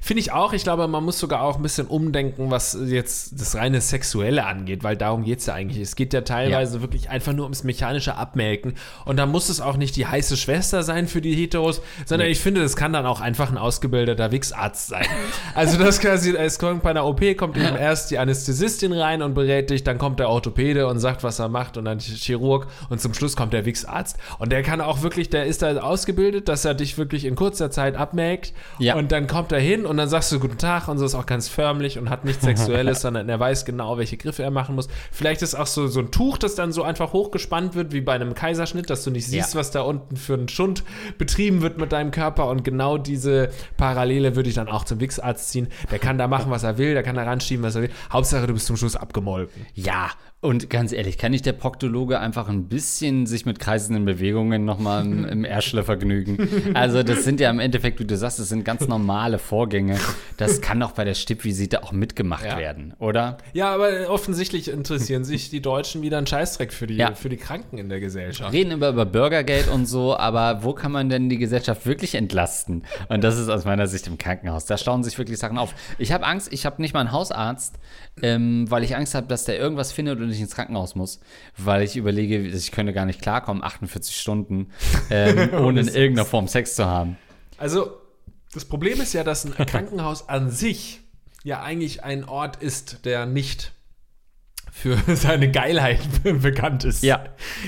Finde 0.00 0.20
ich 0.20 0.32
auch. 0.32 0.52
Ich 0.52 0.62
glaube, 0.64 0.86
man 0.88 1.04
muss 1.04 1.18
sogar 1.18 1.42
auch 1.42 1.56
ein 1.56 1.62
bisschen 1.62 1.86
umdenken, 1.86 2.50
was 2.50 2.76
jetzt 2.86 3.40
das 3.40 3.54
reine 3.56 3.80
Sexuelle 3.80 4.44
angeht, 4.46 4.84
weil 4.84 4.96
darum 4.96 5.24
geht 5.24 5.40
es 5.40 5.46
ja 5.46 5.54
eigentlich. 5.54 5.80
Es 5.82 5.96
geht 5.96 6.12
ja 6.12 6.20
teilweise 6.22 6.80
wirklich 6.82 7.10
einfach 7.10 7.32
nur 7.32 7.44
ums 7.44 7.64
mechanische 7.64 8.16
Abmelken. 8.16 8.74
Und 9.04 9.16
da 9.16 9.26
muss 9.26 9.48
es 9.48 9.60
auch 9.60 9.76
nicht 9.76 9.96
die 9.96 10.06
heiße 10.06 10.36
Schwester 10.36 10.82
sein 10.82 11.06
für 11.08 11.20
die 11.20 11.34
Heteros, 11.34 11.82
sondern 12.06 12.28
ich 12.28 12.40
finde, 12.40 12.60
das 12.62 12.76
kann 12.76 12.92
dann 12.92 13.06
auch 13.06 13.20
einfach 13.20 13.50
ein 13.50 13.58
ausgebildeter 13.58 14.32
Wichsarzt 14.32 14.88
sein. 14.88 15.06
Also 15.54 15.78
das 15.78 16.00
quasi, 16.00 16.34
es 16.36 16.58
kommt 16.58 16.82
bei 16.82 16.90
einer 16.90 17.04
OP, 17.06 17.20
kommt 17.36 17.56
eben 17.56 17.76
erst 17.78 18.10
die 18.10 18.18
Anästhesistin 18.18 18.92
rein 18.92 19.22
und 19.22 19.34
berät 19.34 19.70
dich, 19.70 19.84
dann 19.84 19.98
kommt 19.98 20.18
der 20.20 20.28
Orthopäde 20.28 20.86
und 20.86 20.98
sagt, 20.98 21.22
was 21.24 21.38
er 21.38 21.48
macht 21.48 21.76
und 21.76 21.84
dann 21.84 21.98
der 21.98 22.06
Chirurg 22.16 22.66
und 22.90 23.00
zum 23.00 23.14
Schluss 23.14 23.36
kommt 23.36 23.52
der 23.52 23.64
Wichsarzt. 23.64 24.16
Und 24.38 24.52
der 24.52 24.62
kann 24.62 24.80
auch 24.80 25.02
wirklich, 25.02 25.30
der 25.30 25.46
ist 25.46 25.62
da 25.62 25.76
ausgebildet, 25.78 26.48
dass 26.48 26.64
er 26.64 26.74
dich 26.74 26.98
wirklich 26.98 27.24
in 27.24 27.34
kurzer 27.36 27.70
Zeit 27.70 27.96
abmelkt 27.96 28.52
Ja. 28.78 28.96
und 28.96 29.12
dann 29.12 29.26
kommt 29.26 29.52
er 29.52 29.60
hin 29.60 29.71
und 29.80 29.96
dann 29.96 30.08
sagst 30.08 30.30
du 30.32 30.38
Guten 30.38 30.58
Tag 30.58 30.88
und 30.88 30.98
so 30.98 31.04
ist 31.04 31.14
auch 31.14 31.26
ganz 31.26 31.48
förmlich 31.48 31.98
und 31.98 32.10
hat 32.10 32.24
nichts 32.24 32.44
Sexuelles, 32.44 33.00
sondern 33.02 33.28
er 33.28 33.40
weiß 33.40 33.64
genau, 33.64 33.98
welche 33.98 34.16
Griffe 34.16 34.42
er 34.42 34.50
machen 34.50 34.74
muss. 34.74 34.88
Vielleicht 35.10 35.42
ist 35.42 35.54
auch 35.54 35.66
so, 35.66 35.86
so 35.86 36.00
ein 36.00 36.10
Tuch, 36.10 36.38
das 36.38 36.54
dann 36.54 36.72
so 36.72 36.82
einfach 36.82 37.12
hochgespannt 37.12 37.74
wird, 37.74 37.92
wie 37.92 38.00
bei 38.00 38.12
einem 38.14 38.34
Kaiserschnitt, 38.34 38.90
dass 38.90 39.04
du 39.04 39.10
nicht 39.10 39.26
siehst, 39.26 39.54
Ja. 39.54 39.60
was 39.60 39.70
da 39.70 39.80
unten 39.82 40.16
für 40.16 40.34
ein 40.34 40.48
Schund 40.48 40.84
betrieben 41.18 41.62
wird 41.62 41.78
mit 41.78 41.92
deinem 41.92 42.10
Körper 42.10 42.48
und 42.48 42.64
genau 42.64 42.98
diese 42.98 43.50
Parallele 43.76 44.36
würde 44.36 44.48
ich 44.48 44.54
dann 44.54 44.68
auch 44.68 44.84
zum 44.84 45.00
Wichsarzt 45.00 45.50
ziehen. 45.50 45.68
Der 45.90 45.98
kann 45.98 46.18
da 46.18 46.28
machen, 46.28 46.50
was 46.50 46.62
er 46.62 46.78
will, 46.78 46.94
der 46.94 47.02
kann 47.02 47.16
da 47.16 47.22
ranschieben, 47.24 47.64
was 47.64 47.74
er 47.74 47.82
will. 47.82 47.90
Hauptsache, 48.12 48.46
du 48.46 48.54
bist 48.54 48.66
zum 48.66 48.76
Schluss 48.76 48.96
abgemolken. 48.96 49.66
Ja, 49.74 50.10
und 50.42 50.68
ganz 50.68 50.92
ehrlich, 50.92 51.16
kann 51.18 51.30
nicht 51.30 51.46
der 51.46 51.52
Proktologe 51.52 52.18
einfach 52.18 52.48
ein 52.48 52.64
bisschen 52.68 53.26
sich 53.26 53.46
mit 53.46 53.60
kreisenden 53.60 54.04
Bewegungen 54.04 54.64
nochmal 54.64 55.04
im, 55.06 55.24
im 55.24 55.44
Ärschle 55.44 55.84
vergnügen? 55.84 56.36
Also, 56.74 57.02
das 57.04 57.22
sind 57.24 57.40
ja 57.40 57.48
im 57.48 57.60
Endeffekt, 57.60 58.00
wie 58.00 58.04
du 58.04 58.16
sagst, 58.16 58.40
das 58.40 58.48
sind 58.48 58.64
ganz 58.64 58.88
normale 58.88 59.38
Vorgänge. 59.38 59.96
Das 60.36 60.60
kann 60.60 60.80
doch 60.80 60.92
bei 60.92 61.04
der 61.04 61.14
Stippvisite 61.14 61.84
auch 61.84 61.92
mitgemacht 61.92 62.44
Ja. 62.44 62.58
werden, 62.58 62.92
oder? 62.98 63.38
Ja, 63.52 63.72
aber 63.72 64.10
offensichtlich 64.10 64.68
interessieren 64.68 65.24
sich 65.24 65.48
die 65.48 65.62
Deutschen 65.62 66.02
wieder 66.02 66.18
einen 66.18 66.26
Scheißdreck 66.26 66.72
für 66.72 66.88
die, 66.88 66.96
Ja. 66.96 67.14
für 67.14 67.28
die 67.28 67.36
Kranken 67.36 67.78
in 67.78 67.88
der 67.88 68.00
Gesellschaft. 68.00 68.52
reden 68.52 68.72
immer 68.72 68.88
über 68.88 69.06
Bürgergeld 69.06 69.68
und 69.68 69.86
so, 69.86 70.16
aber 70.16 70.64
wo 70.64 70.72
kann 70.72 70.90
man 70.90 71.08
denn 71.08 71.28
die 71.28 71.38
Gesellschaft 71.38 71.86
wirklich 71.86 72.16
entlasten? 72.16 72.82
Und 73.08 73.22
das 73.22 73.38
ist 73.38 73.48
aus 73.48 73.64
meiner 73.64 73.86
Sicht 73.86 74.08
im 74.08 74.18
Krankenhaus. 74.18 74.66
Da 74.66 74.76
stauen 74.76 75.04
sich 75.04 75.16
wirklich 75.18 75.38
Sachen 75.38 75.56
auf. 75.56 75.72
Ich 75.98 76.10
habe 76.10 76.26
Angst, 76.26 76.52
ich 76.52 76.66
habe 76.66 76.82
nicht 76.82 76.94
mal 76.94 77.00
einen 77.00 77.12
Hausarzt, 77.12 77.76
ähm, 78.20 78.68
weil 78.68 78.82
ich 78.82 78.96
Angst 78.96 79.14
habe, 79.14 79.28
dass 79.28 79.44
der 79.44 79.56
irgendwas 79.56 79.92
findet 79.92 80.18
und 80.20 80.31
ich 80.32 80.40
ins 80.40 80.54
Krankenhaus 80.54 80.94
muss, 80.94 81.20
weil 81.56 81.82
ich 81.82 81.96
überlege, 81.96 82.38
ich 82.38 82.72
könnte 82.72 82.92
gar 82.92 83.06
nicht 83.06 83.20
klarkommen, 83.22 83.62
48 83.62 84.16
Stunden, 84.16 84.70
ähm, 85.10 85.50
ohne 85.64 85.80
in 85.80 85.88
irgendeiner 85.88 86.26
Form 86.26 86.48
Sex 86.48 86.74
zu 86.76 86.86
haben. 86.86 87.16
Also, 87.58 87.92
das 88.52 88.64
Problem 88.64 89.00
ist 89.00 89.12
ja, 89.12 89.24
dass 89.24 89.44
ein 89.44 89.54
Krankenhaus 89.54 90.28
an 90.28 90.50
sich 90.50 91.00
ja 91.44 91.62
eigentlich 91.62 92.04
ein 92.04 92.24
Ort 92.24 92.62
ist, 92.62 93.04
der 93.04 93.26
nicht 93.26 93.72
für 94.70 94.96
seine 95.16 95.50
Geilheit 95.50 96.00
bekannt 96.22 96.84
ist. 96.84 97.02
Ja. 97.02 97.24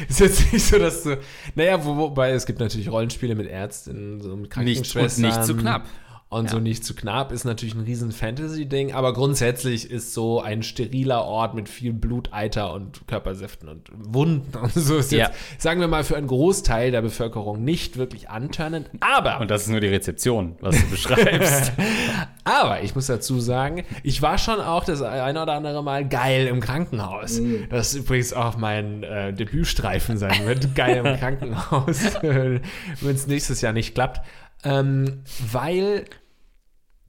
Ist 0.09 0.21
jetzt 0.21 0.53
nicht 0.53 0.65
so, 0.65 0.79
dass 0.79 1.03
du. 1.03 1.19
Naja, 1.55 1.85
wo, 1.85 1.97
wobei 1.97 2.31
es 2.31 2.47
gibt 2.47 2.61
natürlich 2.61 2.91
Rollenspiele 2.91 3.35
mit 3.35 3.47
Ärztinnen, 3.47 4.21
so 4.21 4.31
mit 4.31 4.41
Nicht- 4.43 4.51
Krankenschwestern. 4.53 5.25
und 5.25 5.31
nicht 5.31 5.45
zu 5.45 5.57
knapp. 5.57 5.87
Und 6.35 6.51
so 6.51 6.59
nicht 6.59 6.85
zu 6.85 6.95
knapp 6.95 7.31
ist 7.33 7.45
natürlich 7.45 7.75
ein 7.75 7.83
riesen 7.85 8.11
Fantasy-Ding, 8.11 8.93
aber 8.93 9.13
grundsätzlich 9.13 9.91
ist 9.91 10.15
so 10.15 10.41
ein 10.41 10.63
steriler 10.63 11.25
Ort 11.25 11.55
mit 11.55 11.69
viel 11.69 11.93
Bluteiter 11.93 12.73
und 12.75 13.07
Körpersäften 13.07 13.69
und 13.69 13.89
Wunden 13.95 14.57
und 14.59 14.73
so 14.75 14.97
ist 14.97 15.13
Ja. 15.13 15.27
jetzt, 15.29 15.63
sagen 15.63 15.81
wir 15.81 15.87
mal, 15.89 16.03
für 16.03 16.17
einen 16.17 16.27
Großteil 16.27 16.91
der 16.91 17.03
Bevölkerung 17.03 17.63
nicht 17.63 17.97
wirklich 17.97 18.31
antörnend. 18.31 18.91
Aber 19.01 19.41
Und 19.41 19.51
das 19.51 19.63
ist 19.63 19.69
nur 19.69 19.81
die 19.81 19.87
Rezeption, 19.89 20.57
was 20.61 20.77
du 20.81 20.91
beschreibst. 20.91 21.73
aber 22.45 22.83
ich 22.83 22.95
muss 22.95 23.07
dazu 23.07 23.39
sagen, 23.41 23.85
ich 24.03 24.21
war 24.21 24.39
schon 24.39 24.61
auch 24.61 24.85
das 24.85 25.03
eine 25.03 25.41
oder 25.43 25.53
andere 25.53 25.83
Mal 25.85 26.07
geil 26.09 26.47
im 26.49 26.61
Krankenhaus. 26.61 27.41
Das 27.71 27.95
ist 27.95 28.01
übrigens 28.01 28.33
auch 28.33 28.57
mein 28.57 29.03
äh, 29.05 29.33
Debütstreifen 29.33 30.19
sein 30.19 30.47
wird. 30.47 30.75
Geil 30.75 30.97
im 31.05 31.17
Krankenhaus. 31.19 32.01
Wenn 32.23 32.61
es 33.03 33.27
nächstes 33.27 33.61
Jahr 33.61 33.73
nicht 33.73 33.95
klappt. 33.95 34.21
Ähm, 34.65 35.23
weil 35.53 36.05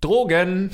Drogen. 0.06 0.70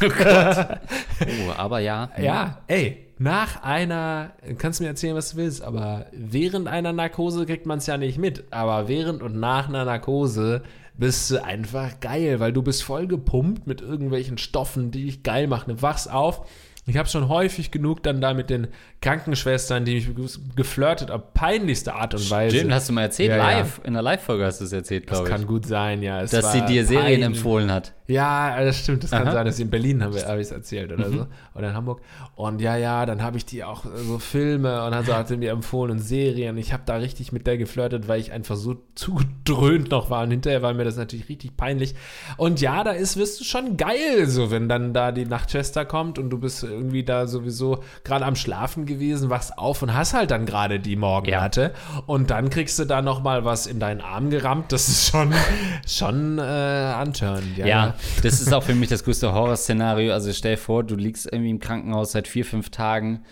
oh, 0.02 1.52
aber 1.56 1.78
ja. 1.78 2.10
Ja, 2.20 2.58
ey, 2.66 3.06
nach 3.18 3.62
einer, 3.62 4.32
kannst 4.58 4.80
du 4.80 4.84
mir 4.84 4.88
erzählen, 4.88 5.14
was 5.14 5.30
du 5.30 5.36
willst, 5.36 5.62
aber 5.62 6.06
während 6.12 6.66
einer 6.66 6.92
Narkose 6.92 7.46
kriegt 7.46 7.66
man 7.66 7.78
es 7.78 7.86
ja 7.86 7.96
nicht 7.96 8.18
mit. 8.18 8.44
Aber 8.50 8.88
während 8.88 9.22
und 9.22 9.38
nach 9.38 9.68
einer 9.68 9.84
Narkose 9.84 10.62
bist 10.96 11.30
du 11.30 11.42
einfach 11.42 12.00
geil, 12.00 12.40
weil 12.40 12.52
du 12.52 12.62
bist 12.62 12.82
voll 12.82 13.06
gepumpt 13.06 13.68
mit 13.68 13.80
irgendwelchen 13.80 14.38
Stoffen, 14.38 14.90
die 14.90 15.04
dich 15.04 15.22
geil 15.22 15.46
machen. 15.46 15.76
Du 15.76 15.82
wachst 15.82 16.10
auf. 16.10 16.48
Ich 16.86 16.96
habe 16.98 17.08
schon 17.08 17.28
häufig 17.28 17.70
genug 17.70 18.02
dann 18.02 18.20
da 18.20 18.34
mit 18.34 18.50
den 18.50 18.68
Krankenschwestern, 19.00 19.84
die 19.84 19.94
mich 19.94 20.08
geflirtet, 20.56 21.10
auf 21.10 21.32
peinlichste 21.32 21.94
Art 21.94 22.14
und 22.14 22.30
Weise. 22.30 22.56
Stimmt, 22.56 22.72
hast 22.74 22.88
du 22.88 22.92
mal 22.92 23.02
erzählt, 23.02 23.30
Ja, 23.30 23.36
ja. 23.36 23.58
live. 23.60 23.80
In 23.84 23.94
der 23.94 24.02
Live-Folge 24.02 24.44
hast 24.44 24.60
du 24.60 24.64
es 24.64 24.72
erzählt, 24.72 25.04
das 25.10 25.18
glaube 25.18 25.30
kann 25.30 25.40
ich. 25.42 25.46
gut 25.46 25.66
sein, 25.66 26.02
ja. 26.02 26.20
Es 26.22 26.30
Dass 26.30 26.52
sie 26.52 26.60
dir 26.62 26.84
Serien 26.84 27.20
peinlich. 27.20 27.24
empfohlen 27.38 27.70
hat. 27.72 27.92
Ja, 28.06 28.62
das 28.62 28.80
stimmt. 28.80 29.02
Das 29.02 29.12
kann 29.12 29.22
Aha. 29.22 29.32
sein, 29.32 29.46
dass 29.46 29.56
sie 29.56 29.62
in 29.62 29.70
Berlin 29.70 30.02
habe 30.02 30.14
ich 30.18 30.22
es 30.22 30.50
erzählt 30.50 30.92
oder 30.92 31.10
so. 31.10 31.26
Oder 31.54 31.70
in 31.70 31.74
Hamburg. 31.74 32.02
Und 32.34 32.60
ja, 32.60 32.76
ja, 32.76 33.06
dann 33.06 33.22
habe 33.22 33.38
ich 33.38 33.46
die 33.46 33.64
auch 33.64 33.86
äh, 33.86 33.88
so 34.06 34.18
Filme 34.18 34.84
und 34.84 34.92
dann 34.92 35.06
so 35.06 35.14
hat 35.14 35.28
sie 35.28 35.38
mir 35.38 35.52
empfohlen 35.52 35.92
und 35.92 35.98
Serien. 36.00 36.58
Ich 36.58 36.74
habe 36.74 36.82
da 36.84 36.96
richtig 36.96 37.32
mit 37.32 37.46
der 37.46 37.56
geflirtet, 37.56 38.06
weil 38.06 38.20
ich 38.20 38.30
einfach 38.32 38.56
so 38.56 38.76
zugedröhnt 38.94 39.90
noch 39.90 40.10
war. 40.10 40.24
Und 40.24 40.32
hinterher 40.32 40.60
war 40.60 40.74
mir 40.74 40.84
das 40.84 40.96
natürlich 40.96 41.28
richtig 41.30 41.56
peinlich. 41.56 41.94
Und 42.36 42.60
ja, 42.60 42.84
da 42.84 42.90
ist, 42.90 43.16
wirst 43.16 43.40
du 43.40 43.44
schon 43.44 43.78
geil, 43.78 44.26
so 44.26 44.50
wenn 44.50 44.68
dann 44.68 44.92
da 44.92 45.10
die 45.12 45.24
Nachtschwester 45.24 45.86
kommt 45.86 46.18
und 46.18 46.28
du 46.28 46.38
bist 46.38 46.62
irgendwie 46.74 47.04
da 47.04 47.26
sowieso 47.26 47.82
gerade 48.04 48.24
am 48.24 48.36
Schlafen 48.36 48.86
gewesen, 48.86 49.30
wachst 49.30 49.58
auf 49.58 49.82
und 49.82 49.94
hast 49.94 50.14
halt 50.14 50.30
dann 50.30 50.46
gerade 50.46 50.80
die 50.80 50.96
Morgenlatte. 50.96 51.72
Und 52.06 52.30
dann 52.30 52.50
kriegst 52.50 52.78
du 52.78 52.84
da 52.84 53.02
noch 53.02 53.22
mal 53.22 53.44
was 53.44 53.66
in 53.66 53.80
deinen 53.80 54.00
Arm 54.00 54.30
gerammt. 54.30 54.72
Das 54.72 54.88
ist 54.88 55.08
schon, 55.08 55.32
schon 55.86 56.38
äh, 56.38 56.42
antörend. 56.42 57.56
Ja, 57.56 57.94
das 58.22 58.40
ist 58.40 58.52
auch 58.52 58.62
für 58.62 58.74
mich 58.74 58.88
das 58.88 59.04
größte 59.04 59.32
Horrorszenario. 59.32 60.12
Also 60.12 60.32
stell 60.32 60.56
dir 60.56 60.60
vor, 60.60 60.84
du 60.84 60.96
liegst 60.96 61.26
irgendwie 61.30 61.50
im 61.50 61.60
Krankenhaus 61.60 62.12
seit 62.12 62.28
vier, 62.28 62.44
fünf 62.44 62.70
Tagen. 62.70 63.24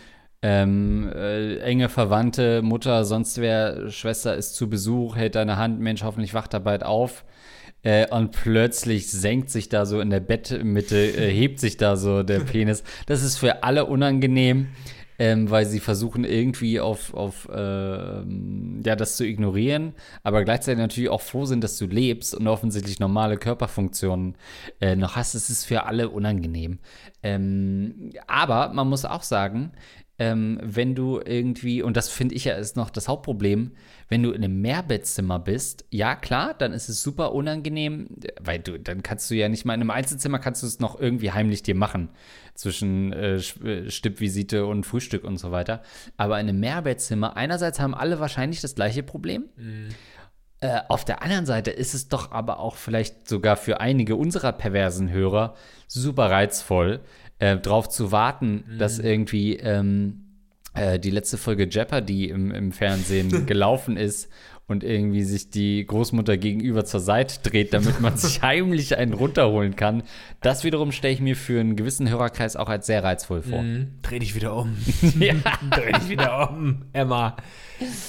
Ähm, 0.44 1.12
äh, 1.14 1.58
enge 1.58 1.88
Verwandte, 1.88 2.62
Mutter, 2.62 3.04
sonst 3.04 3.40
wer, 3.40 3.90
Schwester 3.90 4.34
ist 4.34 4.56
zu 4.56 4.68
Besuch, 4.68 5.14
hält 5.14 5.36
deine 5.36 5.56
Hand, 5.56 5.78
Mensch, 5.78 6.02
hoffentlich 6.02 6.34
wacht 6.34 6.52
er 6.52 6.58
bald 6.58 6.84
auf. 6.84 7.24
Äh, 7.82 8.06
und 8.10 8.30
plötzlich 8.32 9.10
senkt 9.10 9.50
sich 9.50 9.68
da 9.68 9.86
so 9.86 10.00
in 10.00 10.10
der 10.10 10.20
Bettmitte, 10.20 10.96
äh, 10.96 11.30
hebt 11.34 11.58
sich 11.60 11.76
da 11.76 11.96
so 11.96 12.22
der 12.22 12.40
Penis. 12.40 12.84
Das 13.06 13.22
ist 13.22 13.38
für 13.38 13.64
alle 13.64 13.86
unangenehm, 13.86 14.68
ähm, 15.18 15.50
weil 15.50 15.66
sie 15.66 15.80
versuchen 15.80 16.24
irgendwie 16.24 16.80
auf, 16.80 17.12
auf 17.12 17.48
ähm, 17.52 18.82
ja, 18.84 18.96
das 18.96 19.16
zu 19.16 19.24
ignorieren, 19.24 19.94
aber 20.22 20.44
gleichzeitig 20.44 20.78
natürlich 20.78 21.10
auch 21.10 21.20
froh 21.20 21.44
sind, 21.44 21.62
dass 21.62 21.76
du 21.76 21.86
lebst 21.86 22.34
und 22.34 22.48
offensichtlich 22.48 23.00
normale 23.00 23.36
Körperfunktionen 23.36 24.36
äh, 24.80 24.96
noch 24.96 25.16
hast. 25.16 25.34
Es 25.34 25.50
ist 25.50 25.64
für 25.64 25.84
alle 25.84 26.08
unangenehm. 26.08 26.78
Ähm, 27.22 28.10
aber 28.26 28.72
man 28.72 28.88
muss 28.88 29.04
auch 29.04 29.22
sagen, 29.22 29.72
ähm, 30.18 30.60
wenn 30.62 30.94
du 30.94 31.20
irgendwie, 31.24 31.82
und 31.82 31.96
das 31.96 32.08
finde 32.08 32.34
ich 32.34 32.44
ja 32.44 32.54
ist 32.54 32.76
noch 32.76 32.90
das 32.90 33.08
Hauptproblem, 33.08 33.72
wenn 34.12 34.22
du 34.22 34.32
in 34.32 34.44
einem 34.44 34.60
Mehrbettzimmer 34.60 35.38
bist, 35.38 35.86
ja 35.88 36.14
klar, 36.14 36.52
dann 36.52 36.74
ist 36.74 36.90
es 36.90 37.02
super 37.02 37.32
unangenehm, 37.32 38.08
weil 38.38 38.58
du, 38.58 38.78
dann 38.78 39.02
kannst 39.02 39.30
du 39.30 39.34
ja 39.34 39.48
nicht 39.48 39.64
mal 39.64 39.72
in 39.72 39.80
einem 39.80 39.90
Einzelzimmer 39.90 40.38
kannst 40.38 40.62
du 40.62 40.66
es 40.66 40.80
noch 40.80 41.00
irgendwie 41.00 41.32
heimlich 41.32 41.62
dir 41.62 41.74
machen 41.74 42.10
zwischen 42.52 43.14
äh, 43.14 43.36
äh, 43.36 43.90
Stippvisite 43.90 44.66
und 44.66 44.84
Frühstück 44.84 45.24
und 45.24 45.38
so 45.38 45.50
weiter. 45.50 45.82
Aber 46.18 46.38
in 46.38 46.46
einem 46.46 46.60
Mehrbettzimmer, 46.60 47.38
einerseits 47.38 47.80
haben 47.80 47.94
alle 47.94 48.20
wahrscheinlich 48.20 48.60
das 48.60 48.74
gleiche 48.74 49.02
Problem. 49.02 49.46
Mhm. 49.56 49.88
Äh, 50.60 50.80
auf 50.90 51.06
der 51.06 51.22
anderen 51.22 51.46
Seite 51.46 51.70
ist 51.70 51.94
es 51.94 52.08
doch 52.08 52.32
aber 52.32 52.60
auch 52.60 52.76
vielleicht 52.76 53.26
sogar 53.26 53.56
für 53.56 53.80
einige 53.80 54.16
unserer 54.16 54.52
perversen 54.52 55.10
Hörer 55.10 55.54
super 55.88 56.30
reizvoll, 56.30 57.00
äh, 57.38 57.56
drauf 57.56 57.88
zu 57.88 58.12
warten, 58.12 58.64
mhm. 58.68 58.78
dass 58.78 58.98
irgendwie 58.98 59.56
ähm, 59.56 60.31
äh, 60.74 60.98
die 60.98 61.10
letzte 61.10 61.38
Folge 61.38 61.68
Jeopardy 61.68 62.28
im, 62.28 62.50
im 62.50 62.72
Fernsehen 62.72 63.46
gelaufen 63.46 63.96
ist 63.96 64.28
und 64.68 64.84
irgendwie 64.84 65.22
sich 65.22 65.50
die 65.50 65.84
Großmutter 65.84 66.36
gegenüber 66.36 66.84
zur 66.84 67.00
Seite 67.00 67.40
dreht, 67.42 67.74
damit 67.74 68.00
man 68.00 68.16
sich 68.16 68.42
heimlich 68.42 68.96
einen 68.96 69.12
runterholen 69.12 69.76
kann. 69.76 70.02
Das 70.40 70.64
wiederum 70.64 70.92
stelle 70.92 71.12
ich 71.12 71.20
mir 71.20 71.36
für 71.36 71.60
einen 71.60 71.76
gewissen 71.76 72.08
Hörerkreis 72.08 72.56
auch 72.56 72.68
als 72.68 72.86
sehr 72.86 73.04
reizvoll 73.04 73.42
vor. 73.42 73.62
Mhm. 73.62 73.98
Dreh 74.02 74.18
dich 74.18 74.34
wieder 74.34 74.56
um. 74.56 74.76
ja. 75.18 75.34
Dreh 75.70 75.92
dich 75.92 76.08
wieder 76.08 76.50
um, 76.50 76.86
Emma. 76.92 77.36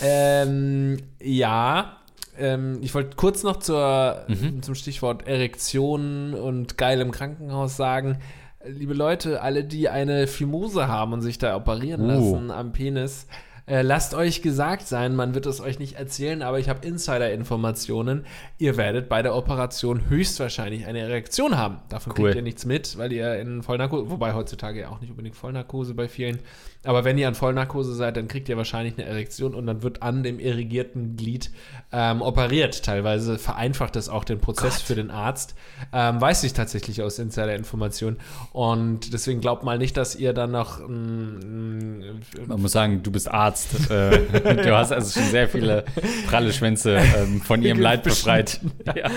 Ähm, 0.02 0.98
ja, 1.22 1.98
ähm, 2.38 2.80
ich 2.82 2.94
wollte 2.96 3.18
kurz 3.18 3.44
noch 3.44 3.58
zur, 3.58 4.26
mhm. 4.28 4.62
zum 4.62 4.76
Stichwort 4.76 5.28
Erektion 5.28 6.34
und 6.34 6.78
geil 6.78 7.02
im 7.02 7.12
Krankenhaus 7.12 7.76
sagen 7.76 8.20
liebe 8.66 8.94
Leute, 8.94 9.42
alle, 9.42 9.64
die 9.64 9.90
eine 9.90 10.28
Fimose 10.28 10.88
haben 10.88 11.14
und 11.14 11.22
sich 11.22 11.38
da 11.38 11.56
operieren 11.56 12.02
uh. 12.02 12.08
lassen 12.08 12.52
am 12.52 12.72
Penis, 12.72 13.28
äh, 13.66 13.82
lasst 13.82 14.14
euch 14.14 14.42
gesagt 14.42 14.88
sein, 14.88 15.16
man 15.16 15.36
wird 15.36 15.46
es 15.46 15.62
euch 15.62 15.80
nicht 15.80 15.94
erzählen, 15.94 16.42
aber 16.42 16.60
ich 16.60 16.68
habe 16.68 16.86
Insider-Informationen. 16.86 18.26
Ihr 18.58 18.76
werdet 18.76 19.08
bei 19.08 19.22
der 19.22 19.36
Operation 19.36 20.10
höchstwahrscheinlich 20.10 20.86
eine 20.86 21.00
Erektion 21.00 21.58
haben. 21.58 21.78
Davon 21.88 22.12
cool. 22.12 22.26
kriegt 22.26 22.36
ihr 22.36 22.42
nichts 22.42 22.66
mit, 22.66 22.98
weil 22.98 23.14
ihr 23.14 23.40
in 23.40 23.64
Vollnarkose, 23.64 24.10
wobei 24.10 24.34
heutzutage 24.34 24.82
ja 24.82 24.90
auch 24.90 25.00
nicht 25.00 25.12
unbedingt 25.12 25.38
Vollnarkose 25.38 25.94
bei 25.94 26.10
vielen, 26.10 26.40
aber 26.84 27.04
wenn 27.04 27.18
ihr 27.18 27.28
an 27.28 27.36
Vollnarkose 27.36 27.94
seid, 27.94 28.18
dann 28.18 28.28
kriegt 28.28 28.50
ihr 28.50 28.58
wahrscheinlich 28.58 28.98
eine 28.98 29.08
Erektion 29.08 29.56
und 29.56 29.66
dann 29.66 29.84
wird 29.84 30.02
an 30.02 30.24
dem 30.24 30.40
irrigierten 30.40 31.16
Glied 31.16 31.52
ähm, 31.92 32.22
operiert. 32.22 32.84
Teilweise 32.84 33.38
vereinfacht 33.38 33.96
das 33.96 34.10
auch 34.10 34.24
den 34.24 34.40
Prozess 34.40 34.78
Gott. 34.78 34.84
für 34.84 34.96
den 34.96 35.12
Arzt. 35.12 35.56
Ähm, 35.92 36.20
weiß 36.20 36.44
ich 36.44 36.54
tatsächlich 36.54 37.02
aus 37.02 37.20
Insider-Informationen. 37.20 38.18
Und 38.52 39.14
deswegen 39.14 39.42
glaubt 39.42 39.64
mal 39.64 39.78
nicht, 39.78 39.98
dass 39.98 40.16
ihr 40.16 40.34
dann 40.34 40.52
noch. 40.52 40.80
Mm, 40.80 42.00
Man 42.48 42.62
muss 42.62 42.72
sagen, 42.72 43.04
du 43.04 43.12
bist 43.12 43.30
Arzt. 43.30 43.54
Arzt. 43.54 43.92
Äh, 43.92 44.56
du 44.56 44.76
hast 44.76 44.92
also 44.92 45.20
schon 45.20 45.30
sehr 45.30 45.48
viele 45.48 45.86
pralle 46.28 46.54
Schwänze 46.54 46.98
ähm, 46.98 47.42
von 47.42 47.62
ihrem 47.62 47.80
Leid 47.80 48.04
befreit. 48.04 48.60
ja. 48.96 49.10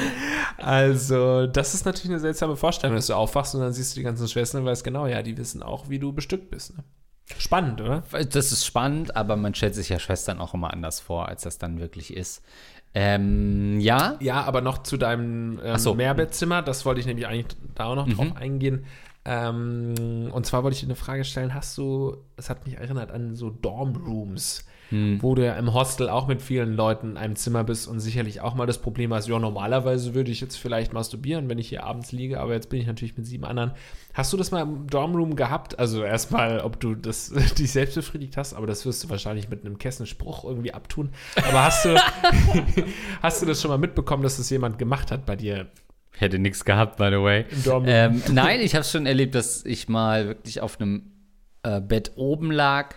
Also, 0.59 1.47
das 1.47 1.75
ist 1.75 1.85
natürlich 1.87 2.11
eine 2.11 2.21
seltsame 2.21 2.57
Vorstellung, 2.57 2.97
dass 2.97 3.07
du 3.07 3.15
aufwachst 3.15 3.55
und 3.55 3.61
dann 3.61 3.73
siehst 3.73 3.95
du 3.95 4.01
die 4.01 4.05
ganzen 4.05 4.29
Schwestern 4.29 4.63
und 4.63 4.67
weißt 4.67 4.85
genau, 4.85 5.07
ja, 5.07 5.23
die 5.23 5.37
wissen 5.37 5.63
auch, 5.63 5.89
wie 5.89 5.99
du 5.99 6.13
bestückt 6.13 6.51
bist. 6.51 6.77
Ne? 6.77 6.85
Spannend, 7.39 7.81
oder? 7.81 8.05
Das 8.11 8.53
ist 8.53 8.65
spannend, 8.65 9.17
aber 9.17 9.37
man 9.37 9.55
stellt 9.55 9.75
sich 9.75 9.89
ja 9.89 9.99
Schwestern 9.99 10.39
auch 10.39 10.55
immer 10.55 10.73
anders 10.73 11.01
vor, 11.01 11.29
als 11.29 11.43
das 11.43 11.59
dann 11.59 11.81
wirklich 11.81 12.17
ist. 12.17 12.43
Ähm, 12.95 13.81
ja. 13.81 14.17
Ja, 14.21 14.43
aber 14.45 14.61
noch 14.61 14.83
zu 14.83 14.97
deinem 14.97 15.61
ähm, 15.63 15.77
so. 15.77 15.95
Mehrbettzimmer, 15.95 16.63
das 16.63 16.87
wollte 16.87 17.01
ich 17.01 17.07
nämlich 17.07 17.27
eigentlich 17.27 17.57
da 17.75 17.87
auch 17.87 17.95
noch 17.97 18.07
mhm. 18.07 18.15
drauf 18.15 18.37
eingehen. 18.37 18.87
Ähm, 19.25 20.31
und 20.33 20.47
zwar 20.47 20.63
wollte 20.63 20.77
ich 20.77 20.81
dir 20.81 20.87
eine 20.87 20.95
Frage 20.95 21.25
stellen: 21.25 21.53
Hast 21.53 21.77
du, 21.77 22.17
es 22.37 22.49
hat 22.49 22.65
mich 22.65 22.77
erinnert 22.77 23.11
an 23.11 23.35
so 23.35 23.51
Dormrooms, 23.51 24.65
hm. 24.91 25.23
wo 25.23 25.35
du 25.35 25.45
ja 25.45 25.55
im 25.55 25.75
Hostel 25.75 26.09
auch 26.09 26.29
mit 26.29 26.43
vielen 26.43 26.75
Leuten 26.75 27.13
in 27.13 27.17
einem 27.17 27.37
Zimmer 27.37 27.65
bist 27.65 27.89
und 27.89 28.01
sicherlich 28.01 28.41
auch 28.41 28.55
mal 28.55 28.67
das 28.67 28.79
Problem 28.79 29.13
hast, 29.13 29.29
ja, 29.29 29.39
normalerweise 29.39 30.15
würde 30.15 30.31
ich 30.31 30.41
jetzt 30.41 30.57
vielleicht 30.57 30.93
masturbieren, 30.93 31.49
wenn 31.49 31.59
ich 31.59 31.69
hier 31.69 31.85
abends 31.85 32.13
liege, 32.13 32.41
aber 32.41 32.55
jetzt 32.55 32.71
bin 32.71 32.81
ich 32.81 32.87
natürlich 32.87 33.17
mit 33.17 33.27
sieben 33.27 33.45
anderen. 33.45 33.73
Hast 34.15 34.33
du 34.33 34.37
das 34.37 34.51
mal 34.51 34.63
im 34.63 34.87
Dormroom 34.87 35.37
gehabt? 35.37 35.79
Also 35.79 36.03
erstmal, 36.03 36.61
ob 36.61 36.79
du 36.81 36.95
das 36.95 37.31
dich 37.59 37.73
selbst 37.73 37.97
befriedigt 37.97 38.37
hast, 38.37 38.55
aber 38.55 38.67
das 38.67 38.87
wirst 38.87 39.03
du 39.05 39.11
wahrscheinlich 39.11 39.49
mit 39.49 39.65
einem 39.65 39.79
Kessenspruch 39.79 40.45
irgendwie 40.45 40.73
abtun. 40.73 41.11
Aber 41.37 41.65
hast 41.65 41.85
du, 41.85 41.97
hast 43.23 43.43
du 43.43 43.47
das 43.47 43.61
schon 43.61 43.71
mal 43.71 43.79
mitbekommen, 43.79 44.23
dass 44.23 44.37
das 44.37 44.49
jemand 44.51 44.79
gemacht 44.79 45.11
hat 45.11 45.27
bei 45.27 45.37
dir? 45.37 45.67
Hätte 46.13 46.39
nichts 46.39 46.65
gehabt, 46.65 46.97
by 46.97 47.09
the 47.11 47.21
way. 47.21 47.45
Ähm, 47.85 48.23
nein, 48.33 48.61
ich 48.61 48.75
habe 48.75 48.85
schon 48.85 49.05
erlebt, 49.05 49.35
dass 49.35 49.67
ich 49.67 49.89
mal 49.89 50.29
wirklich 50.29 50.63
auf 50.63 50.81
einem 50.81 51.13
äh, 51.63 51.81
Bett 51.81 52.13
oben 52.17 52.51
lag 52.51 52.95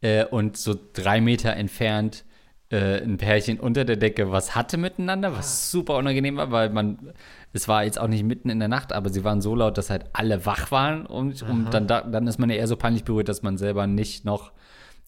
äh, 0.00 0.24
und 0.24 0.56
so 0.56 0.74
drei 0.92 1.20
Meter 1.20 1.54
entfernt 1.54 2.24
äh, 2.70 3.02
ein 3.02 3.16
Pärchen 3.16 3.60
unter 3.60 3.84
der 3.84 3.96
Decke 3.96 4.32
was 4.32 4.54
hatte 4.54 4.76
miteinander, 4.76 5.36
was 5.36 5.70
super 5.70 5.96
unangenehm 5.96 6.36
war, 6.36 6.50
weil 6.50 6.70
man, 6.70 7.12
es 7.52 7.68
war 7.68 7.84
jetzt 7.84 7.98
auch 7.98 8.08
nicht 8.08 8.24
mitten 8.24 8.50
in 8.50 8.58
der 8.58 8.68
Nacht, 8.68 8.92
aber 8.92 9.08
sie 9.08 9.22
waren 9.24 9.40
so 9.40 9.54
laut, 9.54 9.78
dass 9.78 9.90
halt 9.90 10.06
alle 10.12 10.46
wach 10.46 10.70
waren 10.70 11.06
und, 11.06 11.42
und 11.42 11.70
dann, 11.72 11.86
dann 11.86 12.26
ist 12.26 12.38
man 12.38 12.50
ja 12.50 12.56
eher 12.56 12.66
so 12.66 12.76
peinlich 12.76 13.04
berührt, 13.04 13.28
dass 13.28 13.42
man 13.42 13.56
selber 13.56 13.86
nicht 13.86 14.24
noch 14.24 14.52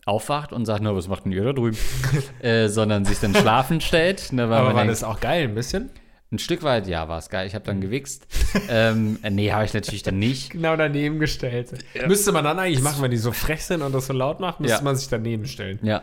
aufwacht 0.07 0.53
und 0.53 0.65
sagt, 0.65 0.83
na, 0.83 0.95
was 0.95 1.09
macht 1.09 1.25
denn 1.25 1.33
ihr 1.33 1.45
da 1.45 1.53
drüben? 1.53 1.77
äh, 2.41 2.69
sondern 2.69 3.05
sich 3.05 3.19
dann 3.21 3.35
schlafen 3.35 3.81
stellt. 3.81 4.33
Ne, 4.33 4.45
aber 4.45 4.67
war 4.67 4.75
denkt, 4.75 4.91
das 4.91 5.05
auch 5.05 5.21
geil, 5.21 5.45
ein 5.45 5.55
bisschen? 5.55 5.91
Ein 6.31 6.39
Stück 6.39 6.63
weit, 6.63 6.87
ja, 6.87 7.09
war 7.09 7.19
es 7.19 7.31
geil. 7.31 7.47
Ich 7.47 7.55
habe 7.55 7.65
dann 7.65 7.81
gewichst. 7.81 8.27
ähm, 8.69 9.19
äh, 9.23 9.31
nee, 9.31 9.51
habe 9.51 9.65
ich 9.65 9.73
natürlich 9.73 10.03
dann 10.03 10.19
nicht. 10.19 10.51
Genau 10.59 10.77
daneben 10.77 11.19
gestellt. 11.21 11.71
Ja. 11.95 12.07
Müsste 12.07 12.33
man 12.33 12.45
dann 12.45 12.59
eigentlich 12.59 12.83
machen, 12.83 13.03
wenn 13.03 13.11
die 13.11 13.17
so 13.17 13.33
frech 13.33 13.65
sind 13.65 13.81
und 13.81 13.95
das 13.95 14.09
so 14.09 14.13
laut 14.13 14.41
machen, 14.41 14.63
müsste 14.63 14.79
ja. 14.79 14.85
man 14.85 14.97
sich 14.97 15.09
daneben 15.09 15.47
stellen. 15.47 15.79
Ja. 15.83 16.03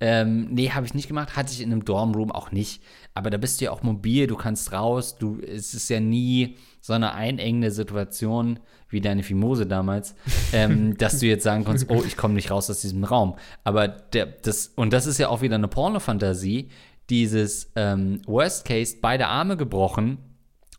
Ähm, 0.00 0.48
nee, 0.50 0.70
habe 0.70 0.86
ich 0.86 0.94
nicht 0.94 1.08
gemacht. 1.08 1.34
Hatte 1.36 1.52
ich 1.52 1.60
in 1.60 1.72
einem 1.72 1.84
Dormroom 1.84 2.30
auch 2.30 2.52
nicht. 2.52 2.82
Aber 3.14 3.30
da 3.30 3.38
bist 3.38 3.60
du 3.60 3.64
ja 3.64 3.72
auch 3.72 3.82
mobil, 3.82 4.28
du 4.28 4.36
kannst 4.36 4.72
raus. 4.72 5.16
Du, 5.18 5.40
es 5.40 5.74
ist 5.74 5.88
ja 5.88 5.98
nie 5.98 6.56
so 6.80 6.92
eine 6.92 7.14
einengende 7.14 7.72
Situation 7.72 8.60
wie 8.90 9.00
deine 9.00 9.22
Fimose 9.22 9.66
damals, 9.66 10.14
ähm, 10.52 10.96
dass 10.98 11.18
du 11.18 11.26
jetzt 11.26 11.44
sagen 11.44 11.64
kannst, 11.64 11.90
oh, 11.90 12.02
ich 12.06 12.16
komme 12.16 12.34
nicht 12.34 12.50
raus 12.50 12.70
aus 12.70 12.80
diesem 12.80 13.04
Raum. 13.04 13.36
Aber 13.64 13.88
der, 13.88 14.26
das, 14.26 14.72
und 14.76 14.92
das 14.92 15.06
ist 15.06 15.18
ja 15.18 15.28
auch 15.28 15.42
wieder 15.42 15.56
eine 15.56 15.68
Pornofantasie, 15.68 16.68
dieses 17.10 17.72
ähm, 17.76 18.20
Worst 18.26 18.64
Case, 18.64 18.96
beide 19.00 19.26
Arme 19.28 19.56
gebrochen 19.56 20.18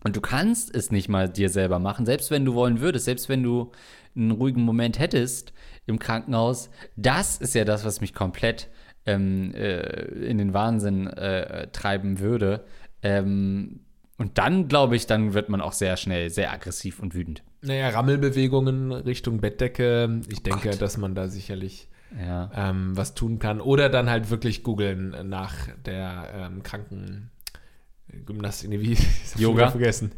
und 0.03 0.15
du 0.15 0.21
kannst 0.21 0.73
es 0.73 0.91
nicht 0.91 1.09
mal 1.09 1.29
dir 1.29 1.49
selber 1.49 1.79
machen, 1.79 2.05
selbst 2.05 2.31
wenn 2.31 2.45
du 2.45 2.53
wollen 2.53 2.79
würdest, 2.79 3.05
selbst 3.05 3.29
wenn 3.29 3.43
du 3.43 3.71
einen 4.15 4.31
ruhigen 4.31 4.61
Moment 4.61 4.99
hättest 4.99 5.53
im 5.85 5.99
Krankenhaus. 5.99 6.69
Das 6.95 7.37
ist 7.37 7.55
ja 7.55 7.65
das, 7.65 7.83
was 7.85 8.01
mich 8.01 8.13
komplett 8.13 8.69
ähm, 9.05 9.53
äh, 9.53 9.79
in 10.25 10.37
den 10.37 10.53
Wahnsinn 10.53 11.07
äh, 11.07 11.67
treiben 11.71 12.19
würde. 12.19 12.65
Ähm, 13.01 13.81
und 14.17 14.37
dann, 14.37 14.67
glaube 14.67 14.95
ich, 14.95 15.07
dann 15.07 15.33
wird 15.33 15.49
man 15.49 15.61
auch 15.61 15.71
sehr 15.71 15.95
schnell 15.95 16.29
sehr 16.29 16.51
aggressiv 16.51 16.99
und 16.99 17.15
wütend. 17.15 17.43
Naja, 17.61 17.89
Rammelbewegungen 17.89 18.91
Richtung 18.91 19.39
Bettdecke. 19.39 20.21
Ich 20.29 20.43
denke, 20.43 20.69
Gott. 20.69 20.81
dass 20.81 20.97
man 20.97 21.15
da 21.15 21.27
sicherlich 21.27 21.88
ja. 22.17 22.49
ähm, 22.55 22.95
was 22.95 23.13
tun 23.13 23.39
kann. 23.39 23.61
Oder 23.61 23.89
dann 23.89 24.09
halt 24.09 24.29
wirklich 24.29 24.63
googeln 24.63 25.29
nach 25.29 25.55
der 25.85 26.29
ähm, 26.33 26.63
Krankengymnastik, 26.63 28.69
nee, 28.69 28.81
wie 28.81 28.97
Yoga 29.41 29.69
vergessen. 29.69 30.11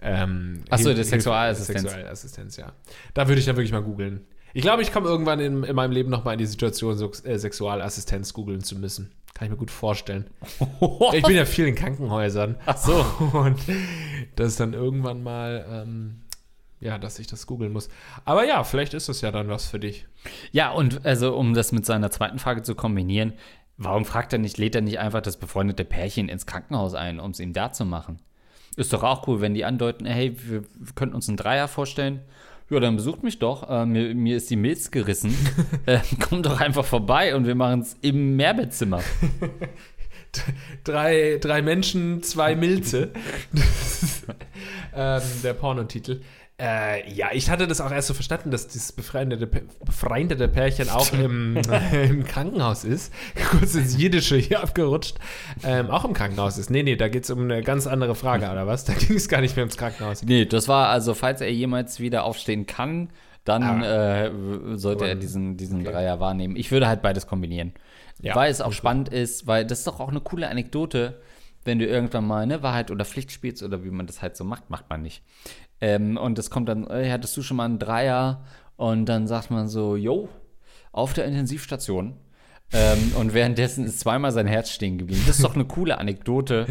Ähm, 0.00 0.62
Achso, 0.68 0.92
der 0.92 1.04
Sexualassistenz. 1.04 1.82
Sexualassistenz, 1.82 2.56
ja. 2.56 2.72
Da 3.14 3.28
würde 3.28 3.40
ich 3.40 3.46
dann 3.46 3.56
wirklich 3.56 3.72
mal 3.72 3.82
googeln. 3.82 4.26
Ich 4.52 4.62
glaube, 4.62 4.82
ich 4.82 4.92
komme 4.92 5.08
irgendwann 5.08 5.40
in, 5.40 5.64
in, 5.64 5.74
meinem 5.74 5.90
Leben 5.90 6.10
noch 6.10 6.24
mal 6.24 6.32
in 6.32 6.38
die 6.38 6.46
Situation, 6.46 6.96
so, 6.96 7.10
äh, 7.24 7.38
Sexualassistenz 7.38 8.32
googeln 8.34 8.62
zu 8.62 8.78
müssen. 8.78 9.10
Kann 9.34 9.46
ich 9.46 9.50
mir 9.50 9.56
gut 9.56 9.72
vorstellen. 9.72 10.30
ich 11.12 11.24
bin 11.24 11.34
ja 11.34 11.44
viel 11.44 11.66
in 11.66 11.74
Krankenhäusern. 11.74 12.54
Ach 12.66 12.76
so. 12.76 13.04
Und 13.36 13.58
das 14.36 14.48
ist 14.48 14.60
dann 14.60 14.74
irgendwann 14.74 15.24
mal 15.24 15.66
ähm, 15.68 16.20
ja, 16.80 16.98
dass 16.98 17.18
ich 17.18 17.26
das 17.26 17.46
googeln 17.46 17.72
muss. 17.72 17.88
Aber 18.24 18.44
ja, 18.44 18.64
vielleicht 18.64 18.94
ist 18.94 19.08
es 19.08 19.20
ja 19.20 19.30
dann 19.30 19.48
was 19.48 19.66
für 19.66 19.78
dich. 19.78 20.06
Ja, 20.52 20.70
und 20.70 21.04
also 21.04 21.36
um 21.36 21.54
das 21.54 21.72
mit 21.72 21.86
seiner 21.86 22.10
zweiten 22.10 22.38
Frage 22.38 22.62
zu 22.62 22.74
kombinieren, 22.74 23.32
warum 23.76 24.04
fragt 24.04 24.32
er 24.32 24.38
nicht, 24.38 24.58
lädt 24.58 24.74
er 24.74 24.80
nicht 24.80 24.98
einfach 24.98 25.20
das 25.20 25.36
befreundete 25.36 25.84
Pärchen 25.84 26.28
ins 26.28 26.46
Krankenhaus 26.46 26.94
ein, 26.94 27.20
um 27.20 27.30
es 27.30 27.40
ihm 27.40 27.52
da 27.52 27.72
zu 27.72 27.84
machen? 27.84 28.18
Ist 28.76 28.92
doch 28.92 29.02
auch 29.02 29.26
cool, 29.28 29.40
wenn 29.40 29.54
die 29.54 29.64
andeuten, 29.64 30.04
hey, 30.04 30.36
wir 30.48 30.64
könnten 30.94 31.14
uns 31.14 31.28
einen 31.28 31.36
Dreier 31.36 31.68
vorstellen. 31.68 32.20
Ja, 32.70 32.80
dann 32.80 32.96
besucht 32.96 33.22
mich 33.22 33.38
doch. 33.38 33.68
Äh, 33.68 33.86
mir, 33.86 34.14
mir, 34.14 34.36
ist 34.36 34.50
die 34.50 34.56
Milz 34.56 34.90
gerissen. 34.90 35.36
äh, 35.86 36.00
kommt 36.18 36.46
doch 36.46 36.60
einfach 36.60 36.84
vorbei 36.84 37.36
und 37.36 37.46
wir 37.46 37.54
machen 37.54 37.80
es 37.80 37.96
im 38.00 38.36
Mehrbettzimmer. 38.36 39.00
drei, 40.84 41.38
drei 41.40 41.62
Menschen, 41.62 42.22
zwei 42.22 42.56
Milze. 42.56 43.12
ähm, 44.94 45.22
der 45.42 45.54
Pornotitel. 45.54 46.22
Äh, 46.60 47.10
ja, 47.12 47.30
ich 47.32 47.50
hatte 47.50 47.66
das 47.66 47.80
auch 47.80 47.90
erst 47.90 48.06
so 48.06 48.14
verstanden, 48.14 48.52
dass 48.52 48.68
dieses 48.68 48.92
befreundete, 48.92 49.46
befreundete 49.84 50.46
Pärchen 50.46 50.88
auch 50.88 51.12
im, 51.12 51.56
äh, 51.56 52.06
im 52.06 52.24
Krankenhaus 52.24 52.84
ist. 52.84 53.12
Kurz 53.50 53.74
ins 53.74 53.96
Jiddische 54.00 54.36
hier 54.36 54.62
abgerutscht. 54.62 55.16
Ähm, 55.64 55.90
auch 55.90 56.04
im 56.04 56.12
Krankenhaus 56.12 56.56
ist. 56.56 56.70
Nee, 56.70 56.84
nee, 56.84 56.94
da 56.94 57.08
geht 57.08 57.24
es 57.24 57.30
um 57.30 57.40
eine 57.40 57.62
ganz 57.62 57.88
andere 57.88 58.14
Frage, 58.14 58.48
oder 58.50 58.68
was? 58.68 58.84
Da 58.84 58.92
ging 58.98 59.16
es 59.16 59.28
gar 59.28 59.40
nicht 59.40 59.56
mehr 59.56 59.64
ums 59.64 59.76
Krankenhaus. 59.76 60.22
Nee, 60.22 60.46
das 60.46 60.68
war 60.68 60.88
also, 60.90 61.14
falls 61.14 61.40
er 61.40 61.52
jemals 61.52 61.98
wieder 61.98 62.22
aufstehen 62.24 62.66
kann, 62.66 63.10
dann 63.44 63.82
Ah. 63.82 64.24
äh, 64.26 64.30
sollte 64.76 65.06
er 65.06 65.16
diesen, 65.16 65.56
diesen 65.56 65.80
okay. 65.80 65.90
Dreier 65.90 66.20
wahrnehmen. 66.20 66.54
Ich 66.56 66.70
würde 66.70 66.86
halt 66.86 67.02
beides 67.02 67.26
kombinieren. 67.26 67.72
Ja, 68.22 68.36
weil 68.36 68.50
es 68.50 68.60
auch 68.60 68.72
spannend 68.72 69.08
ist, 69.08 69.48
weil 69.48 69.66
das 69.66 69.78
ist 69.80 69.86
doch 69.88 69.98
auch 69.98 70.08
eine 70.08 70.20
coole 70.20 70.48
Anekdote, 70.48 71.20
wenn 71.64 71.78
du 71.78 71.86
irgendwann 71.86 72.26
mal 72.26 72.42
eine 72.42 72.62
Wahrheit 72.62 72.90
oder 72.90 73.04
Pflicht 73.04 73.32
spielst 73.32 73.62
oder 73.62 73.84
wie 73.84 73.90
man 73.90 74.06
das 74.06 74.22
halt 74.22 74.36
so 74.36 74.44
macht, 74.44 74.70
macht 74.70 74.88
man 74.88 75.02
nicht. 75.02 75.22
Ähm, 75.84 76.16
und 76.16 76.38
das 76.38 76.48
kommt 76.48 76.70
dann, 76.70 76.86
ey, 76.86 77.10
hattest 77.10 77.36
du 77.36 77.42
schon 77.42 77.58
mal 77.58 77.66
einen 77.66 77.78
Dreier? 77.78 78.42
Und 78.76 79.04
dann 79.04 79.26
sagt 79.26 79.50
man 79.50 79.68
so, 79.68 79.96
yo, 79.96 80.30
auf 80.92 81.12
der 81.12 81.26
Intensivstation. 81.26 82.14
ähm, 82.72 83.12
und 83.18 83.34
währenddessen 83.34 83.84
ist 83.84 84.00
zweimal 84.00 84.32
sein 84.32 84.46
Herz 84.46 84.70
stehen 84.70 84.96
geblieben. 84.96 85.22
Das 85.26 85.36
ist 85.36 85.44
doch 85.44 85.54
eine 85.54 85.66
coole 85.66 85.98
Anekdote 85.98 86.66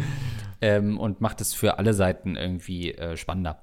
ähm, 0.60 0.98
und 0.98 1.20
macht 1.20 1.40
es 1.40 1.54
für 1.54 1.78
alle 1.78 1.94
Seiten 1.94 2.34
irgendwie 2.34 2.92
äh, 2.92 3.16
spannender. 3.16 3.62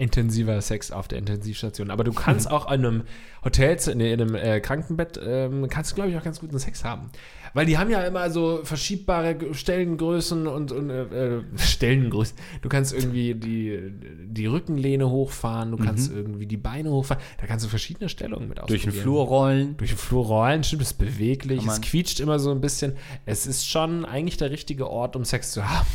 Intensiver 0.00 0.60
Sex 0.60 0.90
auf 0.90 1.08
der 1.08 1.18
Intensivstation. 1.18 1.90
Aber 1.90 2.04
du 2.04 2.12
kannst 2.12 2.50
auch 2.50 2.66
in 2.66 2.84
einem 2.84 3.02
Hotel, 3.44 3.76
in 3.88 4.02
einem 4.02 4.34
äh, 4.34 4.60
Krankenbett, 4.60 5.20
ähm, 5.24 5.66
kannst 5.68 5.90
du, 5.92 5.94
glaube 5.94 6.10
ich, 6.10 6.16
auch 6.16 6.22
ganz 6.22 6.40
guten 6.40 6.58
Sex 6.58 6.84
haben. 6.84 7.10
Weil 7.52 7.66
die 7.66 7.78
haben 7.78 7.90
ja 7.90 8.02
immer 8.02 8.30
so 8.30 8.60
verschiebbare 8.62 9.54
Stellengrößen 9.54 10.46
und, 10.46 10.70
und 10.72 10.90
äh, 10.90 11.38
äh, 11.38 11.42
Stellengrößen. 11.56 12.36
Du 12.62 12.68
kannst 12.68 12.92
irgendwie 12.92 13.34
die, 13.34 13.92
die 14.26 14.46
Rückenlehne 14.46 15.10
hochfahren, 15.10 15.72
du 15.72 15.76
kannst 15.78 16.12
irgendwie 16.12 16.46
die 16.46 16.56
Beine 16.56 16.90
hochfahren. 16.90 17.22
Da 17.38 17.46
kannst 17.46 17.64
du 17.64 17.68
verschiedene 17.68 18.08
Stellungen 18.08 18.48
mit 18.48 18.58
Mhm. 18.60 18.66
Durch 18.66 18.82
den 18.82 18.90
ausprobieren. 18.90 19.02
Flur 19.02 19.24
rollen. 19.24 19.76
Durch 19.78 19.90
den 19.90 19.98
Flur 19.98 20.26
rollen, 20.26 20.64
stimmt, 20.64 20.82
es 20.82 20.92
ist 20.92 20.98
beweglich, 20.98 21.66
es 21.66 21.80
quietscht 21.80 22.20
immer 22.20 22.38
so 22.38 22.50
ein 22.50 22.60
bisschen. 22.60 22.94
Es 23.26 23.46
ist 23.46 23.68
schon 23.68 24.04
eigentlich 24.04 24.36
der 24.36 24.50
richtige 24.50 24.88
Ort, 24.88 25.16
um 25.16 25.24
Sex 25.24 25.52
zu 25.52 25.68
haben. 25.68 25.86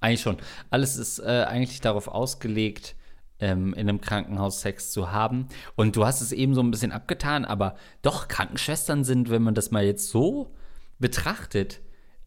Eigentlich 0.00 0.22
schon. 0.22 0.38
Alles 0.70 0.96
ist 0.96 1.18
äh, 1.18 1.44
eigentlich 1.48 1.80
darauf 1.80 2.08
ausgelegt, 2.08 2.94
ähm, 3.38 3.74
in 3.74 3.88
einem 3.88 4.00
Krankenhaus 4.00 4.60
Sex 4.60 4.92
zu 4.92 5.12
haben. 5.12 5.48
Und 5.76 5.96
du 5.96 6.04
hast 6.04 6.20
es 6.20 6.32
eben 6.32 6.54
so 6.54 6.62
ein 6.62 6.70
bisschen 6.70 6.92
abgetan, 6.92 7.44
aber 7.44 7.74
doch, 8.02 8.28
Krankenschwestern 8.28 9.04
sind, 9.04 9.30
wenn 9.30 9.42
man 9.42 9.54
das 9.54 9.70
mal 9.70 9.84
jetzt 9.84 10.08
so 10.08 10.54
betrachtet, 10.98 11.80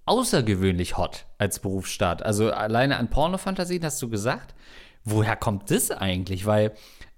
außergewöhnlich 0.05 0.97
hot 0.97 1.25
als 1.37 1.59
Berufsstaat. 1.59 2.23
Also 2.23 2.51
alleine 2.51 2.97
an 2.97 3.09
Pornofantasien 3.09 3.83
hast 3.83 4.01
du 4.01 4.09
gesagt. 4.09 4.53
Woher 5.05 5.35
kommt 5.35 5.69
das 5.69 5.91
eigentlich? 5.91 6.45
Weil 6.45 6.73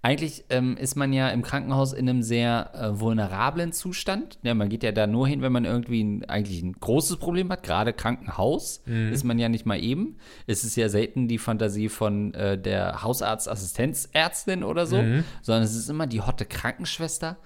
eigentlich 0.06 0.46
ähm, 0.50 0.78
ist 0.78 0.96
man 0.96 1.12
ja 1.13 1.30
im 1.30 1.41
Krankenhaus 1.41 1.91
in 1.94 2.08
einem 2.08 2.22
sehr 2.22 2.70
äh, 2.76 3.00
vulnerablen 3.00 3.74
Zustand. 3.74 4.38
Ja, 4.44 4.54
man 4.54 4.70
geht 4.70 4.84
ja 4.84 4.91
da 4.91 5.08
nur 5.08 5.28
hin, 5.28 5.41
wenn 5.41 5.52
man 5.52 5.65
irgendwie 5.65 6.04
ein, 6.04 6.26
eigentlich 6.26 6.62
ein 6.62 6.74
großes 6.74 7.18
Problem 7.18 7.50
hat. 7.52 7.63
Gerade 7.63 7.91
Krankenhaus 7.91 8.82
ist 8.86 9.24
man 9.24 9.39
ja 9.39 9.50
nicht 9.50 9.65
mal 9.65 9.82
eben. 9.84 10.18
Es 10.48 10.63
ist 10.63 10.76
ja 10.76 10.89
selten 10.89 11.28
die 11.28 11.38
Fantasie 11.39 11.89
von 11.89 12.34
äh, 12.36 12.58
der 12.58 13.02
Hausarzt-Assistenzärztin 13.65 14.63
oder 14.63 14.86
so, 14.86 14.98
sondern 15.41 15.63
es 15.63 15.76
ist 15.76 15.89
immer 15.89 16.08
die 16.08 16.22
hotte 16.22 16.46
Krankenschwester. 16.46 17.38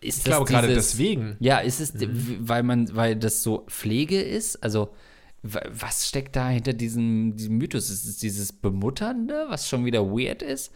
Ist 0.00 0.18
Ich 0.18 0.24
glaube, 0.24 0.46
gerade 0.46 0.68
dieses- 0.68 0.92
deswegen. 0.92 1.36
ja, 1.40 1.58
ist 1.58 1.80
es, 1.80 1.98
w- 2.00 2.06
weil 2.40 2.62
man, 2.62 2.94
weil 2.96 3.16
das 3.16 3.42
so 3.42 3.64
Pflege 3.68 4.20
ist? 4.20 4.62
Also, 4.62 4.90
was 5.42 6.08
steckt 6.08 6.36
da 6.36 6.48
hinter 6.48 6.72
diesem, 6.72 7.36
diesem 7.36 7.58
Mythos? 7.58 7.90
Ist 7.90 8.06
es 8.06 8.18
dieses 8.18 8.52
Bemutternde, 8.52 9.46
was 9.48 9.68
schon 9.68 9.84
wieder 9.84 10.04
weird 10.06 10.42
ist? 10.42 10.72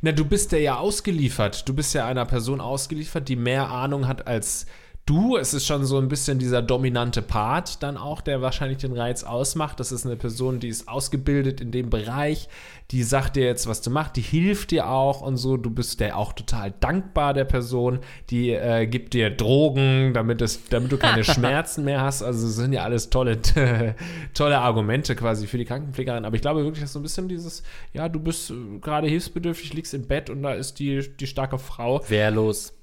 Na, 0.00 0.12
du 0.12 0.24
bist 0.24 0.52
der 0.52 0.60
ja 0.60 0.76
ausgeliefert. 0.76 1.68
Du 1.68 1.74
bist 1.74 1.94
ja 1.94 2.06
einer 2.06 2.26
Person 2.26 2.60
ausgeliefert, 2.60 3.28
die 3.28 3.36
mehr 3.36 3.70
Ahnung 3.70 4.06
hat 4.06 4.26
als 4.26 4.66
du. 5.06 5.36
Es 5.36 5.54
ist 5.54 5.66
schon 5.66 5.84
so 5.84 5.98
ein 5.98 6.08
bisschen 6.08 6.38
dieser 6.38 6.62
dominante 6.62 7.22
Part 7.22 7.82
dann 7.82 7.96
auch, 7.96 8.20
der 8.20 8.42
wahrscheinlich 8.42 8.78
den 8.78 8.92
Reiz 8.92 9.24
ausmacht. 9.24 9.80
Das 9.80 9.92
ist 9.92 10.06
eine 10.06 10.16
Person, 10.16 10.60
die 10.60 10.68
ist 10.68 10.88
ausgebildet 10.88 11.60
in 11.60 11.72
dem 11.72 11.90
Bereich, 11.90 12.48
die 12.90 13.02
sagt 13.02 13.36
dir 13.36 13.44
jetzt, 13.44 13.66
was 13.66 13.80
du 13.80 13.90
machst, 13.90 14.16
die 14.16 14.20
hilft 14.20 14.70
dir 14.70 14.88
auch 14.88 15.22
und 15.22 15.36
so. 15.36 15.56
Du 15.56 15.70
bist 15.70 16.00
der 16.00 16.16
auch 16.16 16.32
total 16.32 16.72
dankbar 16.78 17.32
der 17.34 17.44
Person, 17.44 18.00
die 18.30 18.50
äh, 18.50 18.86
gibt 18.86 19.14
dir 19.14 19.30
Drogen, 19.30 20.12
damit, 20.12 20.42
es, 20.42 20.68
damit 20.68 20.92
du 20.92 20.98
keine 20.98 21.24
Schmerzen 21.24 21.84
mehr 21.84 22.02
hast. 22.02 22.22
Also 22.22 22.46
das 22.46 22.56
sind 22.56 22.72
ja 22.72 22.82
alles 22.82 23.10
tolle, 23.10 23.38
tolle 24.34 24.58
Argumente 24.58 25.16
quasi 25.16 25.46
für 25.46 25.58
die 25.58 25.64
Krankenpflegerin. 25.64 26.24
Aber 26.24 26.36
ich 26.36 26.42
glaube 26.42 26.64
wirklich, 26.64 26.82
dass 26.82 26.92
so 26.92 26.98
ein 26.98 27.02
bisschen 27.02 27.28
dieses, 27.28 27.62
ja, 27.92 28.08
du 28.08 28.20
bist 28.20 28.50
äh, 28.50 28.78
gerade 28.80 29.08
hilfsbedürftig, 29.08 29.72
liegst 29.72 29.94
im 29.94 30.06
Bett 30.06 30.30
und 30.30 30.42
da 30.42 30.52
ist 30.52 30.78
die, 30.78 31.16
die 31.16 31.26
starke 31.26 31.58
Frau 31.58 32.02
Wehrlos. 32.08 32.74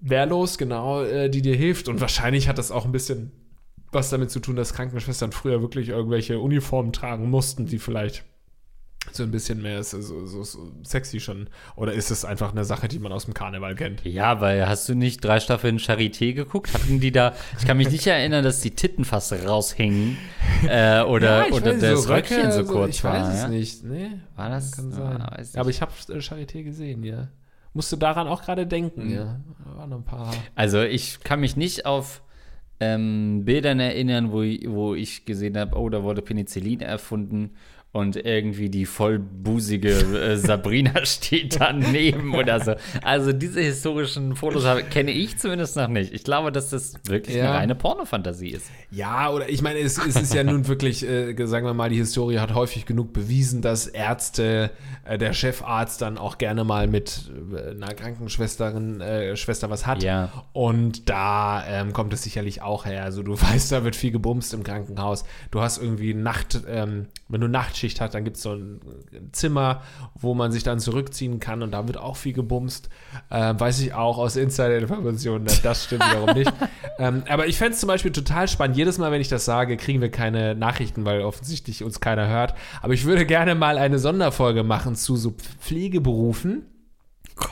Wehrlos, 0.00 0.58
genau, 0.58 1.02
äh, 1.02 1.28
die 1.28 1.42
dir 1.42 1.56
hilft. 1.56 1.88
Und 1.88 2.00
wahrscheinlich 2.00 2.48
hat 2.48 2.58
das 2.58 2.70
auch 2.70 2.84
ein 2.84 2.92
bisschen 2.92 3.32
was 3.90 4.10
damit 4.10 4.30
zu 4.30 4.40
tun, 4.40 4.54
dass 4.56 4.74
Krankenschwestern 4.74 5.32
früher 5.32 5.62
wirklich 5.62 5.88
irgendwelche 5.88 6.38
Uniformen 6.40 6.92
tragen 6.92 7.30
mussten, 7.30 7.64
die 7.66 7.78
vielleicht 7.78 8.24
so 9.12 9.22
ein 9.22 9.30
bisschen 9.30 9.62
mehr 9.62 9.82
so, 9.82 10.02
so, 10.02 10.26
so, 10.26 10.44
so 10.44 10.70
sexy 10.82 11.18
schon. 11.20 11.48
Oder 11.76 11.94
ist 11.94 12.10
es 12.10 12.26
einfach 12.26 12.52
eine 12.52 12.66
Sache, 12.66 12.88
die 12.88 12.98
man 12.98 13.10
aus 13.12 13.24
dem 13.24 13.32
Karneval 13.32 13.74
kennt? 13.74 14.04
Ja, 14.04 14.42
weil 14.42 14.68
hast 14.68 14.86
du 14.90 14.94
nicht 14.94 15.24
drei 15.24 15.40
Staffeln 15.40 15.78
Charité 15.78 16.34
geguckt? 16.34 16.74
Hatten 16.74 17.00
die 17.00 17.10
da, 17.10 17.34
ich 17.58 17.66
kann 17.66 17.78
mich 17.78 17.90
nicht 17.90 18.06
erinnern, 18.06 18.44
dass 18.44 18.60
die 18.60 18.72
Titten 18.72 19.06
fast 19.06 19.32
raushängen 19.32 20.18
äh, 20.68 21.00
oder, 21.04 21.46
ich 21.48 21.54
oder 21.54 21.72
weiß, 21.72 21.80
das 21.80 22.02
so 22.02 22.12
Röckchen 22.12 22.52
so 22.52 22.64
kurz 22.64 22.96
Ich 22.96 23.04
war. 23.04 23.14
weiß 23.14 23.34
es 23.34 23.40
ja? 23.42 23.48
nicht. 23.48 23.84
Nee, 23.84 24.10
War 24.36 24.50
das? 24.50 24.72
Kann 24.72 24.92
Ah, 24.92 24.96
sein. 24.96 25.26
weiß 25.38 25.56
aber 25.56 25.70
ich 25.70 25.80
habe 25.80 25.92
äh, 26.10 26.18
Charité 26.18 26.62
gesehen, 26.62 27.02
ja. 27.02 27.28
Musst 27.74 27.92
du 27.92 27.96
daran 27.96 28.26
auch 28.28 28.42
gerade 28.42 28.66
denken, 28.66 29.10
ja. 29.10 29.40
Da 29.64 29.76
waren 29.78 29.92
ein 29.92 30.04
paar. 30.04 30.34
Also 30.54 30.82
ich 30.82 31.20
kann 31.20 31.40
mich 31.40 31.56
nicht 31.56 31.86
auf 31.86 32.22
ähm, 32.80 33.44
Bildern 33.44 33.80
erinnern, 33.80 34.30
wo, 34.32 34.42
ich- 34.42 34.68
wo 34.68 34.94
ich 34.94 35.24
gesehen 35.24 35.56
habe, 35.58 35.76
oh, 35.76 35.88
da 35.88 36.02
wurde 36.02 36.22
Penicillin 36.22 36.80
erfunden 36.80 37.50
und 37.98 38.16
irgendwie 38.16 38.68
die 38.70 38.86
vollbusige 38.86 39.90
äh, 39.90 40.36
Sabrina 40.38 41.04
steht 41.04 41.60
daneben 41.60 42.34
oder 42.34 42.60
so. 42.60 42.74
Also 43.02 43.32
diese 43.32 43.60
historischen 43.60 44.36
Fotos 44.36 44.64
habe- 44.64 44.82
kenne 44.84 45.10
ich 45.10 45.38
zumindest 45.38 45.76
noch 45.76 45.88
nicht. 45.88 46.12
Ich 46.12 46.24
glaube, 46.24 46.52
dass 46.52 46.70
das 46.70 46.94
wirklich 47.06 47.36
Ja. 47.36 47.44
eine 47.50 47.54
reine 47.54 47.74
Pornofantasie 47.74 48.50
ist. 48.50 48.66
Ja, 48.90 49.30
oder 49.30 49.48
ich 49.48 49.62
meine, 49.62 49.78
es, 49.80 49.98
es 49.98 50.16
ist 50.16 50.34
ja 50.34 50.44
nun 50.44 50.66
wirklich, 50.68 51.06
äh, 51.06 51.34
sagen 51.46 51.66
wir 51.66 51.74
mal, 51.74 51.90
die 51.90 51.96
Historie 51.96 52.38
hat 52.38 52.54
häufig 52.54 52.86
genug 52.86 53.12
bewiesen, 53.12 53.62
dass 53.62 53.86
Ärzte, 53.86 54.70
äh, 55.04 55.18
der 55.18 55.32
Chefarzt 55.32 56.00
dann 56.02 56.18
auch 56.18 56.38
gerne 56.38 56.64
mal 56.64 56.86
mit 56.86 57.30
äh, 57.54 57.70
einer 57.70 57.94
Krankenschwesterin, 57.94 59.00
äh, 59.00 59.36
Schwester 59.36 59.70
was 59.70 59.86
hat. 59.86 60.02
Ja. 60.02 60.32
Und 60.52 61.08
da 61.08 61.64
ähm, 61.66 61.92
kommt 61.92 62.12
es 62.12 62.22
sicherlich 62.22 62.62
auch 62.62 62.84
her. 62.86 63.04
Also 63.04 63.22
du 63.22 63.32
weißt, 63.40 63.72
da 63.72 63.84
wird 63.84 63.96
viel 63.96 64.10
gebumst 64.10 64.54
im 64.54 64.62
Krankenhaus. 64.62 65.24
Du 65.50 65.60
hast 65.60 65.78
irgendwie 65.82 66.14
Nacht, 66.14 66.60
ähm, 66.68 67.06
wenn 67.28 67.40
du 67.40 67.48
Nachtschicht 67.48 67.87
hast, 68.00 68.14
dann 68.14 68.24
gibt 68.24 68.36
es 68.36 68.42
so 68.42 68.52
ein 68.52 68.80
Zimmer, 69.32 69.82
wo 70.14 70.34
man 70.34 70.52
sich 70.52 70.62
dann 70.62 70.78
zurückziehen 70.78 71.40
kann 71.40 71.62
und 71.62 71.72
da 71.72 71.86
wird 71.86 71.98
auch 71.98 72.16
viel 72.16 72.32
gebumst. 72.32 72.88
Äh, 73.30 73.54
weiß 73.56 73.80
ich 73.80 73.94
auch 73.94 74.18
aus 74.18 74.36
Insider-Informationen, 74.36 75.46
das 75.62 75.84
stimmt 75.84 76.04
wiederum 76.08 76.34
nicht. 76.34 76.52
Ähm, 77.00 77.22
aber 77.28 77.46
ich 77.46 77.56
fände 77.56 77.74
es 77.74 77.80
zum 77.80 77.86
Beispiel 77.86 78.10
total 78.10 78.48
spannend. 78.48 78.76
Jedes 78.76 78.98
Mal, 78.98 79.12
wenn 79.12 79.20
ich 79.20 79.28
das 79.28 79.44
sage, 79.44 79.76
kriegen 79.76 80.00
wir 80.00 80.10
keine 80.10 80.56
Nachrichten, 80.56 81.04
weil 81.04 81.20
offensichtlich 81.22 81.84
uns 81.84 82.00
keiner 82.00 82.26
hört. 82.26 82.54
Aber 82.82 82.92
ich 82.92 83.04
würde 83.04 83.24
gerne 83.24 83.54
mal 83.54 83.78
eine 83.78 84.00
Sonderfolge 84.00 84.64
machen 84.64 84.96
zu 84.96 85.14
so 85.14 85.30
Pflegeberufen. 85.60 86.66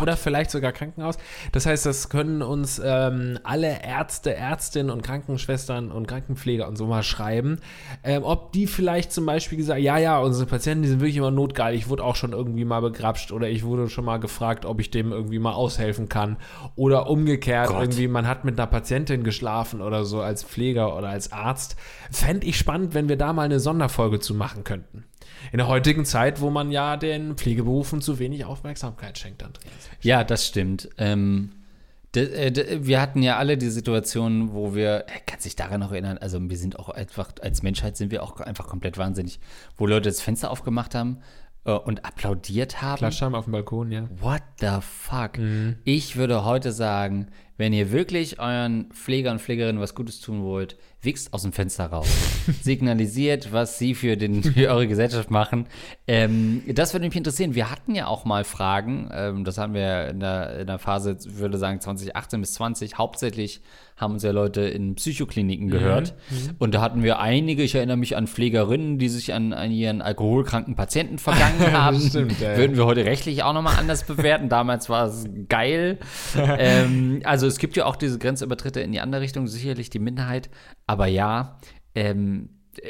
Oder 0.01 0.17
vielleicht 0.17 0.51
sogar 0.51 0.73
Krankenhaus. 0.73 1.17
Das 1.53 1.67
heißt, 1.67 1.87
das 1.87 2.09
können 2.09 2.43
uns 2.43 2.81
ähm, 2.85 3.39
alle 3.45 3.83
Ärzte, 3.83 4.35
Ärztinnen 4.35 4.91
und 4.91 5.03
Krankenschwestern 5.03 5.91
und 5.91 6.07
Krankenpfleger 6.07 6.69
und 6.69 6.77
so 6.77 6.87
mal 6.87 7.03
schreiben, 7.03 7.61
ähm, 8.03 8.23
ob 8.23 8.53
die 8.53 8.67
vielleicht 8.67 9.13
zum 9.13 9.27
Beispiel 9.27 9.59
gesagt, 9.59 9.81
ja, 9.81 9.99
ja, 9.99 10.19
unsere 10.19 10.47
Patienten, 10.47 10.83
die 10.83 10.89
sind 10.89 11.01
wirklich 11.01 11.17
immer 11.17 11.31
notgeil. 11.31 11.75
Ich 11.75 11.89
wurde 11.89 12.05
auch 12.05 12.17
schon 12.17 12.33
irgendwie 12.33 12.65
mal 12.65 12.81
begrapscht 12.81 13.33
oder 13.33 13.49
ich 13.49 13.65
wurde 13.65 13.89
schon 13.89 14.05
mal 14.05 14.19
gefragt, 14.19 14.65
ob 14.65 14.81
ich 14.81 14.91
dem 14.91 15.13
irgendwie 15.13 15.39
mal 15.39 15.53
aushelfen 15.53 16.09
kann. 16.09 16.37
Oder 16.75 17.09
umgekehrt, 17.09 17.69
Gott. 17.69 17.83
irgendwie, 17.83 18.09
man 18.09 18.27
hat 18.27 18.45
mit 18.45 18.59
einer 18.59 18.67
Patientin 18.67 19.25
geschlafen 19.25 19.81
oder 19.81 20.05
so 20.05 20.21
als 20.21 20.43
Pfleger 20.43 20.97
oder 20.97 21.09
als 21.09 21.33
Arzt. 21.33 21.77
Fände 22.11 22.47
ich 22.47 22.59
spannend, 22.59 22.95
wenn 22.95 23.09
wir 23.09 23.17
da 23.17 23.33
mal 23.33 23.43
eine 23.43 23.61
Sonderfolge 23.61 24.21
zu 24.21 24.35
machen 24.35 24.65
könnten. 24.65 25.05
In 25.53 25.59
der 25.59 25.69
heutigen 25.69 26.05
Zeit, 26.05 26.41
wo 26.41 26.51
man 26.51 26.71
ja 26.71 26.97
den 26.97 27.37
Pflegeberufen 27.37 28.01
zu 28.01 28.19
wenig 28.19 28.45
Aufmerksamkeit 28.45 29.19
schenkt, 29.19 29.43
Andreas. 29.43 29.73
Ja, 30.03 30.25
das 30.25 30.47
stimmt. 30.47 30.89
Ähm, 30.99 31.51
äh, 32.17 32.79
wir 32.81 33.01
hatten 33.01 33.23
ja 33.23 33.37
alle 33.37 33.57
die 33.57 33.69
Situation, 33.69 34.53
wo 34.53 34.75
wir, 34.75 35.05
äh, 35.07 35.21
kannst 35.27 35.45
dich 35.45 35.57
daran 35.57 35.81
noch 35.81 35.93
erinnern, 35.93 36.19
also 36.19 36.39
wir 36.41 36.57
sind 36.57 36.79
auch 36.79 36.89
einfach, 36.89 37.31
als 37.43 37.63
Menschheit 37.63 37.97
sind 37.97 38.11
wir 38.11 38.23
auch 38.23 38.41
einfach 38.41 38.67
komplett 38.67 38.99
wahnsinnig, 38.99 39.39
wo 39.77 39.87
Leute 39.87 40.09
das 40.09 40.21
Fenster 40.21 40.51
aufgemacht 40.51 40.95
haben 40.95 41.19
äh, 41.65 41.73
und 41.73 42.05
applaudiert 42.05 42.83
haben. 42.83 42.99
Klatschheim 42.99 43.35
auf 43.35 43.45
dem 43.45 43.53
Balkon, 43.53 43.93
ja. 43.93 44.09
What 44.21 44.43
the 44.61 44.79
fuck? 44.81 45.33
Ich 45.85 46.17
würde 46.17 46.45
heute 46.45 46.73
sagen, 46.73 47.29
wenn 47.57 47.73
ihr 47.73 47.93
wirklich 47.93 48.39
euren 48.39 48.91
Pfleger 48.93 49.31
und 49.33 49.41
Pflegerinnen 49.41 49.81
was 49.81 49.95
Gutes 49.95 50.21
tun 50.21 50.43
wollt, 50.43 50.77
wichst 51.07 51.33
aus 51.33 51.43
dem 51.43 51.53
Fenster 51.53 51.87
raus. 51.87 52.07
Signalisiert, 52.63 53.53
was 53.53 53.79
sie 53.79 53.95
für, 53.95 54.19
den, 54.19 54.43
für 54.43 54.69
eure 54.69 54.87
Gesellschaft 54.87 55.31
machen. 55.31 55.67
Ähm, 56.07 56.63
das 56.67 56.93
würde 56.93 57.07
mich 57.07 57.17
interessieren. 57.17 57.55
Wir 57.55 57.71
hatten 57.71 57.95
ja 57.95 58.07
auch 58.09 58.27
mal 58.27 58.45
Fragen, 58.45 59.09
ähm, 59.13 59.45
das 59.45 59.57
haben 59.57 59.73
wir 59.73 60.09
in 60.09 60.21
der, 60.21 60.61
in 60.61 60.67
der 60.67 60.79
Phase, 60.79 61.17
ich 61.19 61.39
würde 61.39 61.57
sagen 61.57 61.81
2018 61.81 62.41
bis 62.43 62.53
20, 62.55 62.99
hauptsächlich 62.99 63.63
haben 63.97 64.13
uns 64.13 64.23
ja 64.23 64.31
Leute 64.31 64.61
in 64.61 64.95
Psychokliniken 64.95 65.69
gehört. 65.69 66.15
Mhm. 66.31 66.57
Und 66.59 66.75
da 66.75 66.83
hatten 66.83 67.03
wir 67.03 67.19
einige, 67.19 67.63
ich 67.63 67.75
erinnere 67.75 67.97
mich 67.97 68.15
an 68.15 68.27
Pflegerinnen, 68.27 68.99
die 68.99 69.09
sich 69.09 69.33
an, 69.33 69.55
an 69.55 69.71
ihren 69.71 70.03
alkoholkranken 70.03 70.77
Patienten 70.77 71.17
vergangen 71.17 71.61
haben. 71.73 71.99
Stimmt, 71.99 72.39
ja. 72.39 72.59
Würden 72.59 72.77
wir 72.77 72.85
heute 72.85 73.07
rechtlich 73.07 73.43
auch 73.43 73.55
nochmal 73.55 73.79
anders 73.79 74.05
bewerten. 74.05 74.51
Damals 74.51 74.91
war 74.91 75.07
es 75.07 75.27
geil. 75.49 75.99
ähm, 76.37 77.23
also 77.25 77.47
es 77.47 77.59
gibt 77.59 77.75
ja 77.77 77.87
auch 77.87 77.97
diese 77.97 78.19
Grenzübertritte 78.19 78.81
in 78.81 78.93
die 78.93 79.01
andere 79.01 79.23
Richtung, 79.23 79.47
sicherlich 79.47 79.89
die 79.89 79.99
Minderheit. 79.99 80.51
Aber 80.87 80.96
ja, 81.05 81.59
ähm, 81.95 82.49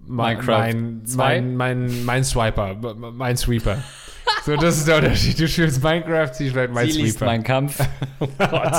Minecraft 0.07 0.59
mein, 0.59 1.03
mein, 1.15 1.55
mein, 1.55 2.05
mein 2.05 2.23
Swiper, 2.23 2.75
mein 2.95 3.37
Sweeper. 3.37 3.77
So, 4.45 4.55
das 4.55 4.77
ist 4.77 4.87
der 4.87 4.97
Unterschied. 4.97 5.39
Du 5.39 5.47
spielst 5.47 5.83
Minecraft, 5.83 6.33
sie 6.33 6.49
spielt 6.49 6.71
mein 6.71 6.89
sie 6.89 7.09
Sweeper. 7.09 7.25
mein 7.25 7.43
Kampf. 7.43 7.79
Oh 8.21 8.27
Gott. 8.37 8.73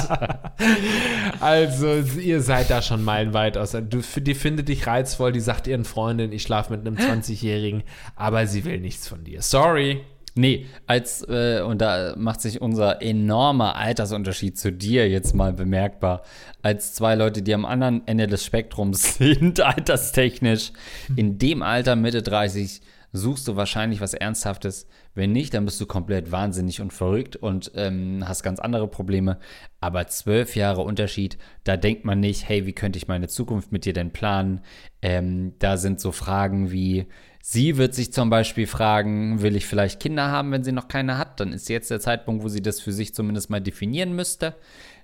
also, 1.41 1.95
ihr 2.21 2.41
seid 2.43 2.71
da 2.71 2.83
schon 2.83 3.03
meilenweit 3.03 3.57
aus. 3.57 3.73
Du, 3.73 4.03
die 4.17 4.35
findet 4.35 4.69
dich 4.69 4.87
reizvoll, 4.87 5.33
die 5.33 5.41
sagt 5.41 5.67
ihren 5.67 5.85
Freundin, 5.85 6.31
ich 6.33 6.43
schlafe 6.43 6.77
mit 6.77 6.87
einem 6.87 6.97
20-Jährigen, 6.99 7.83
aber 8.17 8.47
sie 8.47 8.65
will 8.65 8.81
nichts 8.81 9.09
von 9.09 9.25
dir. 9.25 9.43
Sorry. 9.43 10.03
Nee, 10.41 10.65
als, 10.87 11.21
äh, 11.29 11.61
und 11.61 11.83
da 11.83 12.15
macht 12.17 12.41
sich 12.41 12.63
unser 12.63 13.03
enormer 13.03 13.77
Altersunterschied 13.77 14.59
zu 14.59 14.73
dir 14.73 15.07
jetzt 15.07 15.35
mal 15.35 15.53
bemerkbar, 15.53 16.23
als 16.63 16.95
zwei 16.95 17.15
Leute, 17.15 17.43
die 17.43 17.53
am 17.53 17.67
anderen 17.67 18.07
Ende 18.07 18.27
des 18.27 18.43
Spektrums 18.43 19.17
sind, 19.19 19.61
alterstechnisch, 19.61 20.73
in 21.15 21.37
dem 21.37 21.63
Alter, 21.63 21.95
Mitte 21.95 22.23
30, 22.23 22.81
suchst 23.13 23.49
du 23.49 23.57
wahrscheinlich 23.57 24.01
was 24.01 24.15
Ernsthaftes. 24.15 24.87
Wenn 25.15 25.33
nicht, 25.33 25.53
dann 25.53 25.67
bist 25.67 25.79
du 25.79 25.85
komplett 25.85 26.33
wahnsinnig 26.33 26.81
und 26.81 26.95
verrückt 26.95 27.37
und 27.37 27.73
ähm, 27.75 28.25
hast 28.27 28.43
ganz 28.43 28.61
andere 28.61 28.89
Probleme. 28.89 29.41
Aber 29.79 30.07
zwölf 30.07 30.57
Jahre 30.57 30.81
Unterschied, 30.81 31.37
da 31.65 31.77
denkt 31.77 32.07
man 32.07 32.21
nicht, 32.21 32.49
hey, 32.49 32.65
wie 32.65 32.73
könnte 32.73 32.97
ich 32.97 33.09
meine 33.09 33.29
Zukunft 33.29 33.73
mit 33.73 33.85
dir 33.85 33.93
denn 33.93 34.13
planen? 34.13 34.63
Ähm, 35.03 35.53
da 35.59 35.77
sind 35.77 36.01
so 36.01 36.13
Fragen 36.13 36.71
wie, 36.71 37.09
sie 37.43 37.77
wird 37.77 37.95
sich 37.95 38.13
zum 38.13 38.31
Beispiel 38.31 38.67
fragen, 38.67 39.43
will 39.43 39.57
ich 39.57 39.67
vielleicht 39.67 40.01
Kinder 40.01 40.31
haben, 40.31 40.53
wenn 40.53 40.65
sie 40.65 40.73
noch 40.73 40.89
keine 40.89 41.19
hat? 41.19 41.41
Dann 41.41 41.53
ist 41.53 41.69
jetzt 41.69 41.91
der 41.91 42.01
Zeitpunkt, 42.01 42.45
wo 42.45 42.49
sie 42.49 42.63
das 42.63 42.81
für 42.81 42.93
sich 42.93 43.15
zumindest 43.15 43.51
mal 43.51 43.61
definieren 43.61 44.15
müsste. 44.15 44.55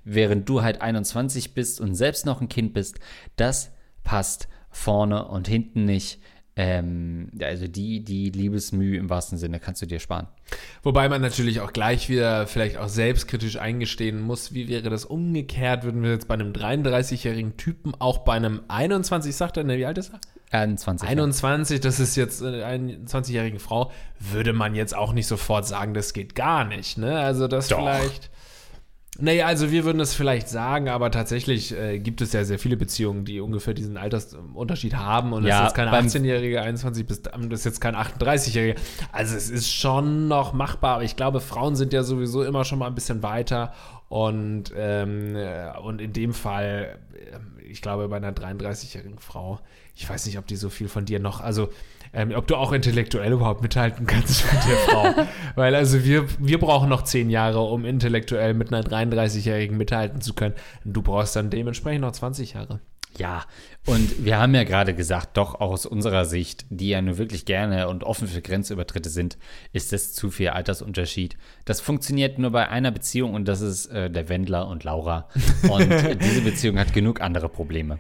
Während 0.04 0.48
du 0.48 0.62
halt 0.62 0.80
21 0.80 1.54
bist 1.54 1.80
und 1.80 1.94
selbst 1.94 2.26
noch 2.26 2.40
ein 2.40 2.48
Kind 2.48 2.74
bist, 2.74 3.00
das 3.36 3.72
passt 4.04 4.48
vorne 4.70 5.26
und 5.26 5.48
hinten 5.48 5.84
nicht. 5.84 6.20
Ähm, 6.58 7.30
also 7.42 7.68
die, 7.68 8.02
die 8.02 8.30
Liebesmühe 8.30 8.96
im 8.98 9.10
wahrsten 9.10 9.36
Sinne 9.36 9.60
kannst 9.60 9.82
du 9.82 9.86
dir 9.86 10.00
sparen. 10.00 10.26
Wobei 10.82 11.06
man 11.10 11.20
natürlich 11.20 11.60
auch 11.60 11.74
gleich 11.74 12.08
wieder 12.08 12.46
vielleicht 12.46 12.78
auch 12.78 12.88
selbstkritisch 12.88 13.58
eingestehen 13.58 14.20
muss, 14.22 14.54
wie 14.54 14.66
wäre 14.66 14.88
das 14.88 15.04
umgekehrt, 15.04 15.84
würden 15.84 16.02
wir 16.02 16.12
jetzt 16.12 16.28
bei 16.28 16.34
einem 16.34 16.52
33-jährigen 16.52 17.58
Typen 17.58 17.94
auch 17.98 18.18
bei 18.18 18.32
einem 18.32 18.62
21, 18.68 19.36
sagt 19.36 19.58
er, 19.58 19.64
ne, 19.64 19.76
wie 19.76 19.84
alt 19.84 19.98
ist 19.98 20.14
er? 20.14 20.20
21. 20.50 21.06
21, 21.06 21.80
das 21.80 22.00
ist 22.00 22.16
jetzt 22.16 22.42
eine 22.42 22.98
20-jährige 23.04 23.58
Frau, 23.58 23.90
würde 24.18 24.54
man 24.54 24.74
jetzt 24.74 24.96
auch 24.96 25.12
nicht 25.12 25.26
sofort 25.26 25.66
sagen, 25.66 25.92
das 25.92 26.14
geht 26.14 26.34
gar 26.34 26.64
nicht, 26.64 26.96
ne? 26.96 27.18
Also 27.18 27.48
das 27.48 27.68
Doch. 27.68 27.78
vielleicht 27.78 28.30
naja, 29.18 29.46
also 29.46 29.70
wir 29.70 29.84
würden 29.84 29.98
das 29.98 30.14
vielleicht 30.14 30.48
sagen, 30.48 30.88
aber 30.88 31.10
tatsächlich 31.10 31.76
äh, 31.76 31.98
gibt 31.98 32.20
es 32.20 32.32
ja 32.32 32.44
sehr 32.44 32.58
viele 32.58 32.76
Beziehungen, 32.76 33.24
die 33.24 33.40
ungefähr 33.40 33.74
diesen 33.74 33.96
Altersunterschied 33.96 34.96
haben. 34.96 35.32
Und 35.32 35.44
ja, 35.44 35.48
das 35.48 35.58
ist 35.58 35.64
jetzt 35.64 35.74
keine 35.76 36.08
18-Jährige, 36.08 36.60
21 36.62 37.06
bis 37.06 37.22
das 37.22 37.32
ist 37.50 37.64
jetzt 37.64 37.80
kein 37.80 37.94
38-Jähriger. 37.94 38.76
Also 39.12 39.36
es 39.36 39.50
ist 39.50 39.72
schon 39.72 40.28
noch 40.28 40.52
machbar, 40.52 40.96
aber 40.96 41.04
ich 41.04 41.16
glaube, 41.16 41.40
Frauen 41.40 41.76
sind 41.76 41.92
ja 41.92 42.02
sowieso 42.02 42.44
immer 42.44 42.64
schon 42.64 42.78
mal 42.78 42.86
ein 42.86 42.94
bisschen 42.94 43.22
weiter. 43.22 43.72
Und, 44.08 44.72
ähm, 44.76 45.34
äh, 45.34 45.76
und 45.82 46.00
in 46.00 46.12
dem 46.12 46.32
Fall, 46.32 46.98
äh, 47.14 47.64
ich 47.68 47.82
glaube, 47.82 48.08
bei 48.08 48.16
einer 48.16 48.32
33-jährigen 48.32 49.18
Frau, 49.18 49.60
ich 49.94 50.08
weiß 50.08 50.26
nicht, 50.26 50.38
ob 50.38 50.46
die 50.46 50.56
so 50.56 50.68
viel 50.68 50.88
von 50.88 51.04
dir 51.04 51.18
noch, 51.18 51.40
also 51.40 51.70
ähm, 52.16 52.32
ob 52.34 52.46
du 52.46 52.56
auch 52.56 52.72
intellektuell 52.72 53.30
überhaupt 53.30 53.60
mithalten 53.60 54.06
kannst 54.06 54.50
mit 54.50 54.64
der 54.64 54.76
Frau. 54.78 55.26
Weil 55.54 55.74
also 55.74 56.02
wir, 56.02 56.26
wir 56.38 56.58
brauchen 56.58 56.88
noch 56.88 57.02
zehn 57.02 57.28
Jahre, 57.28 57.60
um 57.60 57.84
intellektuell 57.84 58.54
mit 58.54 58.72
einer 58.72 58.82
33-Jährigen 58.82 59.76
mithalten 59.76 60.22
zu 60.22 60.32
können. 60.32 60.54
Du 60.84 61.02
brauchst 61.02 61.36
dann 61.36 61.50
dementsprechend 61.50 62.00
noch 62.00 62.12
20 62.12 62.54
Jahre. 62.54 62.80
Ja, 63.18 63.44
und 63.86 64.24
wir 64.24 64.38
haben 64.38 64.54
ja 64.54 64.64
gerade 64.64 64.94
gesagt, 64.94 65.36
doch 65.36 65.60
aus 65.60 65.86
unserer 65.86 66.24
Sicht, 66.24 66.66
die 66.70 66.88
ja 66.88 67.00
nur 67.00 67.18
wirklich 67.18 67.44
gerne 67.44 67.88
und 67.88 68.04
offen 68.04 68.28
für 68.28 68.42
Grenzübertritte 68.42 69.08
sind, 69.08 69.38
ist 69.72 69.92
das 69.92 70.12
zu 70.12 70.30
viel 70.30 70.48
Altersunterschied. 70.48 71.36
Das 71.64 71.80
funktioniert 71.80 72.38
nur 72.38 72.50
bei 72.50 72.68
einer 72.68 72.90
Beziehung 72.90 73.34
und 73.34 73.46
das 73.46 73.60
ist 73.60 73.86
äh, 73.86 74.10
der 74.10 74.28
Wendler 74.28 74.68
und 74.68 74.84
Laura. 74.84 75.28
Und 75.68 75.88
diese 76.20 76.42
Beziehung 76.42 76.78
hat 76.78 76.92
genug 76.92 77.20
andere 77.20 77.48
Probleme. 77.48 77.98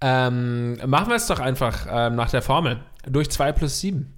Ähm, 0.00 0.76
machen 0.86 1.08
wir 1.08 1.16
es 1.16 1.26
doch 1.26 1.40
einfach 1.40 1.86
ähm, 1.90 2.16
nach 2.16 2.30
der 2.30 2.42
Formel. 2.42 2.80
Durch 3.06 3.30
2 3.30 3.52
plus 3.52 3.80
7. 3.80 4.12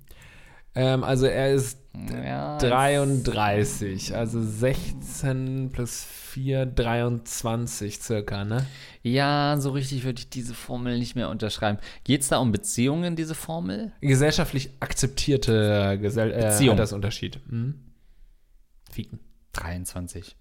Ähm, 0.74 1.02
also 1.04 1.26
er 1.26 1.52
ist 1.52 1.78
Ja, 2.12 2.58
33. 2.58 4.14
Also 4.14 4.42
16 4.42 5.70
plus 5.72 6.04
4, 6.04 6.66
23 6.66 8.00
circa, 8.00 8.44
ne? 8.44 8.66
ja, 9.02 9.56
so 9.58 9.70
richtig 9.70 10.04
würde 10.04 10.20
ich 10.20 10.28
diese 10.30 10.54
Formel 10.54 10.98
nicht 10.98 11.16
mehr 11.16 11.30
unterschreiben. 11.30 11.78
Geht 12.04 12.20
es 12.20 12.28
da 12.28 12.38
um 12.38 12.52
Beziehungen, 12.52 13.16
diese 13.16 13.34
Formel? 13.34 13.92
Gesellschaftlich 14.00 14.70
akzeptierte 14.78 15.98
Gesell 16.00 16.32
äh, 16.32 16.42
Beziehung. 16.42 16.76
Altersunterschied. 16.76 17.40
Mhm. 17.50 17.80
Fieken. 18.90 19.18
23. 19.54 20.36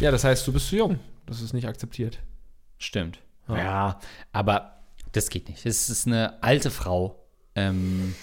Ja, 0.00 0.10
das 0.10 0.24
heißt, 0.24 0.46
du 0.46 0.52
bist 0.52 0.68
zu 0.68 0.76
jung. 0.76 0.98
Das 1.26 1.42
ist 1.42 1.52
nicht 1.52 1.66
akzeptiert. 1.66 2.18
Stimmt. 2.78 3.18
Ja, 3.48 3.98
aber 4.32 4.78
das 5.12 5.28
geht 5.28 5.48
nicht. 5.48 5.66
Es 5.66 5.90
ist 5.90 6.06
eine 6.06 6.42
alte 6.42 6.70
Frau. 6.70 7.21
Ähm, 7.54 8.14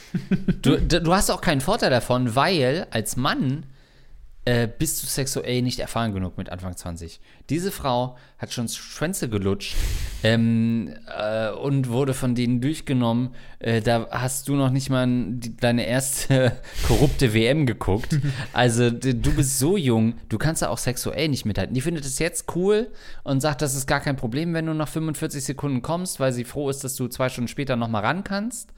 du, 0.62 0.80
du 0.82 1.14
hast 1.14 1.30
auch 1.30 1.42
keinen 1.42 1.62
Vorteil 1.62 1.90
davon, 1.90 2.36
weil 2.36 2.88
als 2.92 3.16
Mann 3.16 3.66
äh, 4.46 4.68
bist 4.68 5.04
du 5.04 5.08
sexuell 5.08 5.62
nicht 5.62 5.80
erfahren 5.80 6.14
genug 6.14 6.38
mit 6.38 6.50
Anfang 6.50 6.76
20. 6.76 7.20
Diese 7.50 7.72
Frau 7.72 8.16
hat 8.38 8.54
schon 8.54 8.70
Schwänze 8.70 9.28
gelutscht 9.28 9.76
ähm, 10.24 10.93
äh, 11.18 11.50
und 11.50 11.89
wurde 11.89 12.14
von 12.14 12.36
denen 12.36 12.62
durchgenommen. 12.62 13.32
Äh, 13.60 13.82
da 13.82 14.08
hast 14.12 14.47
du 14.47 14.56
noch 14.56 14.70
nicht 14.70 14.89
mal 14.89 15.06
die, 15.08 15.58
deine 15.58 15.86
erste 15.86 16.54
korrupte 16.88 17.34
WM 17.34 17.66
geguckt. 17.66 18.18
Also 18.54 18.89
du 18.91 19.34
bist 19.36 19.60
so 19.60 19.76
jung, 19.76 20.14
du 20.30 20.38
kannst 20.38 20.62
da 20.62 20.70
auch 20.70 20.78
sexuell 20.78 21.28
nicht 21.28 21.45
mithalten. 21.45 21.74
Die 21.74 21.82
findet 21.82 22.06
es 22.06 22.20
jetzt 22.20 22.56
cool 22.56 22.88
und 23.24 23.41
sagt, 23.41 23.62
das 23.62 23.76
ist 23.76 23.88
gar 23.88 24.00
kein 24.00 24.16
Problem, 24.16 24.54
wenn 24.54 24.66
du 24.66 24.74
nach 24.74 24.88
45 24.88 25.43
Sekunden 25.43 25.82
kommst, 25.82 26.22
weil 26.22 26.32
sie 26.32 26.45
froh 26.45 26.70
ist, 26.70 26.84
dass 26.86 26.95
du 26.95 27.08
zwei 27.08 27.28
Stunden 27.28 27.50
später 27.50 27.76
noch 27.76 27.89
mal 27.89 28.06
ran 28.06 28.24
kannst. 28.24 28.70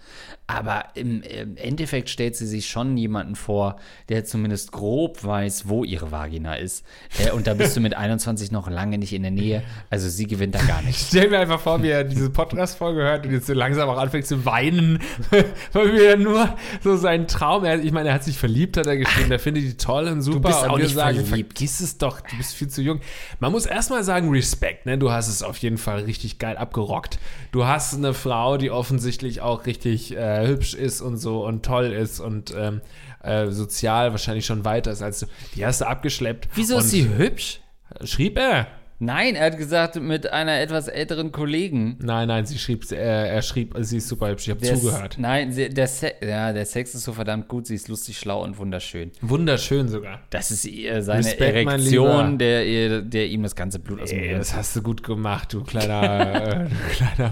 Aber 0.48 0.86
im, 0.96 1.22
im 1.22 1.56
Endeffekt 1.58 2.10
stellt 2.10 2.36
sie 2.36 2.48
sich 2.48 2.68
schon 2.68 2.98
jemanden 2.98 3.36
vor, 3.36 3.78
der 4.10 4.26
zumindest 4.26 4.72
grob 4.72 5.24
weiß, 5.24 5.70
wo 5.70 5.84
ihre 5.84 6.12
Vagina 6.12 6.56
ist. 6.56 6.84
Äh, 7.20 7.32
und 7.32 7.46
da 7.46 7.54
bist 7.54 7.78
du 7.78 7.80
mit 7.80 7.94
21 8.02 8.52
noch 8.52 8.61
lange 8.68 8.98
nicht 8.98 9.14
in 9.14 9.22
der 9.22 9.32
Nähe. 9.32 9.64
Also 9.90 10.10
sie 10.10 10.28
gewinnt 10.28 10.56
da 10.56 10.62
gar 10.62 10.82
nicht. 10.82 11.00
Stell 11.08 11.30
mir 11.30 11.40
einfach 11.40 11.60
vor, 11.60 11.82
wie 11.84 11.90
er 11.90 12.04
diese 12.04 12.30
Podcast-Folge 12.30 13.02
hört 13.02 13.26
und 13.26 13.34
jetzt 13.34 13.48
so 13.48 13.54
langsam 13.54 13.90
auch 13.90 13.98
anfängt 13.98 14.26
zu 14.26 14.46
weinen, 14.46 15.00
weil 15.74 15.94
wir 15.94 16.18
nur 16.18 16.56
so 16.84 16.96
seinen 16.98 17.28
Traum, 17.28 17.64
er, 17.64 17.84
ich 17.84 17.92
meine, 17.92 18.10
er 18.10 18.16
hat 18.16 18.24
sich 18.24 18.38
verliebt, 18.38 18.78
hat 18.78 18.88
er 18.88 18.98
geschrieben, 18.98 19.32
er 19.32 19.40
findet 19.40 19.64
die 19.64 19.78
toll 19.78 20.08
und 20.08 20.22
super. 20.22 20.50
bist 20.50 20.64
und 20.64 20.70
auch 20.70 20.78
wir 20.78 20.84
nicht 20.86 20.96
sagen, 20.96 21.26
verliebt. 21.26 21.58
vergiss 21.58 21.80
es 21.80 21.98
doch, 21.98 22.22
du 22.22 22.38
bist 22.38 22.56
viel 22.56 22.68
zu 22.68 22.82
jung. 22.82 23.00
Man 23.40 23.52
muss 23.52 23.66
erstmal 23.66 24.04
sagen, 24.04 24.30
Respekt, 24.30 24.86
ne? 24.86 24.98
Du 24.98 25.12
hast 25.12 25.28
es 25.28 25.44
auf 25.44 25.58
jeden 25.58 25.78
Fall 25.78 26.02
richtig 26.02 26.40
geil 26.40 26.58
abgerockt. 26.58 27.20
Du 27.52 27.66
hast 27.66 27.94
eine 27.94 28.14
Frau, 28.14 28.58
die 28.58 28.72
offensichtlich 28.72 29.42
auch 29.42 29.66
richtig 29.66 30.16
äh, 30.16 30.48
hübsch 30.48 30.74
ist 30.74 31.02
und 31.02 31.18
so 31.18 31.46
und 31.46 31.66
toll 31.66 31.92
ist 31.92 32.20
und 32.20 32.54
ähm, 32.58 32.82
äh, 33.24 33.48
sozial 33.52 34.12
wahrscheinlich 34.12 34.46
schon 34.46 34.66
weiter 34.66 34.92
ist 34.92 35.02
als 35.02 35.20
du. 35.20 35.26
Die 35.56 35.66
hast 35.66 35.82
du 35.82 35.88
abgeschleppt. 35.88 36.50
Wieso 36.56 36.80
ist 36.80 36.90
sie 36.90 37.08
hübsch? 37.08 37.60
Schrieb 38.04 38.38
er. 38.38 38.68
Nein, 39.04 39.34
er 39.34 39.48
hat 39.48 39.58
gesagt, 39.58 39.96
mit 40.00 40.32
einer 40.32 40.60
etwas 40.60 40.88
älteren 40.88 41.32
Kollegen. 41.32 41.98
Nein, 42.04 42.28
nein, 42.28 42.46
sie 42.46 42.60
schrieb, 42.60 42.92
äh, 42.92 43.30
er 43.30 43.42
schrieb, 43.42 43.74
sie 43.80 43.98
ist 43.98 44.08
super 44.08 44.30
hübsch, 44.30 44.44
ich 44.44 44.52
habe 44.52 44.62
Der 44.62 44.76
zugehört. 44.76 45.16
Nein, 45.18 45.52
sie- 45.52 45.70
der, 45.70 45.88
Se 45.88 46.14
ja, 46.24 46.54
der 46.54 46.66
Sex 46.68 46.94
ist 46.94 47.06
so 47.06 47.14
verdammt 47.14 47.48
gut, 47.48 47.66
sie 47.66 47.74
ist 47.74 47.88
lustig, 47.88 48.20
schlau 48.20 48.44
und 48.44 48.60
wunderschön. 48.60 49.12
Wunderschön 49.22 49.88
sogar. 49.88 50.20
Das 50.30 50.52
ist 50.52 50.66
ihr, 50.66 51.02
seine 51.02 51.26
Respekt, 51.26 51.56
Erektion, 51.56 52.38
der, 52.38 52.68
ihr- 52.68 53.02
der 53.02 53.26
ihm 53.26 53.42
das 53.42 53.56
ganze 53.56 53.80
Blut 53.80 54.02
aus 54.02 54.12
dem 54.12 54.20
Gehirn 54.22 54.38
das 54.38 54.54
hast 54.54 54.76
du 54.76 54.84
gut 54.84 55.02
gemacht, 55.02 55.52
du 55.52 55.64
kleiner, 55.64 56.66
äh, 56.66 56.70
kleiner 56.96 57.32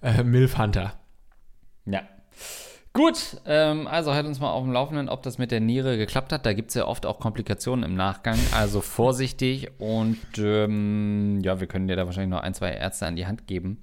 äh, 0.00 0.22
Milfhunter. 0.24 0.94
Ja. 1.84 2.00
Gut, 2.94 3.40
ähm, 3.46 3.86
also 3.86 4.12
halt 4.12 4.26
uns 4.26 4.38
mal 4.38 4.50
auf 4.50 4.64
dem 4.64 4.72
Laufenden, 4.72 5.08
ob 5.08 5.22
das 5.22 5.38
mit 5.38 5.50
der 5.50 5.60
Niere 5.60 5.96
geklappt 5.96 6.30
hat. 6.30 6.44
Da 6.44 6.52
gibt 6.52 6.68
es 6.68 6.74
ja 6.74 6.86
oft 6.86 7.06
auch 7.06 7.18
Komplikationen 7.20 7.84
im 7.84 7.94
Nachgang. 7.94 8.38
Also 8.54 8.82
vorsichtig 8.82 9.70
und 9.78 10.18
ähm, 10.36 11.40
ja, 11.42 11.58
wir 11.58 11.66
können 11.66 11.88
dir 11.88 11.96
da 11.96 12.04
wahrscheinlich 12.04 12.30
noch 12.30 12.42
ein, 12.42 12.52
zwei 12.52 12.72
Ärzte 12.72 13.06
an 13.06 13.16
die 13.16 13.26
Hand 13.26 13.46
geben. 13.46 13.82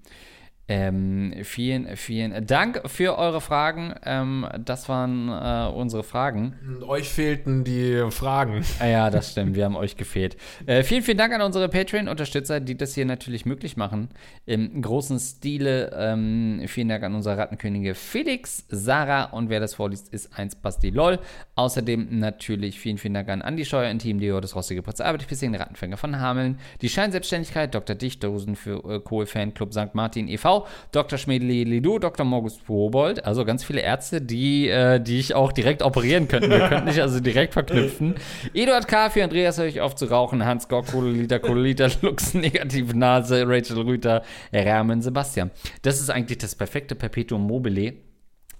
Ähm, 0.71 1.33
vielen, 1.41 1.97
vielen 1.97 2.45
Dank 2.45 2.83
für 2.85 3.17
eure 3.17 3.41
Fragen. 3.41 3.95
Ähm, 4.05 4.47
das 4.63 4.87
waren 4.87 5.27
äh, 5.27 5.75
unsere 5.75 6.03
Fragen. 6.03 6.53
Euch 6.87 7.09
fehlten 7.09 7.63
die 7.63 8.05
Fragen. 8.11 8.63
Ah 8.77 8.85
ja, 8.85 9.09
das 9.09 9.31
stimmt, 9.31 9.55
wir 9.55 9.65
haben 9.65 9.75
euch 9.75 9.97
gefehlt. 9.97 10.37
Äh, 10.67 10.83
vielen, 10.83 11.01
vielen 11.01 11.17
Dank 11.17 11.33
an 11.33 11.41
unsere 11.41 11.69
Patreon-Unterstützer, 11.69 12.59
die 12.59 12.77
das 12.77 12.93
hier 12.93 13.05
natürlich 13.05 13.47
möglich 13.47 13.77
machen. 13.77 14.09
Im 14.45 14.79
großen 14.83 15.19
Stile. 15.19 15.91
Ähm, 15.97 16.61
vielen 16.67 16.89
Dank 16.89 17.03
an 17.03 17.15
unsere 17.15 17.35
Rattenkönige 17.39 17.95
Felix, 17.95 18.63
Sarah 18.69 19.23
und 19.23 19.49
wer 19.49 19.59
das 19.59 19.73
vorliest, 19.73 20.13
ist 20.13 20.37
1 20.37 20.57
Basti 20.57 20.91
LOL. 20.91 21.17
Außerdem 21.55 22.19
natürlich 22.19 22.79
vielen, 22.79 22.99
vielen 22.99 23.15
Dank 23.15 23.29
an 23.29 23.41
Andi 23.41 23.65
Scheuer, 23.65 23.97
Team 23.97 24.19
Leo, 24.19 24.39
das 24.39 24.55
rostige 24.55 24.83
Putz, 24.83 25.01
Arbeit, 25.01 25.27
bisschen 25.27 25.55
Rattenfänger 25.55 25.97
von 25.97 26.19
Hameln, 26.19 26.59
die 26.83 26.89
Scheinselbstständigkeit, 26.89 27.73
Dr. 27.73 27.95
Dichterhosen 27.95 28.55
für 28.55 28.83
äh, 28.87 28.99
Kohl 28.99 29.25
Fanclub 29.25 29.73
St. 29.73 29.95
Martin 29.95 30.27
e.V., 30.27 30.58
Dr. 30.91 31.17
Schmedli 31.17 31.63
Lidu, 31.63 31.99
Dr. 31.99 32.25
Morgus 32.25 32.59
Wobold, 32.67 33.25
also 33.25 33.45
ganz 33.45 33.63
viele 33.63 33.81
Ärzte, 33.81 34.21
die, 34.21 34.69
äh, 34.69 34.99
die 34.99 35.19
ich 35.19 35.35
auch 35.35 35.51
direkt 35.51 35.81
operieren 35.81 36.27
könnte. 36.27 36.49
Wir 36.49 36.67
könnten 36.67 36.87
dich 36.87 37.01
also 37.01 37.19
direkt 37.19 37.53
verknüpfen. 37.53 38.15
Eduard 38.53 38.87
K. 38.87 39.09
für 39.09 39.23
Andreas 39.23 39.57
höre 39.57 39.65
ich 39.65 39.81
auf 39.81 39.95
zu 39.95 40.05
rauchen, 40.05 40.45
Hans 40.45 40.67
Gock, 40.67 40.87
Kohleliter, 40.87 41.39
Kohleliter, 41.39 41.89
Lux, 42.01 42.33
negative 42.33 42.97
Nase, 42.97 43.43
Rachel 43.47 43.81
Rüther, 43.81 44.23
Rahmen, 44.53 45.01
Sebastian. 45.01 45.51
Das 45.81 45.99
ist 45.99 46.09
eigentlich 46.09 46.37
das 46.37 46.55
perfekte 46.55 46.95
Perpetuum 46.95 47.45
mobile. 47.45 48.08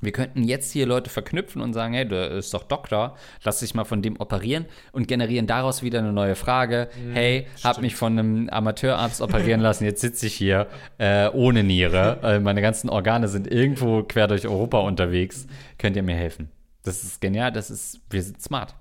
Wir 0.01 0.11
könnten 0.11 0.43
jetzt 0.43 0.71
hier 0.71 0.85
Leute 0.85 1.09
verknüpfen 1.09 1.61
und 1.61 1.73
sagen, 1.73 1.93
hey, 1.93 2.07
du 2.07 2.15
ist 2.15 2.53
doch 2.53 2.63
Doktor, 2.63 3.15
lass 3.43 3.59
dich 3.59 3.75
mal 3.75 3.83
von 3.83 4.01
dem 4.01 4.19
operieren 4.19 4.65
und 4.91 5.07
generieren 5.07 5.47
daraus 5.47 5.83
wieder 5.83 5.99
eine 5.99 6.13
neue 6.13 6.35
Frage. 6.35 6.89
hey, 7.13 7.47
hab 7.63 7.81
mich 7.81 7.95
von 7.95 8.17
einem 8.17 8.49
Amateurarzt 8.49 9.21
operieren 9.21 9.61
lassen, 9.61 9.83
jetzt 9.83 10.01
sitze 10.01 10.27
ich 10.27 10.35
hier 10.35 10.67
äh, 10.97 11.29
ohne 11.29 11.63
Niere. 11.63 12.19
Äh, 12.29 12.39
meine 12.39 12.61
ganzen 12.61 12.89
Organe 12.89 13.27
sind 13.27 13.47
irgendwo 13.47 14.03
quer 14.03 14.27
durch 14.27 14.45
Europa 14.45 14.79
unterwegs. 14.79 15.47
Könnt 15.77 15.95
ihr 15.95 16.03
mir 16.03 16.15
helfen? 16.15 16.49
Das 16.83 17.03
ist 17.03 17.21
genial, 17.21 17.51
das 17.51 17.71
ist, 17.71 18.01
wir 18.09 18.21
sind 18.21 18.41
smart. 18.41 18.75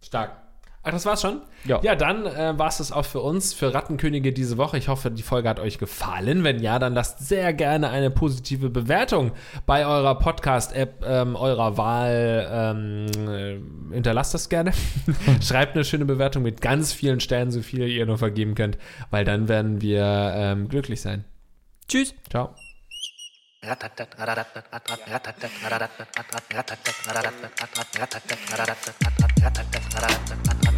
Stark. 0.00 0.43
Ach, 0.86 0.92
das 0.92 1.06
war's 1.06 1.22
schon? 1.22 1.40
Ja. 1.64 1.80
Ja, 1.82 1.94
dann 1.94 2.26
äh, 2.26 2.58
war's 2.58 2.76
das 2.76 2.92
auch 2.92 3.06
für 3.06 3.20
uns, 3.20 3.54
für 3.54 3.72
Rattenkönige 3.72 4.34
diese 4.34 4.58
Woche. 4.58 4.76
Ich 4.76 4.88
hoffe, 4.88 5.10
die 5.10 5.22
Folge 5.22 5.48
hat 5.48 5.58
euch 5.58 5.78
gefallen. 5.78 6.44
Wenn 6.44 6.60
ja, 6.60 6.78
dann 6.78 6.92
lasst 6.92 7.26
sehr 7.26 7.54
gerne 7.54 7.88
eine 7.88 8.10
positive 8.10 8.68
Bewertung 8.68 9.32
bei 9.64 9.86
eurer 9.86 10.18
Podcast-App 10.18 11.02
ähm, 11.06 11.36
eurer 11.36 11.78
Wahl. 11.78 12.48
Ähm, 12.50 13.06
äh, 13.90 13.94
hinterlasst 13.94 14.34
das 14.34 14.50
gerne. 14.50 14.72
Schreibt 15.42 15.74
eine 15.74 15.84
schöne 15.84 16.04
Bewertung 16.04 16.42
mit 16.42 16.60
ganz 16.60 16.92
vielen 16.92 17.20
Sternen, 17.20 17.50
so 17.50 17.62
viele 17.62 17.86
ihr 17.86 18.04
nur 18.04 18.18
vergeben 18.18 18.54
könnt, 18.54 18.76
weil 19.10 19.24
dann 19.24 19.48
werden 19.48 19.80
wir 19.80 20.34
ähm, 20.36 20.68
glücklich 20.68 21.00
sein. 21.00 21.24
Tschüss. 21.88 22.14
Ciao. 22.28 22.54